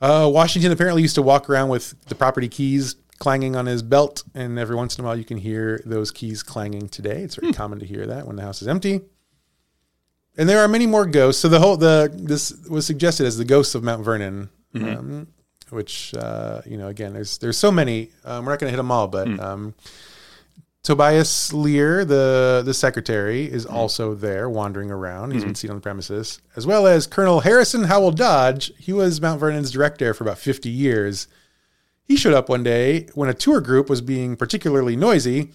Uh, 0.00 0.28
Washington 0.32 0.70
apparently 0.70 1.02
used 1.02 1.14
to 1.14 1.22
walk 1.22 1.48
around 1.48 1.68
with 1.68 1.94
the 2.06 2.14
property 2.14 2.48
keys 2.48 2.96
clanging 3.18 3.56
on 3.56 3.66
his 3.66 3.82
belt, 3.82 4.22
and 4.34 4.58
every 4.58 4.76
once 4.76 4.96
in 4.98 5.04
a 5.04 5.06
while 5.06 5.16
you 5.16 5.24
can 5.24 5.38
hear 5.38 5.80
those 5.84 6.10
keys 6.10 6.42
clanging 6.42 6.88
today. 6.88 7.22
It's 7.22 7.36
very 7.36 7.52
common 7.52 7.78
to 7.80 7.86
hear 7.86 8.06
that 8.06 8.26
when 8.26 8.36
the 8.36 8.42
house 8.42 8.62
is 8.62 8.68
empty. 8.68 9.00
And 10.36 10.48
there 10.48 10.60
are 10.60 10.68
many 10.68 10.86
more 10.86 11.04
ghosts. 11.04 11.42
So 11.42 11.48
the 11.48 11.58
whole 11.58 11.76
the 11.76 12.10
this 12.14 12.52
was 12.68 12.86
suggested 12.86 13.26
as 13.26 13.36
the 13.36 13.44
ghosts 13.44 13.74
of 13.74 13.82
Mount 13.82 14.04
Vernon, 14.04 14.50
um, 14.74 15.26
which 15.70 16.14
uh, 16.14 16.62
you 16.64 16.76
know 16.78 16.86
again 16.88 17.12
there's 17.12 17.38
there's 17.38 17.56
so 17.56 17.72
many. 17.72 18.10
Um, 18.24 18.44
we're 18.44 18.52
not 18.52 18.60
going 18.60 18.68
to 18.68 18.72
hit 18.72 18.76
them 18.76 18.92
all, 18.92 19.08
but 19.08 19.28
um, 19.40 19.74
Tobias 20.84 21.52
Lear, 21.52 22.04
the 22.04 22.62
the 22.64 22.72
secretary, 22.72 23.44
is 23.44 23.66
also 23.66 24.14
there 24.14 24.48
wandering 24.48 24.90
around. 24.92 25.32
He's 25.32 25.44
been 25.44 25.56
seen 25.56 25.70
on 25.70 25.76
the 25.76 25.82
premises, 25.82 26.40
as 26.54 26.66
well 26.66 26.86
as 26.86 27.06
Colonel 27.06 27.40
Harrison 27.40 27.84
Howell 27.84 28.12
Dodge. 28.12 28.72
He 28.78 28.92
was 28.92 29.20
Mount 29.20 29.40
Vernon's 29.40 29.72
director 29.72 30.14
for 30.14 30.24
about 30.24 30.38
50 30.38 30.70
years. 30.70 31.26
He 32.08 32.16
showed 32.16 32.32
up 32.34 32.48
one 32.48 32.62
day 32.62 33.06
when 33.14 33.28
a 33.28 33.34
tour 33.34 33.60
group 33.60 33.88
was 33.90 34.00
being 34.00 34.34
particularly 34.34 34.96
noisy. 34.96 35.50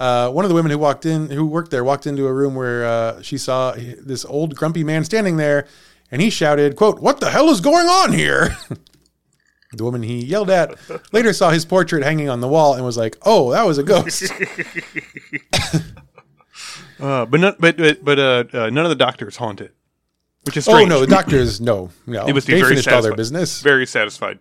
Uh, 0.00 0.28
one 0.28 0.44
of 0.44 0.48
the 0.48 0.54
women 0.54 0.72
who 0.72 0.78
walked 0.78 1.06
in, 1.06 1.30
who 1.30 1.46
worked 1.46 1.70
there, 1.70 1.84
walked 1.84 2.04
into 2.06 2.26
a 2.26 2.32
room 2.32 2.56
where 2.56 2.84
uh, 2.84 3.22
she 3.22 3.38
saw 3.38 3.72
this 3.72 4.24
old 4.24 4.56
grumpy 4.56 4.82
man 4.82 5.04
standing 5.04 5.36
there, 5.36 5.68
and 6.10 6.20
he 6.20 6.30
shouted, 6.30 6.74
"quote 6.74 7.00
What 7.00 7.20
the 7.20 7.30
hell 7.30 7.48
is 7.48 7.60
going 7.60 7.86
on 7.86 8.12
here?" 8.12 8.56
the 9.72 9.84
woman 9.84 10.02
he 10.02 10.24
yelled 10.24 10.50
at 10.50 10.74
later 11.12 11.32
saw 11.32 11.50
his 11.50 11.64
portrait 11.64 12.02
hanging 12.02 12.28
on 12.28 12.40
the 12.40 12.48
wall 12.48 12.74
and 12.74 12.84
was 12.84 12.96
like, 12.96 13.16
"Oh, 13.22 13.52
that 13.52 13.64
was 13.64 13.78
a 13.78 13.84
ghost." 13.84 14.24
Uh, 17.00 17.26
but 17.26 17.40
not, 17.40 17.60
but 17.60 17.76
but, 17.76 18.04
but 18.04 18.18
uh, 18.20 18.44
uh, 18.52 18.70
none 18.70 18.84
of 18.84 18.88
the 18.88 18.94
doctors 18.94 19.36
haunt 19.36 19.60
it, 19.60 19.74
which 20.46 20.56
is 20.56 20.66
oh 20.68 20.72
strange. 20.72 20.88
no, 20.88 21.00
the 21.00 21.08
doctors, 21.08 21.60
no, 21.60 21.90
no, 22.06 22.24
They 22.26 22.32
must 22.32 22.46
be 22.46 22.54
they 22.54 22.60
very 22.60 22.70
finished 22.70 22.86
all 22.88 23.02
their 23.02 23.10
satisfied. 23.10 23.16
business. 23.16 23.60
Very 23.62 23.84
satisfied. 23.84 24.38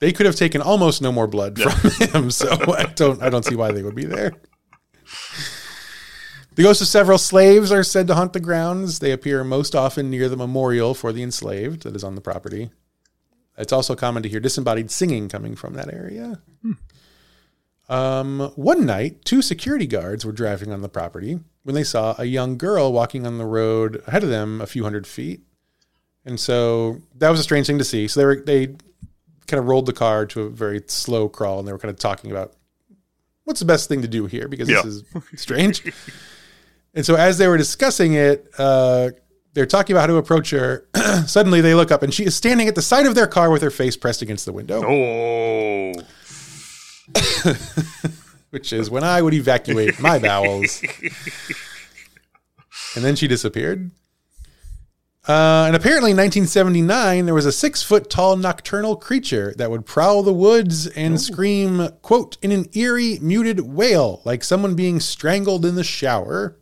They 0.00 0.12
could 0.12 0.26
have 0.26 0.36
taken 0.36 0.60
almost 0.60 1.02
no 1.02 1.10
more 1.10 1.26
blood 1.26 1.60
from 1.60 1.90
him, 2.08 2.30
so 2.30 2.48
I 2.72 2.84
don't, 2.84 3.22
I 3.22 3.30
don't 3.30 3.44
see 3.44 3.56
why 3.56 3.72
they 3.72 3.82
would 3.82 3.96
be 3.96 4.04
there. 4.04 4.32
The 6.54 6.62
ghosts 6.64 6.82
of 6.82 6.88
several 6.88 7.18
slaves 7.18 7.70
are 7.70 7.84
said 7.84 8.08
to 8.08 8.14
haunt 8.14 8.32
the 8.32 8.40
grounds. 8.40 8.98
They 8.98 9.12
appear 9.12 9.44
most 9.44 9.74
often 9.74 10.10
near 10.10 10.28
the 10.28 10.36
memorial 10.36 10.94
for 10.94 11.12
the 11.12 11.22
enslaved 11.22 11.84
that 11.84 11.94
is 11.94 12.02
on 12.02 12.14
the 12.14 12.20
property. 12.20 12.70
It's 13.56 13.72
also 13.72 13.96
common 13.96 14.22
to 14.22 14.28
hear 14.28 14.40
disembodied 14.40 14.90
singing 14.90 15.28
coming 15.28 15.56
from 15.56 15.74
that 15.74 15.92
area. 15.92 16.40
Um, 17.88 18.52
one 18.54 18.86
night, 18.86 19.24
two 19.24 19.40
security 19.40 19.86
guards 19.86 20.24
were 20.24 20.32
driving 20.32 20.72
on 20.72 20.82
the 20.82 20.88
property 20.88 21.40
when 21.62 21.74
they 21.74 21.84
saw 21.84 22.14
a 22.18 22.24
young 22.24 22.58
girl 22.58 22.92
walking 22.92 23.26
on 23.26 23.38
the 23.38 23.46
road 23.46 24.02
ahead 24.06 24.22
of 24.22 24.28
them 24.28 24.60
a 24.60 24.66
few 24.66 24.84
hundred 24.84 25.06
feet. 25.06 25.42
And 26.24 26.38
so 26.38 27.00
that 27.14 27.30
was 27.30 27.40
a 27.40 27.44
strange 27.44 27.66
thing 27.66 27.78
to 27.78 27.84
see. 27.84 28.06
So 28.06 28.20
they 28.20 28.26
were 28.26 28.42
they 28.44 28.76
kind 29.48 29.58
of 29.58 29.66
rolled 29.66 29.86
the 29.86 29.92
car 29.92 30.26
to 30.26 30.42
a 30.42 30.50
very 30.50 30.82
slow 30.86 31.28
crawl 31.28 31.58
and 31.58 31.66
they 31.66 31.72
were 31.72 31.78
kind 31.78 31.90
of 31.90 31.98
talking 31.98 32.30
about 32.30 32.52
what's 33.44 33.60
the 33.60 33.66
best 33.66 33.88
thing 33.88 34.02
to 34.02 34.08
do 34.08 34.26
here 34.26 34.46
because 34.46 34.68
Yeah. 34.68 34.82
this 34.82 34.94
is 34.94 35.04
strange. 35.36 35.82
and 36.94 37.04
so 37.04 37.16
as 37.16 37.38
they 37.38 37.48
were 37.48 37.56
discussing 37.56 38.12
it, 38.14 38.48
uh, 38.58 39.10
they're 39.54 39.66
talking 39.66 39.94
about 39.96 40.02
how 40.02 40.06
to 40.08 40.16
approach 40.16 40.50
her. 40.50 40.86
Suddenly 41.26 41.60
they 41.62 41.74
look 41.74 41.90
up 41.90 42.02
and 42.02 42.12
she 42.14 42.24
is 42.24 42.36
standing 42.36 42.68
at 42.68 42.74
the 42.74 42.82
side 42.82 43.06
of 43.06 43.14
their 43.14 43.26
car 43.26 43.50
with 43.50 43.62
her 43.62 43.70
face 43.70 43.96
pressed 43.96 44.20
against 44.22 44.44
the 44.44 44.52
window, 44.52 44.82
Oh, 44.86 45.94
which 48.50 48.72
is 48.72 48.90
when 48.90 49.04
I 49.04 49.22
would 49.22 49.34
evacuate 49.34 49.98
my 50.00 50.18
bowels. 50.18 50.82
and 52.94 53.04
then 53.04 53.16
she 53.16 53.28
disappeared. 53.28 53.90
Uh, 55.28 55.64
and 55.66 55.76
apparently, 55.76 56.12
in 56.12 56.16
1979, 56.16 57.26
there 57.26 57.34
was 57.34 57.44
a 57.44 57.52
six 57.52 57.82
foot 57.82 58.08
tall 58.08 58.34
nocturnal 58.36 58.96
creature 58.96 59.52
that 59.58 59.70
would 59.70 59.84
prowl 59.84 60.22
the 60.22 60.32
woods 60.32 60.86
and 60.86 61.20
scream, 61.20 61.90
quote, 62.00 62.38
in 62.40 62.50
an 62.50 62.64
eerie, 62.72 63.18
muted 63.20 63.60
wail, 63.60 64.22
like 64.24 64.42
someone 64.42 64.74
being 64.74 65.00
strangled 65.00 65.66
in 65.66 65.74
the 65.74 65.84
shower. 65.84 66.56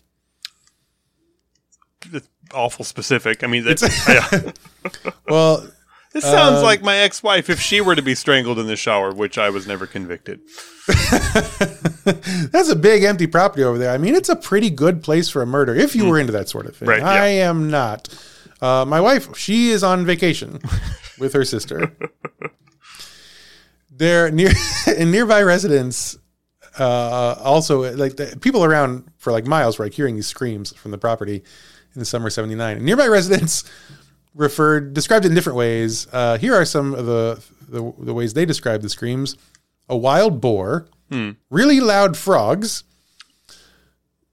that's 2.10 2.28
awful 2.52 2.84
specific. 2.84 3.44
I 3.44 3.46
mean, 3.46 3.64
that's, 3.64 3.82
yeah. 4.08 4.50
Well, 5.28 5.68
This 6.12 6.24
sounds 6.24 6.58
Uh, 6.60 6.62
like 6.64 6.82
my 6.82 6.96
ex-wife 6.96 7.48
if 7.50 7.60
she 7.60 7.80
were 7.80 7.94
to 7.94 8.02
be 8.02 8.14
strangled 8.16 8.58
in 8.58 8.66
the 8.66 8.74
shower, 8.76 9.12
which 9.12 9.38
I 9.38 9.50
was 9.50 9.66
never 9.68 9.86
convicted. 9.86 10.40
that's 12.50 12.68
a 12.70 12.76
big 12.76 13.04
empty 13.04 13.26
property 13.26 13.62
over 13.62 13.78
there. 13.78 13.90
I 13.92 13.98
mean, 13.98 14.14
it's 14.14 14.28
a 14.28 14.36
pretty 14.36 14.70
good 14.70 15.02
place 15.02 15.28
for 15.28 15.42
a 15.42 15.46
murder 15.46 15.74
if 15.74 15.94
you 15.94 16.08
were 16.08 16.18
into 16.18 16.32
that 16.32 16.48
sort 16.48 16.66
of 16.66 16.76
thing. 16.76 16.88
Right, 16.88 17.00
yeah. 17.00 17.08
I 17.22 17.26
am 17.26 17.70
not. 17.70 18.08
Uh, 18.60 18.84
my 18.86 19.00
wife, 19.00 19.36
she 19.36 19.70
is 19.70 19.82
on 19.82 20.06
vacation 20.06 20.60
with 21.18 21.32
her 21.32 21.44
sister. 21.44 21.96
They're 23.90 24.30
near 24.30 24.52
in 24.96 25.10
nearby 25.10 25.42
residents. 25.42 26.18
Uh, 26.78 27.36
also, 27.42 27.94
like 27.96 28.16
the 28.16 28.36
people 28.40 28.64
around 28.64 29.10
for 29.16 29.32
like 29.32 29.46
miles 29.46 29.78
were 29.78 29.86
like 29.86 29.94
hearing 29.94 30.14
these 30.14 30.26
screams 30.26 30.74
from 30.74 30.90
the 30.90 30.98
property 30.98 31.36
in 31.94 31.98
the 31.98 32.04
summer 32.04 32.28
'79. 32.28 32.84
Nearby 32.84 33.06
residents 33.08 33.64
referred 34.34 34.92
described 34.92 35.24
it 35.24 35.28
in 35.28 35.34
different 35.34 35.56
ways. 35.56 36.06
Uh, 36.12 36.36
here 36.36 36.54
are 36.54 36.64
some 36.66 36.94
of 36.94 37.06
the, 37.06 37.42
the 37.68 37.92
the 37.98 38.12
ways 38.12 38.34
they 38.34 38.44
describe 38.44 38.82
the 38.82 38.90
screams: 38.90 39.36
a 39.88 39.96
wild 39.96 40.40
boar, 40.42 40.88
really 41.48 41.80
loud 41.80 42.16
frogs, 42.16 42.84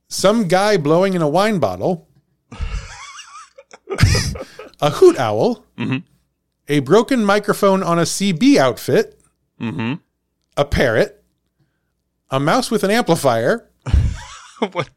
some 0.09 0.49
guy 0.49 0.76
blowing 0.76 1.13
in 1.13 1.21
a 1.21 1.30
wine 1.30 1.59
bottle, 1.59 2.09
a 4.82 4.89
hoot 4.91 5.17
owl, 5.19 5.65
a 6.67 6.80
broken 6.80 7.24
microphone 7.26 7.84
on 7.84 7.99
a 7.99 8.03
CB 8.03 8.57
outfit, 8.57 9.19
a 9.59 10.65
parrot, 10.65 11.24
a 12.30 12.39
mouse 12.39 12.71
with 12.71 12.84
an 12.84 12.91
amplifier, 12.91 13.69
what? 14.71 14.89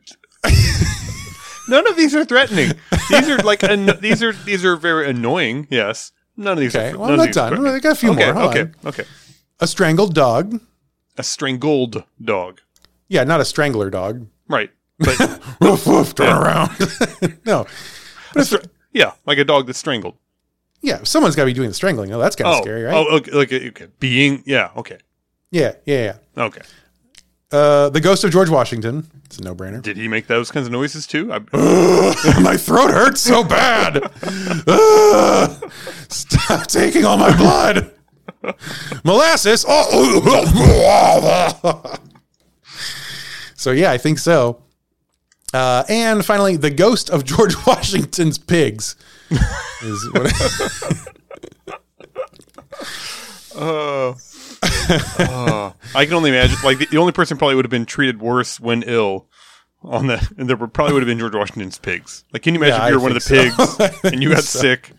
None 1.68 1.86
of 1.88 1.96
these 1.96 2.14
are 2.14 2.24
threatening. 2.24 2.72
These 3.10 3.28
are 3.28 3.38
like 3.38 3.62
an- 3.62 3.98
these 4.00 4.22
are 4.22 4.32
these 4.32 4.64
are 4.64 4.76
very 4.76 5.10
annoying. 5.10 5.66
Yes. 5.70 6.12
None 6.36 6.52
of 6.52 6.58
these. 6.58 6.76
Okay, 6.76 6.92
are, 6.92 6.98
well, 6.98 7.10
I'm 7.10 7.16
not 7.16 7.32
done. 7.32 7.66
I 7.66 7.78
got 7.80 7.92
a 7.92 7.94
few 7.96 8.12
okay, 8.12 8.26
more. 8.26 8.34
Hold 8.34 8.50
okay. 8.50 8.60
on. 8.60 8.74
Okay. 8.86 9.04
a 9.58 9.66
strangled 9.66 10.14
dog. 10.14 10.60
A 11.18 11.22
strangled 11.22 12.04
dog. 12.22 12.60
Yeah, 13.08 13.24
not 13.24 13.40
a 13.40 13.44
strangler 13.44 13.90
dog. 13.90 14.26
Right. 14.48 14.70
But 14.98 15.18
Woof 15.60 15.86
woof, 15.86 16.14
turn 16.14 16.28
around. 16.36 16.70
no, 17.44 17.66
a 18.34 18.44
str- 18.44 18.56
yeah, 18.92 19.12
like 19.26 19.38
a 19.38 19.44
dog 19.44 19.66
that's 19.66 19.78
strangled. 19.78 20.14
yeah, 20.82 21.00
someone's 21.04 21.36
got 21.36 21.42
to 21.42 21.46
be 21.46 21.52
doing 21.52 21.68
the 21.68 21.74
strangling. 21.74 22.12
Oh, 22.12 22.18
that's 22.18 22.36
kind 22.36 22.48
of 22.48 22.60
Oh, 22.60 22.62
scary, 22.62 22.82
right? 22.82 22.94
oh, 22.94 23.16
okay, 23.16 23.30
okay, 23.32 23.68
okay. 23.68 23.86
Being, 24.00 24.42
yeah, 24.46 24.70
okay, 24.76 24.98
Yeah, 25.50 25.74
yeah, 25.84 26.16
okay. 26.36 26.62
Uh, 27.52 27.88
the 27.90 28.00
ghost 28.00 28.24
of 28.24 28.32
George 28.32 28.50
Washington. 28.50 29.08
It's 29.24 29.38
a 29.38 29.42
no-brainer. 29.42 29.80
Did 29.80 29.96
he 29.96 30.08
make 30.08 30.26
those 30.26 30.50
kinds 30.50 30.66
of 30.66 30.72
noises 30.72 31.06
too? 31.06 31.32
I, 31.32 31.38
my 32.40 32.56
throat 32.56 32.90
hurts 32.90 33.20
so 33.20 33.44
bad. 33.44 34.10
Stop 36.08 36.66
taking 36.66 37.04
all 37.04 37.16
my 37.16 37.36
blood. 37.36 37.92
Molasses. 39.04 39.64
Oh. 39.68 41.96
so 43.56 43.70
yeah, 43.70 43.92
I 43.92 43.98
think 43.98 44.18
so. 44.18 44.62
Uh, 45.54 45.84
and 45.88 46.24
finally, 46.24 46.56
the 46.56 46.70
ghost 46.70 47.08
of 47.10 47.24
George 47.24 47.54
Washington's 47.66 48.36
pigs 48.38 48.96
is 49.82 50.10
what. 50.12 51.06
uh, 53.54 54.08
uh, 55.18 55.72
I 55.94 56.04
can 56.04 56.14
only 56.14 56.30
imagine. 56.30 56.56
Like 56.64 56.78
the, 56.78 56.86
the 56.86 56.98
only 56.98 57.12
person 57.12 57.38
probably 57.38 57.54
would 57.54 57.64
have 57.64 57.70
been 57.70 57.86
treated 57.86 58.20
worse 58.20 58.58
when 58.60 58.82
ill 58.82 59.26
on 59.82 60.08
that, 60.08 60.30
and 60.36 60.48
there 60.48 60.56
probably 60.56 60.92
would 60.94 61.02
have 61.02 61.08
been 61.08 61.18
George 61.18 61.34
Washington's 61.34 61.78
pigs. 61.78 62.24
Like, 62.32 62.42
can 62.42 62.54
you 62.54 62.60
imagine 62.60 62.80
Yeah, 62.80 62.86
if 62.86 62.90
you 62.90 62.94
I 62.94 62.98
were 62.98 63.02
one 63.02 63.12
of 63.12 63.14
the 63.14 63.20
so. 63.20 63.78
Pigs 63.90 64.04
and 64.12 64.22
you 64.22 64.30
got 64.30 64.42
so. 64.44 64.58
sick, 64.60 64.90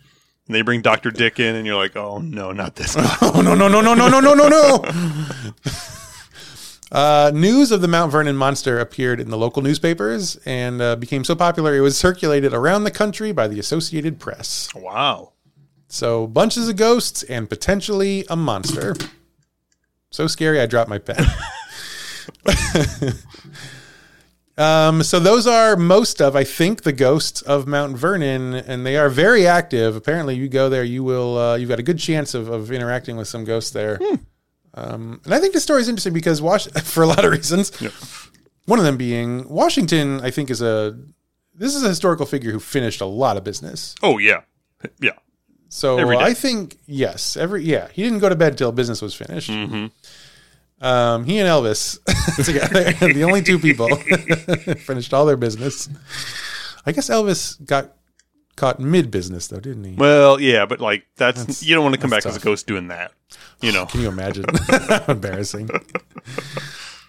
and 0.48 0.56
they 0.56 0.62
bring 0.62 0.82
Doctor 0.82 1.12
Dick 1.12 1.39
in, 1.39 1.56
and 1.56 1.66
you're 1.68 1.76
like, 1.76 1.95
oh 1.95 2.20
no, 2.20 2.52
not 2.52 2.76
this 2.76 2.95
oh 2.98 3.41
no 3.43 3.54
no 3.54 3.68
no 3.68 3.82
no 3.82 3.93
no 3.93 4.08
no 4.08 4.20
no 4.22 4.34
no 4.34 4.48
no. 4.48 4.84
Uh, 6.92 7.32
news 7.34 7.72
of 7.72 7.82
the 7.82 7.88
Mount 7.88 8.12
Vernon 8.12 8.38
monster 8.38 8.80
appeared 8.80 9.20
in 9.20 9.30
the 9.30 9.38
local 9.38 9.62
newspapers 9.62 10.38
and 10.46 10.82
uh, 10.82 10.96
became 10.96 11.24
so 11.24 11.36
popular 11.36 11.76
it 11.76 11.82
was 11.82 11.98
circulated 11.98 12.54
around 12.54 12.86
the 12.86 12.92
country 12.92 13.32
by 13.32 13.48
the 13.48 13.60
Associated 13.60 14.20
Press. 14.20 14.70
wow. 14.76 15.34
So 15.90 16.28
bunches 16.28 16.68
of 16.68 16.76
ghosts 16.76 17.24
and 17.24 17.50
potentially 17.50 18.26
a 18.30 18.36
monster. 18.36 18.96
So 20.12 20.28
scary, 20.28 20.60
I 20.60 20.66
dropped 20.66 20.90
my 20.90 21.00
pen. 21.00 21.26
um, 24.58 25.04
so 25.04 25.20
those 25.20 25.48
are 25.48 25.76
most 25.76 26.22
of, 26.22 26.36
I 26.36 26.44
think, 26.44 26.84
the 26.84 26.94
ghosts 26.94 27.42
of 27.42 27.68
Mount 27.68 27.98
Vernon, 27.98 28.54
and 28.54 28.86
they 28.86 28.98
are 28.98 29.10
very 29.10 29.48
active. 29.48 29.96
Apparently, 29.96 30.36
you 30.36 30.50
go 30.50 30.70
there, 30.70 30.84
you 30.84 31.04
will. 31.04 31.38
Uh, 31.38 31.56
you've 31.56 31.70
got 31.70 31.80
a 31.80 31.84
good 31.84 32.00
chance 32.00 32.34
of, 32.34 32.50
of 32.50 32.72
interacting 32.72 33.16
with 33.16 33.28
some 33.28 33.44
ghosts 33.46 33.72
there. 33.72 33.98
Um, 34.78 35.21
and 35.25 35.34
I 35.34 35.39
think 35.39 35.53
this 35.53 35.63
story 35.63 35.82
is 35.82 35.89
interesting 35.89 36.13
because 36.13 36.41
Wash- 36.41 36.67
for 36.84 37.03
a 37.03 37.07
lot 37.07 37.25
of 37.25 37.32
reasons. 37.32 37.71
One 38.65 38.80
of 38.80 38.86
them 38.86 38.97
being 38.97 39.47
Washington, 39.49 40.19
I 40.21 40.30
think, 40.30 40.49
is 40.49 40.61
a 40.61 40.97
this 41.55 41.73
is 41.73 41.84
a 41.84 41.89
historical 41.89 42.25
figure 42.25 42.51
who 42.51 42.59
finished 42.59 43.01
a 43.01 43.05
lot 43.05 43.38
of 43.38 43.43
business. 43.43 43.95
Oh 44.03 44.17
yeah, 44.19 44.41
yeah. 44.99 45.11
So 45.69 46.17
I 46.19 46.34
think 46.34 46.78
yes, 46.86 47.36
every 47.36 47.63
yeah, 47.63 47.88
he 47.91 48.03
didn't 48.03 48.19
go 48.19 48.30
to 48.30 48.36
bed 48.36 48.57
till 48.57 48.71
business 48.71 49.01
was 49.01 49.15
finished. 49.15 49.49
Mm-hmm. 49.49 49.88
Um, 50.80 51.25
he 51.25 51.39
and 51.39 51.47
Elvis 51.47 51.97
together, 52.45 52.91
the 53.13 53.23
only 53.23 53.41
two 53.41 53.57
people 53.57 53.95
finished 53.95 55.13
all 55.13 55.25
their 55.25 55.38
business. 55.38 55.89
I 56.86 56.91
guess 56.91 57.09
Elvis 57.09 57.63
got 57.65 57.95
caught 58.58 58.80
mid 58.82 59.10
business 59.10 59.47
though, 59.47 59.62
didn't 59.62 59.86
he? 59.86 59.93
Well, 59.93 60.41
yeah, 60.41 60.66
but 60.66 60.82
like 60.82 61.05
that's, 61.16 61.39
That's- 61.39 61.64
you 61.64 61.74
don't 61.76 61.84
want 61.86 61.95
to 61.95 62.01
come 62.01 62.10
back 62.10 62.24
that's 62.24 62.36
as 62.36 62.41
a 62.41 62.45
ghost 62.45 62.68
doing 62.68 62.89
that. 62.89 63.14
You 63.62 63.72
know. 63.72 63.86
Can 63.91 64.01
you 64.01 64.10
imagine? 64.10 64.45
Embarrassing. 65.08 65.70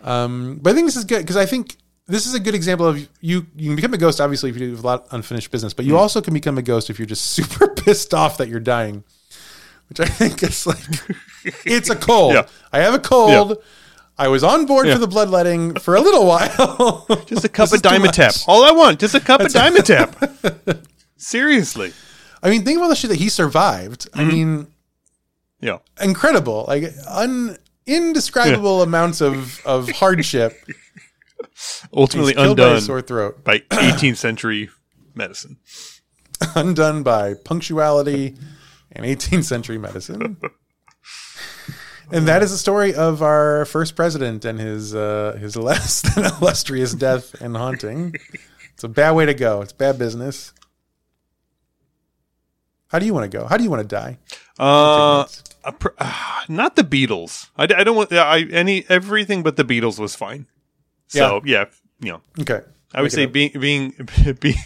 Um, 0.03 0.59
but 0.63 0.71
I 0.71 0.75
think 0.75 0.87
this 0.87 0.97
is 0.97 1.05
good 1.05 1.19
because 1.21 1.37
I 1.37 1.47
think 1.47 1.77
this 2.07 2.27
is 2.27 2.35
a 2.35 2.41
good 2.41 2.55
example 2.55 2.87
of 2.87 2.99
you. 3.21 3.47
You 3.57 3.69
can 3.71 3.77
become 3.77 3.93
a 3.95 3.99
ghost, 3.99 4.21
obviously, 4.21 4.51
if 4.51 4.57
you 4.57 4.71
have 4.71 4.85
a 4.85 4.87
lot 4.87 5.05
of 5.07 5.13
unfinished 5.13 5.51
business, 5.51 5.75
but 5.75 5.85
you 5.85 5.95
Mm. 5.95 5.99
also 5.99 6.21
can 6.21 6.33
become 6.35 6.57
a 6.57 6.63
ghost 6.63 6.89
if 6.91 6.99
you're 6.99 7.07
just 7.07 7.25
super 7.33 7.69
pissed 7.69 8.15
off 8.15 8.39
that 8.39 8.49
you're 8.49 8.61
dying, 8.61 9.05
which 9.89 10.01
I 10.01 10.07
think 10.07 10.43
is 10.43 10.67
like 10.67 10.79
it's 11.65 11.91
a 11.91 11.97
cold. 11.97 12.35
Yeah. 12.35 12.47
I 12.73 12.79
have 12.81 12.95
a 12.95 12.99
cold. 12.99 13.59
I 14.21 14.29
was 14.29 14.43
on 14.43 14.67
board 14.67 14.87
Yeah. 14.87 14.95
for 14.95 14.99
the 15.01 15.07
bloodletting 15.07 15.75
for 15.79 15.95
a 15.95 16.01
little 16.01 16.27
while. 16.27 17.07
Just 17.27 17.45
a 17.45 17.49
cup 17.49 17.69
of 17.69 17.75
is 17.75 17.83
too 17.83 17.99
much. 18.01 18.17
Dimetapp. 18.17 18.45
All 18.49 18.65
I 18.65 18.73
want, 18.73 18.99
just 19.01 19.15
a 19.15 19.21
cup 19.21 19.41
of 19.41 19.49
Dimetapp. 19.49 20.83
Seriously. 21.19 21.93
I 22.43 22.49
mean, 22.51 22.65
think 22.65 22.77
about 22.77 22.85
all 22.85 22.91
the 22.91 22.97
shit 22.97 23.11
that 23.11 23.19
he 23.19 23.29
survived. 23.29 24.09
I 24.15 24.21
Mm-hmm. 24.21 24.29
mean, 24.29 24.67
Yeah. 25.61 25.79
incredible, 26.01 26.65
like 26.69 26.85
un 27.07 27.59
indescribable 27.87 28.83
amounts 28.83 29.21
of 29.21 29.61
of 29.67 29.91
hardship. 29.91 30.53
Ultimately 31.93 32.35
killed 32.35 32.57
by 32.57 32.65
undone 32.65 32.81
sore 32.83 33.03
throat. 33.03 33.43
by 33.45 33.59
18th 33.71 34.17
century 34.17 34.71
medicine. 35.15 35.59
undone 36.55 37.03
by 37.03 37.35
punctuality 37.35 38.37
and 38.93 39.05
18th 39.05 39.45
century 39.45 39.79
medicine. 39.79 40.37
And 42.11 42.27
that 42.27 42.43
is 42.43 42.51
the 42.51 42.57
story 42.57 42.95
of 42.95 43.23
our 43.23 43.67
first 43.67 43.95
president 43.95 44.47
and 44.47 44.59
his 44.59 44.95
uh, 44.95 45.37
his 45.39 45.57
less 45.69 46.01
than 46.01 46.25
illustrious 46.25 46.95
death 46.95 47.35
and 47.39 47.55
haunting. 47.55 48.15
It's 48.73 48.83
a 48.83 48.89
bad 48.89 49.11
way 49.13 49.27
to 49.27 49.35
go. 49.35 49.61
It's 49.61 49.75
bad 49.75 49.99
business. 49.99 50.55
How 52.89 52.99
do 52.99 53.07
you 53.07 53.15
want 53.15 53.31
to 53.31 53.39
go? 53.39 53.47
How 53.47 53.57
do 53.57 53.65
you 53.65 53.71
want 53.71 53.83
to 53.83 53.89
die? 53.89 54.19
Uh, 54.59 55.25
pr- 55.79 55.89
uh, 55.99 56.41
not 56.49 56.77
the 56.77 56.83
Beatles. 56.83 57.51
I, 57.57 57.65
I 57.65 57.85
don't 57.85 57.97
want 57.97 58.13
I 58.13 58.41
any 58.51 58.85
everything 58.89 59.43
but 59.43 59.57
the 59.57 59.65
Beatles 59.65 59.99
was 59.99 60.15
fine. 60.17 60.47
So 61.09 61.41
yeah, 61.45 61.67
you 62.01 62.13
know, 62.13 62.21
Okay. 62.41 62.61
I 62.95 63.03
would 63.03 63.07
Make 63.07 63.13
say 63.13 63.27
being 63.27 63.51
being 63.59 63.95
being 64.41 64.57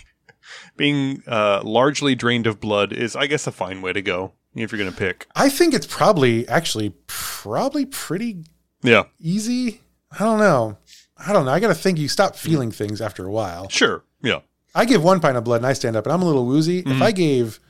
being 0.77 1.23
uh, 1.27 1.63
largely 1.65 2.15
drained 2.15 2.47
of 2.47 2.61
blood 2.61 2.93
is, 2.93 3.15
I 3.17 3.27
guess, 3.27 3.47
a 3.47 3.53
fine 3.53 3.83
way 3.83 3.93
to 3.93 4.03
go 4.03 4.33
if 4.55 4.71
you're 4.73 4.79
going 4.79 4.91
to 4.91 4.97
pick. 4.97 5.27
I 5.35 5.49
think 5.49 5.75
it's 5.75 5.87
probably 5.87 6.47
actually 6.49 6.95
probably 7.07 7.87
pretty 7.87 8.45
Yeah, 8.83 9.05
easy. 9.21 9.81
I 10.11 10.19
don't 10.21 10.39
know. 10.39 10.79
I 11.25 11.33
don't 11.33 11.45
know. 11.47 11.53
I 11.53 11.61
got 11.61 11.69
to 11.69 11.75
think 11.75 11.99
you 11.99 12.09
stop 12.09 12.37
feeling 12.37 12.71
things 12.71 13.01
after 13.01 13.27
a 13.27 13.31
while. 13.31 13.69
Sure. 13.69 14.05
Yeah. 14.23 14.41
I 14.75 14.85
give 14.85 15.03
one 15.05 15.21
pint 15.21 15.37
of 15.37 15.45
blood 15.45 15.57
and 15.59 15.67
I 15.67 15.73
stand 15.75 15.97
up 15.97 16.07
and 16.07 16.13
I'm 16.13 16.23
a 16.23 16.25
little 16.25 16.47
woozy. 16.47 16.81
If 16.81 16.85
Mm-hmm. 16.87 17.03
I 17.03 17.13
gave 17.13 17.61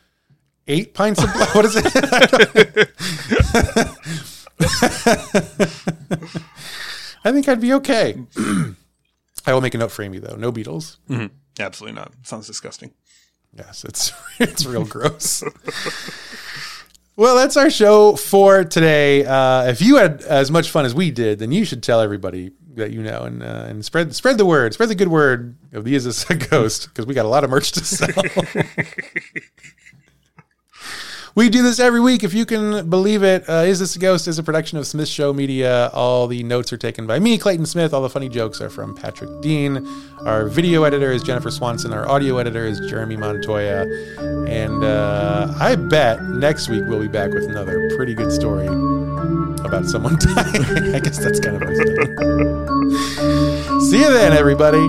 eight 0.69 0.95
pints 0.95 1.23
of 1.23 1.33
blood, 1.33 1.49
what 1.55 1.65
is 1.65 1.75
it? 1.77 1.85
I 7.25 7.33
think 7.33 7.49
I'd 7.49 7.61
be 7.61 7.73
okay. 7.75 8.17
I 9.47 9.53
will 9.53 9.61
make 9.61 9.75
a 9.75 9.79
note 9.79 9.93
for 9.93 10.03
Amy 10.03 10.19
though. 10.19 10.37
No 10.37 10.53
beetles. 10.53 10.99
Absolutely 11.59 11.97
not. 11.97 12.13
Sounds 12.23 12.47
disgusting. 12.47 12.93
Yes, 13.57 13.85
it's 13.85 14.13
it's 14.39 14.65
real 14.65 14.85
gross. 14.85 15.43
well, 17.17 17.37
that's 17.37 17.57
our 17.57 17.71
show 17.71 18.17
for 18.17 18.65
today. 18.65 19.25
Uh, 19.25 19.65
if 19.65 19.83
you 19.83 19.97
had 19.97 20.23
as 20.23 20.51
much 20.51 20.71
fun 20.71 20.85
as 20.85 20.95
we 20.95 21.11
did, 21.11 21.39
then 21.39 21.53
you 21.53 21.65
should 21.65 21.83
tell 21.83 22.01
everybody 22.01 22.53
that 22.75 22.93
you 22.93 23.03
know 23.03 23.23
and 23.23 23.43
uh, 23.43 23.67
and 23.69 23.85
spread 23.85 24.15
spread 24.15 24.39
the 24.39 24.47
word, 24.47 24.75
spread 24.75 24.89
the 24.89 24.95
good 24.95 25.09
word 25.09 25.57
of 25.73 25.85
the 25.85 25.95
Is 25.95 26.05
This 26.05 26.29
a 26.31 26.35
Ghost 26.35 26.89
because 26.89 27.07
we 27.07 27.15
got 27.15 27.27
a 27.27 27.29
lot 27.29 27.45
of 27.45 27.51
merch 27.51 27.73
to 27.73 27.85
sell. 27.85 28.09
We 31.35 31.49
do 31.49 31.63
this 31.63 31.81
every 31.81 32.01
week, 32.01 32.25
if 32.25 32.35
you 32.35 32.45
can 32.45 32.91
believe 32.91 33.23
it. 33.23 33.49
Uh, 33.49 33.65
is 33.65 33.81
This 33.81 33.97
a 33.97 33.99
Ghost 33.99 34.29
is 34.29 34.39
a 34.39 34.43
production 34.43 34.77
of 34.77 34.87
Smith 34.87 35.09
Show 35.09 35.33
Media. 35.33 35.89
All 35.95 36.27
the 36.27 36.43
notes 36.43 36.75
are 36.75 36.77
taken 36.77 37.07
by 37.07 37.19
me, 37.19 37.39
Clayton 37.39 37.65
Smith. 37.65 37.95
All 37.95 38.03
the 38.03 38.11
funny 38.11 38.29
jokes 38.29 38.61
are 38.61 38.69
from 38.69 38.95
Patrick 38.95 39.41
Dean. 39.41 39.89
Our 40.27 40.47
video 40.47 40.85
editor 40.85 41.11
is 41.11 41.23
Jennifer 41.23 41.51
Swanson. 41.51 41.95
Our 41.95 42.07
audio 42.07 42.37
editor 42.37 42.67
is 42.67 42.81
Jeremy 42.81 43.17
Montoya. 43.17 43.87
And 44.47 44.85
uh, 44.85 45.55
I 45.59 45.75
bet 45.77 46.23
next 46.23 46.69
week 46.69 46.85
we'll 46.87 47.01
be 47.01 47.09
back 47.09 47.33
with 47.33 47.45
another 47.45 47.89
pretty 47.97 48.13
good 48.13 48.31
story 48.31 48.67
about 48.67 49.87
someone 49.87 50.17
dying. 50.21 50.95
I 50.95 51.01
guess 51.01 51.17
that's 51.19 51.41
kind 51.41 51.57
of 51.57 51.63
thing. 51.67 51.87
See 53.81 54.01
you 54.01 54.13
then, 54.13 54.35
everybody. 54.35 54.87